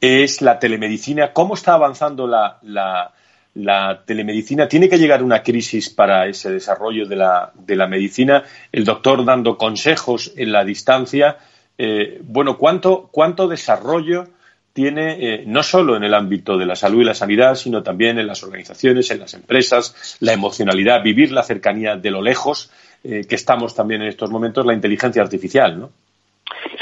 es 0.00 0.42
la 0.42 0.58
telemedicina. 0.58 1.32
¿Cómo 1.32 1.54
está 1.54 1.74
avanzando 1.74 2.26
la, 2.26 2.58
la 2.62 3.12
la 3.54 4.02
telemedicina. 4.04 4.68
Tiene 4.68 4.88
que 4.88 4.98
llegar 4.98 5.22
una 5.22 5.42
crisis 5.42 5.90
para 5.90 6.26
ese 6.26 6.50
desarrollo 6.50 7.06
de 7.06 7.16
la, 7.16 7.52
de 7.54 7.76
la 7.76 7.86
medicina. 7.86 8.44
El 8.70 8.84
doctor 8.84 9.24
dando 9.24 9.56
consejos 9.56 10.32
en 10.36 10.52
la 10.52 10.64
distancia. 10.64 11.38
Eh, 11.76 12.20
bueno, 12.22 12.56
¿cuánto, 12.58 13.08
¿cuánto 13.10 13.48
desarrollo 13.48 14.28
tiene 14.72 15.16
eh, 15.18 15.44
no 15.46 15.64
solo 15.64 15.96
en 15.96 16.04
el 16.04 16.14
ámbito 16.14 16.56
de 16.56 16.64
la 16.64 16.76
salud 16.76 17.00
y 17.00 17.04
la 17.04 17.14
sanidad, 17.14 17.56
sino 17.56 17.82
también 17.82 18.18
en 18.18 18.28
las 18.28 18.44
organizaciones, 18.44 19.10
en 19.10 19.18
las 19.18 19.34
empresas, 19.34 20.16
la 20.20 20.32
emocionalidad, 20.32 21.02
vivir 21.02 21.32
la 21.32 21.42
cercanía 21.42 21.96
de 21.96 22.10
lo 22.10 22.22
lejos, 22.22 22.70
eh, 23.04 23.24
que 23.28 23.34
estamos 23.34 23.74
también 23.74 24.02
en 24.02 24.08
estos 24.08 24.30
momentos, 24.30 24.66
la 24.66 24.74
inteligencia 24.74 25.22
artificial, 25.22 25.78
¿no? 25.78 25.90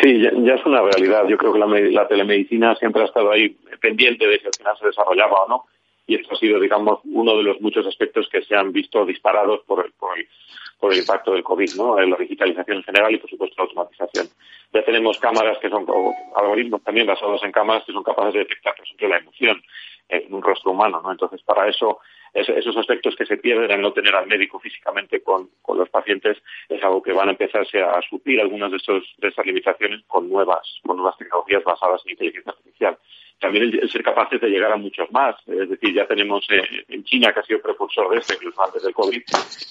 Sí, 0.03 0.21
ya, 0.21 0.55
es 0.55 0.65
una 0.65 0.81
realidad. 0.81 1.27
Yo 1.29 1.37
creo 1.37 1.53
que 1.53 1.59
la, 1.59 1.67
la, 1.67 2.09
telemedicina 2.09 2.75
siempre 2.77 3.03
ha 3.03 3.07
estado 3.07 3.31
ahí 3.31 3.57
pendiente 3.81 4.27
de 4.27 4.39
si 4.39 4.47
al 4.47 4.55
final 4.55 4.77
se 4.79 4.87
desarrollaba 4.87 5.45
o 5.45 5.49
no 5.49 5.65
y 6.09 6.15
esto 6.15 6.35
ha 6.35 6.39
sido, 6.39 6.59
digamos, 6.59 7.01
uno 7.05 7.37
de 7.37 7.43
los 7.43 7.61
muchos 7.61 7.87
aspectos 7.87 8.29
que 8.33 8.41
se 8.43 8.57
han 8.57 8.73
visto 8.73 9.05
disparados 9.05 9.61
por 9.67 9.85
el, 9.85 9.93
por 9.93 10.93
el, 10.93 10.99
impacto 10.99 11.33
del 11.33 11.45
COVID, 11.45 11.75
¿no? 11.77 12.01
La 12.01 12.17
digitalización 12.17 12.79
en 12.79 12.83
general 12.83 13.15
y, 13.15 13.19
por 13.19 13.29
supuesto, 13.29 13.55
la 13.59 13.65
automatización. 13.65 14.27
Ya 14.73 14.83
tenemos 14.85 15.19
cámaras 15.19 15.59
que 15.59 15.69
son 15.69 15.87
algoritmos 16.35 16.83
también 16.83 17.07
basados 17.07 17.45
en 17.45 17.53
cámaras 17.53 17.85
que 17.85 17.93
son 17.93 18.03
capaces 18.03 18.33
de 18.33 18.39
detectar, 18.41 18.75
por 18.75 18.87
ejemplo, 18.87 19.09
la 19.09 19.19
emoción. 19.19 19.63
en 20.09 20.33
un 20.33 20.43
rostro 20.43 20.71
humano, 20.71 21.03
¿no? 21.05 21.13
Entonces, 21.13 21.43
para 21.43 21.69
eso, 21.69 21.99
esos 22.35 22.77
aspectos 22.77 23.17
que 23.17 23.27
se 23.27 23.37
pierden 23.37 23.71
al 23.73 23.81
no 23.81 23.93
tener 23.93 24.15
al 24.15 24.27
médico 24.27 24.59
físicamente 24.61 25.21
con, 25.23 25.49
los 25.77 25.89
pacientes 25.91 26.39
es 26.69 26.83
algo 26.83 27.03
que 27.03 27.13
van 27.13 27.29
a 27.29 27.33
empezarse 27.33 27.81
a 27.81 28.01
suplir 28.03 28.41
algunas 28.41 28.71
de, 28.71 28.79
estos, 28.79 29.05
de 29.19 29.29
estas 29.29 29.47
limitaciones 29.47 30.03
con 30.07 30.29
nuevas, 30.29 30.81
con 30.85 30.97
nuevas 30.97 31.17
tecnologías 31.17 31.63
basadas 31.63 32.03
en 32.05 32.13
inteligencia 32.13 32.53
artificial. 32.53 32.99
También 33.39 33.65
el, 33.65 33.91
ser 33.91 34.03
capaces 34.03 34.41
de 34.41 34.49
llegar 34.49 34.73
a 34.73 34.77
muchos 34.77 35.11
más. 35.13 35.37
Es 35.47 35.69
decir, 35.69 35.95
ya 35.95 36.07
tenemos 36.07 36.45
eh, 36.51 36.63
en 36.89 37.05
China, 37.05 37.33
que 37.33 37.41
ha 37.41 37.45
sido 37.45 37.61
precursor 37.61 38.11
de 38.11 38.19
esto, 38.19 38.35
incluso 38.35 38.63
antes 38.63 38.83
del 38.83 38.95
COVID, 38.95 39.23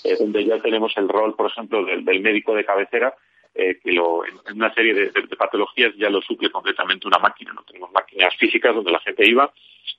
eh, 0.05 0.15
donde 0.17 0.45
ya 0.45 0.57
tenemos 0.59 0.95
el 0.97 1.09
rol, 1.09 1.35
por 1.35 1.47
ejemplo, 1.47 1.83
del, 1.83 2.03
médico 2.21 2.55
de 2.55 2.63
cabecera, 2.63 3.13
eh, 3.57 3.79
que 3.83 3.91
lo, 3.91 4.23
en, 4.23 4.35
una 4.55 4.73
serie 4.73 4.93
de, 4.93 5.11
patologías 5.35 5.95
ya 5.95 6.09
lo 6.09 6.21
suple 6.21 6.49
completamente 6.49 7.07
una 7.07 7.17
máquina. 7.17 7.53
No 7.53 7.63
tenemos 7.63 7.91
máquinas 7.91 8.35
físicas 8.37 8.75
donde 8.75 8.91
la 8.91 8.99
gente 8.99 9.27
iba 9.27 9.51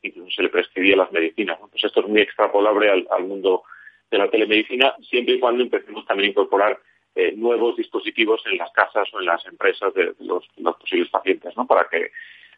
incluso 0.02 0.30
se 0.30 0.42
le 0.42 0.48
prescribía 0.48 0.96
las 0.96 1.12
medicinas. 1.12 1.58
Pues 1.70 1.84
esto 1.84 2.00
es 2.00 2.06
muy 2.06 2.20
extrapolable 2.20 2.90
al, 2.90 3.24
mundo 3.24 3.62
de 4.10 4.18
la 4.18 4.30
telemedicina, 4.30 4.94
siempre 5.08 5.34
y 5.34 5.40
cuando 5.40 5.62
empecemos 5.62 6.06
también 6.06 6.28
a 6.28 6.30
incorporar 6.30 6.78
eh, 7.14 7.32
nuevos 7.36 7.76
dispositivos 7.76 8.42
en 8.46 8.58
las 8.58 8.70
casas 8.72 9.08
o 9.12 9.20
en 9.20 9.26
las 9.26 9.44
empresas 9.46 9.92
de, 9.94 10.14
los, 10.20 10.46
posibles 10.78 11.08
pacientes, 11.08 11.56
¿no? 11.56 11.66
Para 11.66 11.88
que 11.88 12.12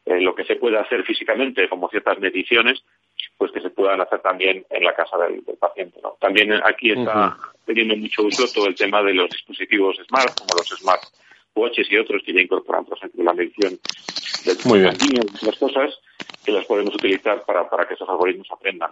eh, 0.07 0.21
lo 0.21 0.35
que 0.35 0.45
se 0.45 0.57
pueda 0.57 0.81
hacer 0.81 1.03
físicamente, 1.05 1.69
como 1.69 1.89
ciertas 1.89 2.19
mediciones, 2.19 2.83
pues 3.41 3.53
que 3.53 3.63
se 3.63 3.71
puedan 3.71 3.99
hacer 4.03 4.21
también 4.21 4.67
en 4.69 4.85
la 4.85 4.95
casa 4.95 5.17
del, 5.17 5.43
paciente. 5.59 5.99
¿no? 6.03 6.15
También 6.21 6.53
aquí 6.63 6.93
está 6.93 7.39
teniendo 7.65 7.97
mucho 7.97 8.25
uso 8.25 8.47
todo 8.53 8.67
el 8.67 8.75
tema 8.75 9.03
de 9.03 9.15
los 9.15 9.31
dispositivos 9.31 9.97
smart, 10.07 10.39
como 10.39 10.59
los 10.59 10.69
smart 10.79 11.01
watches 11.55 11.91
y 11.91 11.97
otros 11.97 12.21
que 12.23 12.35
ya 12.35 12.43
incorporan, 12.43 12.85
por 12.85 12.99
ejemplo, 12.99 13.25
la 13.25 13.33
medición 13.33 13.79
del 14.45 14.59
Muy 14.67 14.81
bien. 14.81 14.95
las 15.41 15.57
cosas 15.57 15.99
que 16.45 16.53
las 16.53 16.67
podemos 16.67 16.95
utilizar 16.95 17.43
para, 17.47 17.67
para 17.67 17.89
que 17.89 17.95
esos 17.95 18.07
algoritmos 18.11 18.47
aprendan. 18.51 18.91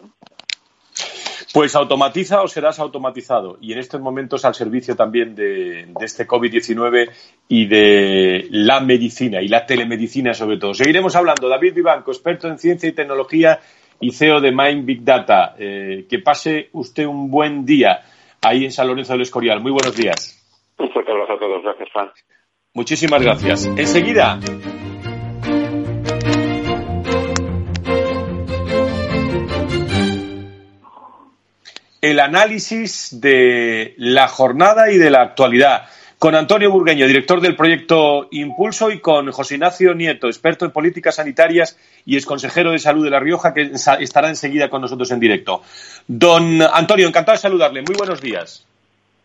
Pues 1.52 1.76
automatiza 1.76 2.40
o 2.40 2.48
serás 2.48 2.78
automatizado 2.78 3.58
y 3.60 3.74
en 3.74 3.80
estos 3.80 4.00
momentos 4.00 4.46
al 4.46 4.54
servicio 4.54 4.96
también 4.96 5.34
de, 5.34 5.88
de 5.88 6.04
este 6.06 6.26
COVID-19 6.26 7.10
y 7.48 7.66
de 7.66 8.46
la 8.50 8.80
medicina 8.80 9.42
y 9.42 9.48
la 9.48 9.66
telemedicina 9.66 10.32
sobre 10.32 10.56
todo. 10.56 10.72
Seguiremos 10.72 11.14
hablando. 11.16 11.50
David 11.50 11.74
Vivanco, 11.74 12.12
experto 12.12 12.48
en 12.48 12.58
ciencia 12.58 12.88
y 12.88 12.92
tecnología 12.92 13.60
y 14.00 14.12
CEO 14.12 14.40
de 14.40 14.52
Mind 14.52 14.84
Big 14.84 15.04
Data. 15.04 15.54
Eh, 15.58 16.06
que 16.08 16.18
pase 16.18 16.68
usted 16.72 17.06
un 17.06 17.30
buen 17.30 17.64
día 17.64 18.00
ahí 18.42 18.64
en 18.64 18.72
San 18.72 18.86
Lorenzo 18.86 19.12
del 19.12 19.22
Escorial. 19.22 19.60
Muy 19.60 19.72
buenos 19.72 19.96
días. 19.96 20.34
Un 20.78 20.90
fuerte 20.90 21.10
abrazo 21.10 21.32
a 21.32 21.38
todos. 21.38 21.62
Gracias, 21.62 21.88
Juan. 21.92 22.10
Muchísimas 22.74 23.22
gracias. 23.22 23.66
Enseguida. 23.66 24.38
El 32.00 32.20
análisis 32.20 33.20
de 33.20 33.94
la 33.96 34.28
jornada 34.28 34.92
y 34.92 34.98
de 34.98 35.10
la 35.10 35.22
actualidad 35.22 35.88
con 36.18 36.34
Antonio 36.34 36.70
Burgueño, 36.70 37.06
director 37.06 37.40
del 37.40 37.54
proyecto 37.54 38.26
Impulso, 38.32 38.90
y 38.90 39.00
con 39.00 39.30
José 39.30 39.54
Ignacio 39.54 39.94
Nieto, 39.94 40.26
experto 40.26 40.64
en 40.64 40.72
políticas 40.72 41.16
sanitarias 41.16 41.78
y 42.04 42.16
ex 42.16 42.26
consejero 42.26 42.72
de 42.72 42.78
salud 42.80 43.04
de 43.04 43.10
La 43.10 43.20
Rioja, 43.20 43.54
que 43.54 43.70
estará 44.00 44.28
enseguida 44.28 44.68
con 44.68 44.82
nosotros 44.82 45.10
en 45.12 45.20
directo. 45.20 45.62
Don 46.08 46.60
Antonio, 46.62 47.06
encantado 47.06 47.36
de 47.36 47.42
saludarle. 47.42 47.82
Muy 47.82 47.94
buenos 47.96 48.20
días. 48.20 48.66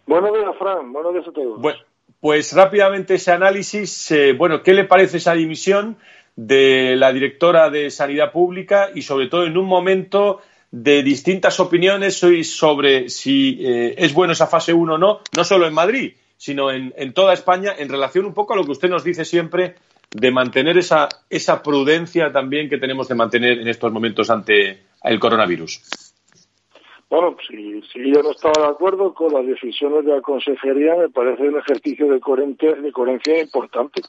Buenos 0.06 0.34
días, 0.34 0.56
Fran. 0.60 0.94
Buenos 0.94 1.14
días 1.14 1.28
a 1.28 1.32
todos. 1.32 1.76
Pues 2.20 2.54
rápidamente 2.54 3.16
ese 3.16 3.32
análisis, 3.32 4.12
eh, 4.12 4.34
bueno, 4.34 4.62
¿qué 4.64 4.74
le 4.74 4.86
parece 4.86 5.18
esa 5.18 5.34
dimisión 5.34 5.98
de 6.36 6.96
la 6.96 7.12
directora 7.12 7.70
de 7.70 7.90
Sanidad 7.90 8.32
Pública 8.32 8.90
y 8.94 9.02
sobre 9.02 9.28
todo 9.28 9.46
en 9.46 9.58
un 9.58 9.66
momento 9.66 10.42
de 10.72 11.04
distintas 11.04 11.60
opiniones 11.60 12.18
sobre 12.18 13.10
si 13.10 13.60
eh, 13.62 13.96
es 13.98 14.14
bueno 14.14 14.34
esa 14.34 14.48
fase 14.48 14.74
1 14.74 14.94
o 14.94 14.98
no, 14.98 15.20
no 15.36 15.44
solo 15.44 15.68
en 15.68 15.74
Madrid, 15.74 16.14
sino 16.44 16.72
en, 16.72 17.14
toda 17.14 17.32
España, 17.32 17.72
en 17.78 17.88
relación 17.88 18.26
un 18.26 18.34
poco 18.34 18.52
a 18.52 18.58
lo 18.58 18.66
que 18.66 18.72
usted 18.72 18.90
nos 18.90 19.06
dice 19.06 19.24
siempre 19.24 19.76
de 20.12 20.30
mantener 20.30 20.78
esa, 20.78 21.08
esa 21.30 21.64
prudencia 21.64 22.34
también 22.34 22.70
que 22.70 22.78
tenemos 22.78 23.08
de 23.08 23.16
mantener 23.16 23.60
en 23.60 23.70
estos 23.70 23.94
momentos 23.94 24.30
ante 24.30 24.84
el 25.06 25.20
coronavirus? 25.22 26.14
Bueno, 27.10 27.38
si, 27.48 27.82
si 27.84 28.14
yo 28.14 28.22
no 28.22 28.32
estaba 28.32 28.68
de 28.68 28.74
acuerdo 28.74 29.14
con 29.14 29.32
las 29.32 29.48
decisiones 29.48 30.04
de 30.04 30.16
la 30.16 30.22
consejería, 30.22 30.98
me 30.98 31.08
parece 31.08 31.44
un 31.44 31.60
ejercicio 31.60 32.12
de, 32.12 32.20
coherencia, 32.20 32.74
de 32.74 32.92
coherencia 32.92 33.42
importante 33.42 34.02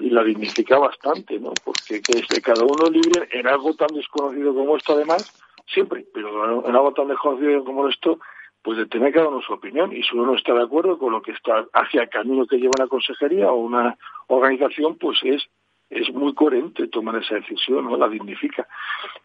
y 0.00 0.10
la 0.10 0.24
dignifica 0.24 0.80
bastante, 0.80 1.38
¿no? 1.38 1.52
Porque 1.64 2.02
que 2.02 2.18
esté 2.18 2.42
cada 2.42 2.64
uno 2.64 2.90
libre 2.90 3.28
en 3.30 3.46
algo 3.46 3.72
tan 3.74 3.94
desconocido 3.94 4.52
como 4.52 4.76
esto, 4.76 4.94
además, 4.94 5.32
siempre, 5.72 6.04
pero 6.12 6.66
en 6.68 6.74
algo 6.74 6.92
tan 6.92 7.06
desconocido 7.06 7.62
como 7.62 7.86
esto, 7.86 8.18
pues 8.62 8.78
de 8.78 8.86
tener 8.86 9.12
cada 9.12 9.28
uno 9.28 9.40
su 9.42 9.52
opinión 9.52 9.92
y 9.94 10.02
si 10.02 10.14
uno 10.14 10.26
no 10.26 10.34
está 10.34 10.54
de 10.54 10.62
acuerdo 10.62 10.98
con 10.98 11.12
lo 11.12 11.22
que 11.22 11.32
está 11.32 11.66
hacia 11.72 12.02
el 12.02 12.08
camino 12.08 12.46
que 12.46 12.58
lleva 12.58 12.72
una 12.78 12.88
consejería 12.88 13.50
o 13.50 13.56
una 13.56 13.96
organización, 14.26 14.96
pues 14.96 15.18
es 15.22 15.46
es 15.90 16.12
muy 16.12 16.34
coherente 16.34 16.86
tomar 16.88 17.16
esa 17.16 17.36
decisión, 17.36 17.86
¿no? 17.86 17.96
La 17.96 18.08
dignifica. 18.08 18.68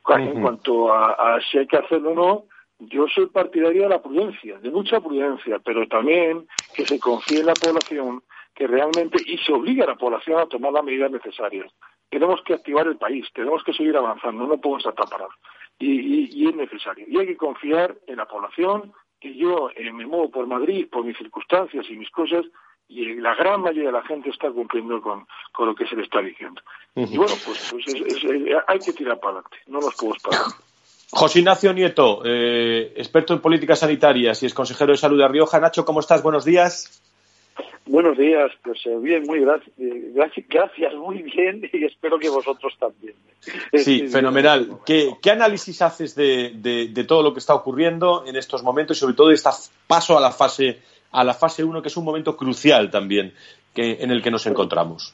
En 0.08 0.42
cuanto 0.42 0.94
a, 0.94 1.12
a 1.12 1.42
si 1.42 1.58
hay 1.58 1.68
que 1.68 1.76
hacerlo 1.76 2.12
o 2.12 2.16
no, 2.16 2.44
yo 2.80 3.06
soy 3.08 3.28
partidario 3.28 3.84
de 3.84 3.90
la 3.90 4.02
prudencia, 4.02 4.60
de 4.60 4.70
mucha 4.70 5.02
prudencia, 5.02 5.60
pero 5.60 5.86
también 5.88 6.48
que 6.74 6.86
se 6.86 7.00
confíe 7.00 7.42
en 7.42 7.48
la 7.48 7.54
población 7.54 8.24
que 8.54 8.68
realmente 8.68 9.18
y 9.26 9.38
se 9.40 9.52
obliga 9.52 9.86
a 9.86 9.88
la 9.88 9.96
población 9.96 10.40
a 10.40 10.46
tomar 10.46 10.74
las 10.74 10.84
medidas 10.84 11.12
necesarias. 11.12 11.72
Tenemos 12.10 12.42
que 12.44 12.54
activar 12.54 12.88
el 12.88 12.98
país, 12.98 13.28
tenemos 13.34 13.64
que 13.64 13.74
seguir 13.74 13.98
avanzando, 13.98 14.46
no 14.46 14.58
podemos 14.60 14.86
estar 14.86 15.10
parados. 15.10 15.34
Y, 15.80 16.48
es 16.48 16.56
necesario. 16.56 17.06
Y 17.08 17.18
hay 17.18 17.26
que 17.26 17.38
confiar 17.38 17.96
en 18.08 18.18
la 18.18 18.26
población, 18.26 18.94
que 19.24 19.34
yo 19.34 19.70
eh, 19.74 19.90
me 19.94 20.06
muevo 20.06 20.30
por 20.30 20.46
Madrid, 20.46 20.86
por 20.92 21.06
mis 21.06 21.18
circunstancias 21.18 21.86
y 21.90 21.96
mis 21.96 22.10
cosas, 22.10 22.46
y 22.90 23.16
la 23.16 23.34
gran 23.36 23.62
mayoría 23.62 23.86
de 23.86 23.94
la 23.94 24.04
gente 24.04 24.30
está 24.30 24.52
cumpliendo 24.52 25.02
con, 25.02 25.26
lo 25.60 25.74
que 25.74 25.88
se 25.88 25.96
le 25.96 26.04
está 26.04 26.22
diciendo. 26.22 26.62
Y 26.94 27.18
bueno, 27.18 27.34
pues, 27.46 27.70
pues 27.72 27.86
hay 28.68 28.80
que 28.80 28.92
tirar 28.92 29.18
para 29.22 29.36
adelante, 29.36 29.58
no 29.68 29.80
nos 29.80 29.96
podemos 29.96 30.22
parar. 30.22 30.42
José 31.12 31.40
Ignacio 31.40 31.72
Nieto, 31.74 32.22
eh, 32.26 32.92
experto 32.98 33.34
en 33.34 33.40
políticas 33.40 33.80
sanitarias 33.80 34.44
y 34.44 34.48
es 34.48 34.54
consejero 34.54 34.92
de 34.92 34.98
salud 34.98 35.20
de 35.20 35.28
Rioja. 35.28 35.60
Nacho, 35.60 35.86
¿cómo 35.86 36.02
estás? 36.02 36.22
Buenos 36.22 36.44
días. 36.44 37.02
Buenos 37.86 38.18
días, 38.18 38.50
pues 38.64 38.80
eh, 38.86 38.98
bien, 38.98 39.24
muy 39.24 39.40
eh, 39.40 40.12
gracias, 40.14 40.48
gracias, 40.48 40.94
muy 40.96 41.22
bien 41.22 41.70
y 41.72 41.84
espero 41.84 42.18
que 42.18 42.30
vosotros 42.30 42.74
también. 42.80 43.14
Sí, 43.74 44.08
fenomenal. 44.12 44.80
¿Qué, 44.86 45.18
análisis 45.30 45.82
haces 45.82 46.16
de, 46.16 47.06
todo 47.06 47.22
lo 47.22 47.34
que 47.34 47.40
está 47.40 47.54
ocurriendo 47.54 48.24
en 48.26 48.38
estos 48.38 48.64
momentos 48.64 48.98
y 48.98 49.00
sobre 49.02 49.16
todo 49.16 49.28
de 49.28 49.36
este 49.36 49.50
paso 49.86 50.18
a 50.18 50.22
la 50.22 50.32
fase 50.32 50.80
a 51.12 51.24
la 51.24 51.34
fase 51.34 51.64
1, 51.64 51.82
que 51.82 51.90
es 51.90 51.98
un 51.98 52.06
momento 52.06 52.36
crucial 52.36 52.90
también 52.90 53.34
que, 53.76 53.98
en 54.02 54.10
el 54.10 54.24
que 54.24 54.32
nos 54.32 54.48
encontramos? 54.48 55.14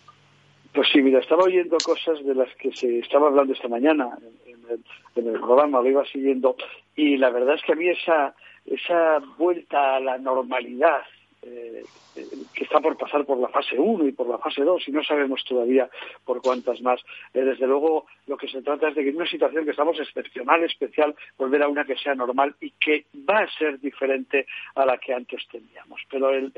Pues 0.71 0.87
sí, 0.93 1.01
mira, 1.01 1.19
estaba 1.19 1.43
oyendo 1.43 1.75
cosas 1.83 2.23
de 2.23 2.35
las 2.35 2.53
que 2.55 2.71
se 2.71 2.99
estaba 2.99 3.27
hablando 3.27 3.51
esta 3.51 3.67
mañana 3.67 4.17
en 5.15 5.27
el 5.27 5.39
programa, 5.39 5.81
lo 5.81 5.89
iba 5.89 6.05
siguiendo, 6.05 6.55
y 6.95 7.17
la 7.17 7.31
verdad 7.31 7.55
es 7.55 7.63
que 7.63 7.73
a 7.73 7.75
mí 7.75 7.89
esa, 7.89 8.33
esa 8.65 9.19
vuelta 9.37 9.97
a 9.97 9.99
la 9.99 10.17
normalidad 10.19 11.01
eh, 11.41 11.83
que 12.53 12.63
está 12.63 12.79
por 12.81 12.97
pasar 12.97 13.25
por 13.25 13.37
la 13.37 13.47
fase 13.47 13.77
1 13.77 14.07
y 14.07 14.11
por 14.11 14.27
la 14.27 14.37
fase 14.37 14.61
2 14.61 14.87
y 14.87 14.91
no 14.91 15.03
sabemos 15.03 15.43
todavía 15.45 15.89
por 16.25 16.41
cuántas 16.41 16.81
más. 16.81 16.99
Eh, 17.33 17.41
desde 17.41 17.65
luego, 17.65 18.07
lo 18.27 18.35
que 18.35 18.47
se 18.47 18.61
trata 18.61 18.89
es 18.89 18.95
de 18.95 19.03
que 19.03 19.09
en 19.09 19.15
una 19.15 19.29
situación 19.29 19.63
que 19.63 19.71
estamos 19.71 19.99
excepcional, 19.99 20.63
especial, 20.63 21.15
volver 21.37 21.63
a 21.63 21.69
una 21.69 21.85
que 21.85 21.95
sea 21.95 22.15
normal 22.15 22.55
y 22.59 22.71
que 22.71 23.05
va 23.29 23.39
a 23.39 23.51
ser 23.57 23.79
diferente 23.79 24.47
a 24.75 24.85
la 24.85 24.97
que 24.97 25.13
antes 25.13 25.47
teníamos. 25.49 26.01
Pero 26.09 26.31
el, 26.31 26.51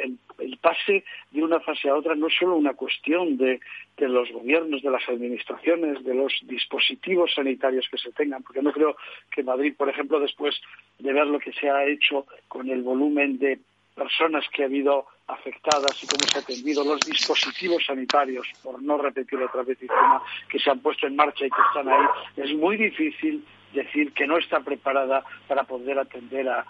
pase 0.60 1.04
de 1.32 1.44
una 1.44 1.60
fase 1.60 1.90
a 1.90 1.96
otra 1.96 2.16
no 2.16 2.28
es 2.28 2.34
solo 2.34 2.56
una 2.56 2.74
cuestión 2.74 3.38
de 3.38 3.60
los 4.00 4.32
gobiernos, 4.32 4.82
de 4.82 4.90
las 4.90 5.08
administraciones, 5.08 6.04
de 6.04 6.16
los 6.16 6.34
dispositivos 6.44 7.34
sanitarios 7.36 7.88
que 7.90 7.98
se 7.98 8.12
tengan, 8.12 8.42
porque 8.42 8.64
no 8.64 8.72
creo 8.72 8.96
que 9.30 9.44
Madrid, 9.44 9.76
por 9.78 9.90
ejemplo, 9.90 10.20
después 10.20 10.60
de 10.98 11.14
ver 11.14 11.28
lo 11.28 11.40
que 11.40 11.54
se 11.54 11.70
ha 11.70 11.86
hecho 11.86 12.26
con 12.48 12.70
el 12.70 12.82
volumen 12.82 13.38
de 13.38 13.60
personas 13.96 14.46
que 14.54 14.64
ha 14.64 14.66
habido 14.66 15.06
afectadas 15.28 16.04
y 16.04 16.08
cómo 16.08 16.24
se 16.32 16.40
ha 16.40 16.42
atendido, 16.42 16.84
los 16.84 17.06
dispositivos 17.06 17.86
sanitarios, 17.86 18.48
por 18.64 18.82
no 18.82 18.98
repetir 18.98 19.42
otra 19.42 19.64
vez 19.64 19.78
que 20.50 20.60
se 20.60 20.70
han 20.70 20.80
puesto 20.80 21.08
en 21.08 21.16
marcha 21.16 21.46
y 21.46 21.50
que 21.50 21.62
están 21.68 21.90
ahí, 21.90 22.06
es 22.38 22.54
muy 22.56 22.78
difícil 22.78 23.44
decir 23.74 24.14
que 24.14 24.28
no 24.28 24.38
está 24.38 24.60
preparada 24.60 25.24
para 25.48 25.64
poder 25.64 26.00
atender 26.00 26.48
a, 26.50 26.66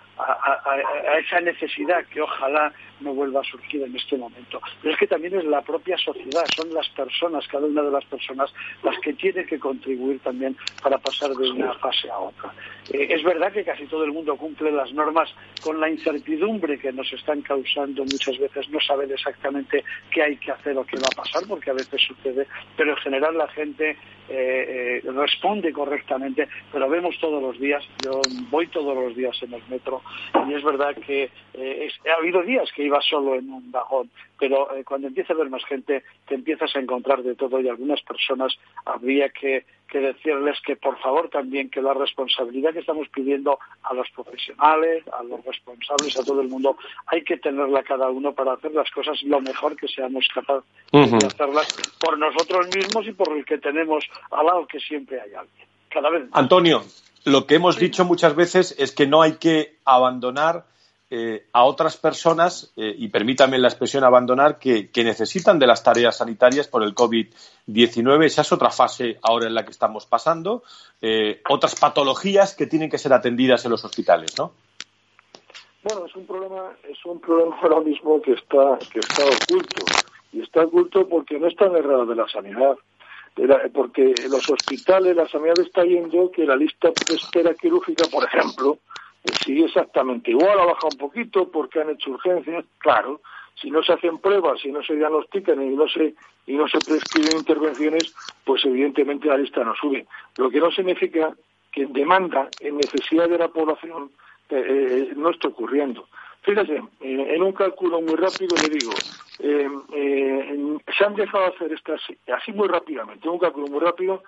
esa 1.19 1.41
necesidad 1.41 2.05
que 2.05 2.21
ojalá 2.21 2.71
no 2.99 3.13
vuelva 3.13 3.41
a 3.41 3.43
surgir 3.43 3.83
en 3.83 3.95
este 3.95 4.17
momento. 4.17 4.61
Pero 4.81 4.93
es 4.93 4.99
que 4.99 5.07
también 5.07 5.35
es 5.35 5.45
la 5.45 5.61
propia 5.61 5.97
sociedad, 5.97 6.45
son 6.55 6.73
las 6.73 6.87
personas, 6.89 7.47
cada 7.47 7.65
una 7.65 7.81
de 7.81 7.91
las 7.91 8.05
personas, 8.05 8.53
las 8.83 8.97
que 8.99 9.13
tienen 9.13 9.45
que 9.47 9.59
contribuir 9.59 10.19
también 10.19 10.55
para 10.81 10.97
pasar 10.97 11.31
de 11.31 11.49
una 11.49 11.73
fase 11.75 12.09
a 12.09 12.19
otra. 12.19 12.53
Eh, 12.91 13.07
es 13.09 13.23
verdad 13.23 13.51
que 13.51 13.63
casi 13.63 13.85
todo 13.85 14.03
el 14.03 14.11
mundo 14.11 14.35
cumple 14.35 14.71
las 14.71 14.91
normas 14.93 15.33
con 15.63 15.79
la 15.79 15.89
incertidumbre 15.89 16.79
que 16.79 16.91
nos 16.91 17.11
están 17.13 17.41
causando 17.41 18.03
muchas 18.03 18.37
veces 18.37 18.69
no 18.69 18.79
saber 18.79 19.11
exactamente 19.11 19.83
qué 20.11 20.23
hay 20.23 20.37
que 20.37 20.51
hacer 20.51 20.77
o 20.77 20.85
qué 20.85 20.97
va 20.97 21.07
a 21.11 21.15
pasar, 21.15 21.43
porque 21.47 21.71
a 21.71 21.73
veces 21.73 22.01
sucede, 22.01 22.47
pero 22.75 22.91
en 22.91 22.97
general 22.97 23.37
la 23.37 23.47
gente 23.49 23.97
eh, 24.29 25.01
eh, 25.03 25.11
responde 25.11 25.71
correctamente, 25.73 26.47
pero 26.71 26.85
vemos 26.91 27.17
todos 27.19 27.41
los 27.41 27.59
días. 27.59 27.83
Yo 28.03 28.21
voy 28.51 28.67
todos 28.67 28.93
los 28.95 29.15
días 29.15 29.35
en 29.41 29.53
el 29.53 29.63
metro 29.69 30.01
y 30.47 30.53
es 30.53 30.63
verdad 30.63 30.95
que 30.95 31.31
eh, 31.53 31.89
ha 32.09 32.19
habido 32.19 32.43
días 32.43 32.69
que 32.75 32.83
iba 32.83 33.01
solo 33.01 33.35
en 33.35 33.49
un 33.51 33.71
vagón, 33.71 34.11
pero 34.37 34.75
eh, 34.75 34.83
cuando 34.83 35.07
empieza 35.07 35.33
a 35.33 35.35
haber 35.37 35.49
más 35.49 35.63
gente 35.65 36.03
te 36.27 36.35
empiezas 36.35 36.75
a 36.75 36.79
encontrar 36.79 37.23
de 37.23 37.35
todo 37.35 37.59
y 37.61 37.69
algunas 37.69 38.01
personas 38.01 38.53
habría 38.85 39.29
que, 39.29 39.65
decirles 39.91 40.57
que 40.65 40.77
por 40.77 40.97
favor 40.99 41.27
también 41.29 41.69
que 41.69 41.81
la 41.81 41.93
responsabilidad 41.93 42.71
que 42.71 42.79
estamos 42.79 43.09
pidiendo 43.09 43.59
a 43.83 43.93
los 43.93 44.09
profesionales, 44.11 45.03
a 45.11 45.21
los 45.21 45.43
responsables, 45.43 46.17
a 46.17 46.23
todo 46.23 46.39
el 46.39 46.47
mundo, 46.47 46.77
hay 47.07 47.23
que 47.23 47.35
tenerla 47.35 47.83
cada 47.83 48.09
uno 48.09 48.31
para 48.31 48.53
hacer 48.53 48.71
las 48.71 48.89
cosas 48.91 49.21
lo 49.23 49.41
mejor 49.41 49.75
que 49.75 49.89
seamos 49.89 50.29
capaces 50.33 50.63
de 50.93 51.27
hacerlas 51.27 51.97
por 51.99 52.17
nosotros 52.17 52.67
mismos 52.73 53.05
y 53.05 53.11
por 53.11 53.35
el 53.35 53.43
que 53.43 53.57
tenemos 53.57 54.05
al 54.31 54.45
lado, 54.45 54.65
que 54.65 54.79
siempre 54.79 55.19
hay 55.19 55.33
alguien. 55.33 55.70
Cada 55.91 56.09
vez 56.09 56.29
Antonio, 56.31 56.83
lo 57.25 57.45
que 57.45 57.55
hemos 57.55 57.77
dicho 57.77 58.05
muchas 58.05 58.35
veces 58.35 58.75
es 58.77 58.91
que 58.91 59.07
no 59.07 59.21
hay 59.21 59.33
que 59.33 59.77
abandonar 59.85 60.65
eh, 61.13 61.47
a 61.51 61.65
otras 61.65 61.97
personas, 61.97 62.71
eh, 62.77 62.95
y 62.97 63.09
permítame 63.09 63.59
la 63.59 63.67
expresión 63.67 64.05
abandonar, 64.05 64.57
que, 64.57 64.89
necesitan 64.95 65.59
de 65.59 65.67
las 65.67 65.83
tareas 65.83 66.15
sanitarias 66.15 66.69
por 66.69 66.83
el 66.83 66.95
COVID-19. 66.95 68.23
Esa 68.23 68.43
es 68.43 68.51
otra 68.53 68.69
fase 68.69 69.19
ahora 69.21 69.47
en 69.47 69.53
la 69.53 69.65
que 69.65 69.71
estamos 69.71 70.05
pasando. 70.05 70.63
Eh, 71.01 71.41
otras 71.49 71.77
patologías 71.77 72.55
que 72.55 72.65
tienen 72.65 72.89
que 72.89 72.97
ser 72.97 73.11
atendidas 73.11 73.65
en 73.65 73.71
los 73.71 73.83
hospitales, 73.83 74.39
¿no? 74.39 74.53
Bueno, 75.83 76.05
es 76.05 76.15
un 76.15 76.25
problema, 76.25 76.71
es 76.87 77.05
un 77.05 77.19
problema 77.19 77.57
ahora 77.61 77.81
mismo 77.81 78.21
que 78.21 78.31
está, 78.31 78.79
que 78.89 78.99
está 78.99 79.23
oculto. 79.25 79.83
Y 80.31 80.41
está 80.41 80.61
oculto 80.61 81.09
porque 81.09 81.37
no 81.37 81.47
está 81.47 81.65
en 81.65 81.75
el 81.75 82.07
de 82.07 82.15
la 82.15 82.29
sanidad. 82.29 82.77
Porque 83.73 84.13
los 84.29 84.49
hospitales, 84.49 85.15
la 85.15 85.27
sanidad 85.27 85.59
está 85.59 85.83
yendo 85.83 86.31
que 86.31 86.45
la 86.45 86.55
lista 86.55 86.89
de 86.89 87.15
espera 87.15 87.53
quirúrgica, 87.53 88.05
por 88.11 88.25
ejemplo, 88.25 88.77
sigue 89.43 89.65
exactamente 89.65 90.31
igual, 90.31 90.59
ha 90.59 90.65
bajado 90.65 90.89
un 90.91 90.97
poquito 90.97 91.49
porque 91.49 91.81
han 91.81 91.91
hecho 91.91 92.11
urgencias, 92.11 92.65
claro. 92.79 93.21
Si 93.55 93.69
no 93.69 93.83
se 93.83 93.93
hacen 93.93 94.17
pruebas, 94.17 94.59
si 94.61 94.71
no 94.71 94.81
se 94.83 94.95
diagnostican 94.95 95.61
y 95.61 95.75
no 95.75 95.87
se, 95.87 96.15
y 96.47 96.53
no 96.53 96.67
se 96.67 96.79
prescriben 96.79 97.37
intervenciones, 97.37 98.13
pues 98.43 98.65
evidentemente 98.65 99.27
la 99.27 99.37
lista 99.37 99.63
no 99.63 99.75
sube. 99.75 100.07
Lo 100.37 100.49
que 100.49 100.59
no 100.59 100.71
significa 100.71 101.35
que 101.71 101.83
en 101.83 101.93
demanda, 101.93 102.49
en 102.59 102.77
necesidad 102.77 103.29
de 103.29 103.37
la 103.37 103.49
población, 103.49 104.11
eh, 104.49 104.63
eh, 104.67 105.13
no 105.15 105.29
está 105.29 105.49
ocurriendo. 105.49 106.07
Fíjese, 106.41 106.81
en 107.01 107.43
un 107.43 107.53
cálculo 107.53 108.01
muy 108.01 108.15
rápido 108.15 108.55
le 108.55 108.69
digo, 108.69 108.91
eh, 109.39 109.40
se 111.01 111.07
han 111.07 111.15
dejado 111.15 111.47
hacer 111.47 111.73
estas, 111.73 111.99
así 112.31 112.51
muy 112.51 112.67
rápidamente, 112.67 113.27
en 113.27 113.33
un 113.33 113.39
cálculo 113.39 113.65
muy 113.65 113.79
rápido, 113.79 114.21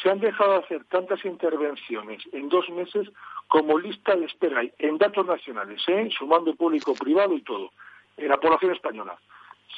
se 0.00 0.10
han 0.10 0.20
dejado 0.20 0.56
hacer 0.56 0.82
tantas 0.84 1.22
intervenciones 1.22 2.22
en 2.32 2.48
dos 2.48 2.66
meses 2.70 3.10
como 3.46 3.78
lista 3.78 4.16
de 4.16 4.24
espera 4.24 4.62
en 4.78 4.96
datos 4.96 5.26
nacionales, 5.26 5.82
¿eh? 5.86 6.08
sumando 6.16 6.54
público, 6.54 6.94
privado 6.94 7.34
y 7.34 7.42
todo, 7.42 7.72
en 8.16 8.28
la 8.28 8.38
población 8.38 8.72
española. 8.72 9.18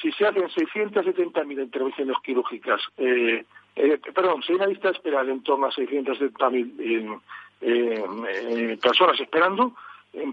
Si 0.01 0.09
se 0.13 0.25
hacen 0.25 0.43
670.000 0.43 1.63
intervenciones 1.63 2.15
quirúrgicas, 2.23 2.81
eh, 2.95 3.43
eh, 3.75 3.99
perdón, 4.15 4.41
si 4.41 4.53
hay 4.53 4.59
una 4.59 4.67
lista 4.67 4.87
de 4.87 4.93
espera 4.93 5.25
de 5.25 5.33
en 5.33 5.43
torno 5.43 5.65
a 5.65 5.71
670.000 5.71 7.19
eh, 7.59 8.77
personas 8.81 9.19
esperando, 9.19 9.73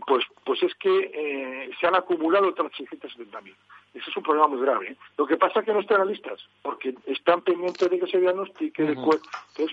pues, 0.07 0.25
pues 0.45 0.62
es 0.62 0.75
que 0.77 1.71
se 1.81 1.87
han 1.89 1.97
acumulado 1.97 2.51
otras 2.51 2.71
670.000. 2.73 3.53
Ese 3.95 4.11
es 4.11 4.17
un 4.17 4.25
problema 4.25 4.49
muy 4.49 4.61
grave. 4.61 4.89
¿eh? 4.89 4.97
Lo 5.17 5.27
que 5.27 5.37
pasa 5.37 5.61
es 5.61 5.67
que 5.67 5.73
no 5.73 5.81
están 5.81 6.07
listas, 6.09 6.41
porque 6.63 6.95
están 7.07 7.43
pendientes 7.43 7.89
de 7.89 7.99
que 8.01 8.07
se 8.09 8.19
diagnostique 8.19 8.83
después. 8.83 9.21
es, 9.57 9.71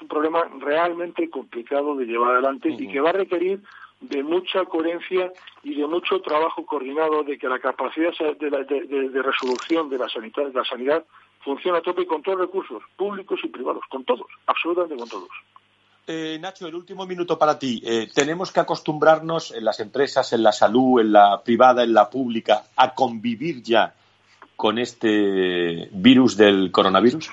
un 0.00 0.08
problema 0.08 0.44
realmente 0.60 1.28
complicado 1.28 1.96
de 1.96 2.06
llevar 2.06 2.32
adelante 2.32 2.70
y 2.70 2.88
que 2.88 3.00
va 3.00 3.10
a 3.10 3.14
requerir 3.14 3.60
de 4.00 4.22
mucha 4.22 4.64
coherencia 4.64 5.32
y 5.62 5.74
de 5.74 5.86
mucho 5.86 6.20
trabajo 6.20 6.64
coordinado 6.66 7.24
de 7.24 7.38
que 7.38 7.48
la 7.48 7.58
capacidad 7.58 8.12
de, 8.12 9.22
resolución 9.22 9.88
de 9.88 9.98
la 9.98 10.08
sanidad, 10.08 10.46
de 10.46 10.52
la 10.52 10.64
sanidad 10.64 11.04
funcione 11.40 11.78
a 11.78 11.82
tope 11.82 12.06
con 12.06 12.22
todos 12.22 12.38
los 12.38 12.46
recursos, 12.46 12.82
públicos 12.96 13.40
y 13.42 13.48
privados, 13.48 13.82
con 13.88 14.04
todos, 14.04 14.26
absolutamente 14.46 14.96
con 14.96 15.08
todos. 15.08 15.30
Eh, 16.06 16.38
Nacho, 16.38 16.66
el 16.66 16.74
último 16.74 17.06
minuto 17.06 17.38
para 17.38 17.58
ti. 17.58 17.82
Eh, 17.84 18.08
tenemos 18.14 18.52
que 18.52 18.60
acostumbrarnos 18.60 19.52
en 19.52 19.64
las 19.64 19.80
empresas, 19.80 20.32
en 20.34 20.42
la 20.42 20.52
salud, 20.52 21.00
en 21.00 21.12
la 21.12 21.42
privada, 21.42 21.82
en 21.82 21.94
la 21.94 22.10
pública, 22.10 22.64
a 22.76 22.94
convivir 22.94 23.62
ya 23.62 23.94
con 24.54 24.78
este 24.78 25.88
virus 25.92 26.36
del 26.36 26.70
coronavirus. 26.70 27.30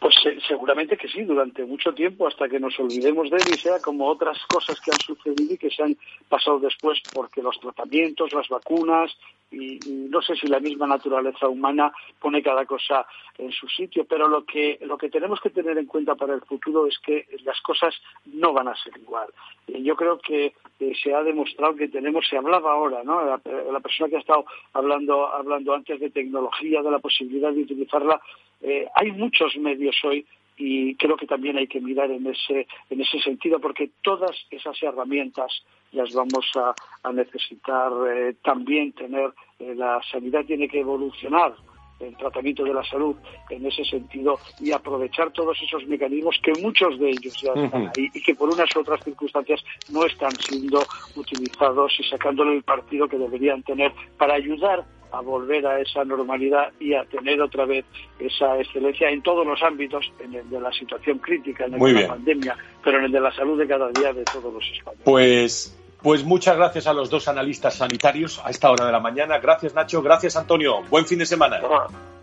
Pues 0.00 0.14
seguramente 0.46 0.96
que 0.96 1.08
sí, 1.08 1.22
durante 1.24 1.64
mucho 1.64 1.92
tiempo, 1.92 2.26
hasta 2.26 2.48
que 2.48 2.60
nos 2.60 2.78
olvidemos 2.78 3.30
de 3.30 3.36
él 3.36 3.54
y 3.54 3.58
sea 3.58 3.80
como 3.80 4.06
otras 4.06 4.38
cosas 4.48 4.78
que 4.80 4.90
han 4.90 5.00
sucedido 5.00 5.54
y 5.54 5.58
que 5.58 5.70
se 5.70 5.82
han 5.82 5.96
pasado 6.28 6.58
después, 6.58 7.00
porque 7.12 7.42
los 7.42 7.58
tratamientos, 7.60 8.32
las 8.32 8.48
vacunas 8.48 9.10
y, 9.54 9.78
no 10.10 10.22
sé 10.22 10.36
si 10.36 10.46
la 10.46 10.60
misma 10.60 10.86
naturaleza 10.86 11.48
humana 11.48 11.92
pone 12.20 12.42
cada 12.42 12.64
cosa 12.66 13.06
en 13.38 13.50
su 13.50 13.68
sitio, 13.68 14.04
pero 14.04 14.28
lo 14.28 14.44
que, 14.44 14.78
lo 14.82 14.96
que 14.96 15.08
tenemos 15.08 15.40
que 15.40 15.50
tener 15.50 15.76
en 15.78 15.86
cuenta 15.86 16.14
para 16.14 16.34
el 16.34 16.42
futuro 16.42 16.86
es 16.86 16.98
que 16.98 17.26
las 17.44 17.60
cosas 17.62 17.94
no 18.26 18.52
van 18.52 18.68
a 18.68 18.76
ser 18.76 18.96
igual. 18.98 19.28
Yo 19.66 19.96
creo 19.96 20.18
que 20.18 20.54
eh, 20.80 20.92
se 21.02 21.14
ha 21.14 21.22
demostrado 21.22 21.74
que 21.74 21.88
tenemos, 21.88 22.26
se 22.28 22.36
hablaba 22.36 22.72
ahora, 22.72 23.02
¿no? 23.02 23.24
La, 23.24 23.40
la, 23.72 23.80
persona 23.80 24.08
que 24.08 24.16
ha 24.16 24.20
estado 24.20 24.44
hablando, 24.72 25.26
hablando 25.26 25.74
antes 25.74 25.98
de 25.98 26.10
tecnología, 26.10 26.82
de 26.82 26.90
la 26.90 26.98
posibilidad 26.98 27.52
de 27.52 27.62
utilizarla, 27.62 28.20
eh, 28.60 28.88
hay 28.94 29.12
muchos 29.12 29.56
medios 29.56 29.96
hoy 30.04 30.26
y 30.56 30.94
creo 30.96 31.16
que 31.16 31.26
también 31.26 31.56
hay 31.56 31.66
que 31.66 31.80
mirar 31.80 32.10
en 32.10 32.26
ese, 32.26 32.66
en 32.90 33.00
ese 33.00 33.20
sentido 33.20 33.58
porque 33.60 33.90
todas 34.02 34.36
esas 34.50 34.80
herramientas 34.82 35.64
las 35.92 36.12
vamos 36.12 36.46
a, 36.56 36.74
necesitar 37.12 37.92
eh, 38.10 38.34
también 38.42 38.92
tener. 38.92 39.32
Eh, 39.58 39.74
la 39.74 40.00
sanidad 40.10 40.44
tiene 40.44 40.68
que 40.68 40.80
evolucionar 40.80 41.54
el 42.00 42.16
tratamiento 42.16 42.64
de 42.64 42.74
la 42.74 42.84
salud 42.84 43.16
en 43.50 43.64
ese 43.66 43.84
sentido 43.84 44.38
y 44.60 44.72
aprovechar 44.72 45.30
todos 45.30 45.56
esos 45.62 45.86
mecanismos 45.86 46.38
que 46.42 46.52
muchos 46.60 46.98
de 46.98 47.10
ellos 47.10 47.40
ya 47.40 47.52
están 47.52 47.86
ahí 47.96 48.10
y 48.12 48.20
que 48.20 48.34
por 48.34 48.50
unas 48.50 48.74
u 48.74 48.80
otras 48.80 49.02
circunstancias 49.04 49.64
no 49.90 50.04
están 50.04 50.32
siendo 50.32 50.82
utilizados 51.14 51.92
y 51.98 52.02
sacándole 52.04 52.56
el 52.56 52.62
partido 52.64 53.08
que 53.08 53.16
deberían 53.16 53.62
tener 53.62 53.92
para 54.18 54.34
ayudar 54.34 54.84
a 55.18 55.20
volver 55.20 55.66
a 55.66 55.80
esa 55.80 56.04
normalidad 56.04 56.72
y 56.80 56.94
a 56.94 57.04
tener 57.04 57.40
otra 57.40 57.64
vez 57.64 57.84
esa 58.18 58.58
excelencia 58.58 59.10
en 59.10 59.22
todos 59.22 59.46
los 59.46 59.62
ámbitos, 59.62 60.10
en 60.20 60.34
el 60.34 60.48
de 60.48 60.60
la 60.60 60.72
situación 60.72 61.18
crítica, 61.18 61.66
en 61.66 61.74
el 61.74 61.80
de 61.80 62.02
la 62.02 62.08
pandemia, 62.08 62.56
pero 62.82 62.98
en 62.98 63.04
el 63.04 63.12
de 63.12 63.20
la 63.20 63.32
salud 63.32 63.58
de 63.58 63.66
cada 63.66 63.88
día 63.90 64.12
de 64.12 64.24
todos 64.24 64.52
los 64.52 64.64
españoles. 64.64 65.02
Pues 65.04 65.80
pues 66.04 66.22
muchas 66.22 66.58
gracias 66.58 66.86
a 66.86 66.92
los 66.92 67.08
dos 67.08 67.28
analistas 67.28 67.76
sanitarios 67.76 68.38
a 68.44 68.50
esta 68.50 68.70
hora 68.70 68.84
de 68.84 68.92
la 68.92 69.00
mañana. 69.00 69.38
Gracias, 69.38 69.74
Nacho. 69.74 70.02
Gracias, 70.02 70.36
Antonio. 70.36 70.82
Buen 70.90 71.06
fin 71.06 71.18
de 71.18 71.24
semana. 71.24 71.62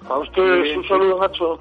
A 0.08 0.18
ustedes 0.20 0.78
un 0.78 0.88
saludo, 0.88 1.20
Nacho. 1.20 1.60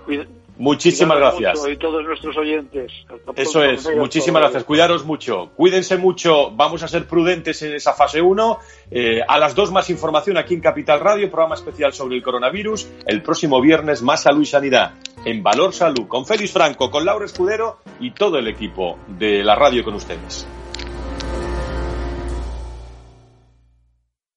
Muchísimas 0.61 1.17
gracias. 1.17 1.67
Y 1.67 1.77
todos 1.79 2.05
nuestros 2.05 2.37
oyentes. 2.37 2.93
Eso 3.35 3.65
es, 3.65 3.89
muchísimas 3.97 4.43
gracias. 4.43 4.65
Cuidaros 4.65 5.07
mucho. 5.07 5.53
Cuídense 5.57 5.97
mucho. 5.97 6.51
Vamos 6.51 6.83
a 6.83 6.89
ser 6.89 7.07
prudentes 7.07 7.63
en 7.63 7.73
esa 7.73 7.95
fase 7.95 8.21
1. 8.21 8.59
Eh, 8.91 9.21
a 9.27 9.39
las 9.39 9.55
dos 9.55 9.73
más 9.73 9.89
información 9.89 10.37
aquí 10.37 10.53
en 10.53 10.61
Capital 10.61 11.01
Radio, 11.01 11.31
programa 11.31 11.55
especial 11.55 11.95
sobre 11.95 12.17
el 12.17 12.23
coronavirus. 12.23 12.91
El 13.07 13.23
próximo 13.23 13.59
viernes 13.63 14.03
más 14.03 14.23
salud 14.23 14.43
y 14.43 14.47
sanidad 14.47 14.93
en 15.25 15.43
Valor 15.43 15.73
Salud 15.73 16.07
con 16.07 16.27
Félix 16.27 16.53
Franco, 16.53 16.91
con 16.91 17.07
Laura 17.07 17.25
Escudero 17.25 17.79
y 17.99 18.11
todo 18.11 18.37
el 18.37 18.47
equipo 18.47 18.99
de 19.09 19.43
la 19.43 19.55
radio 19.55 19.83
con 19.83 19.95
ustedes. 19.95 20.47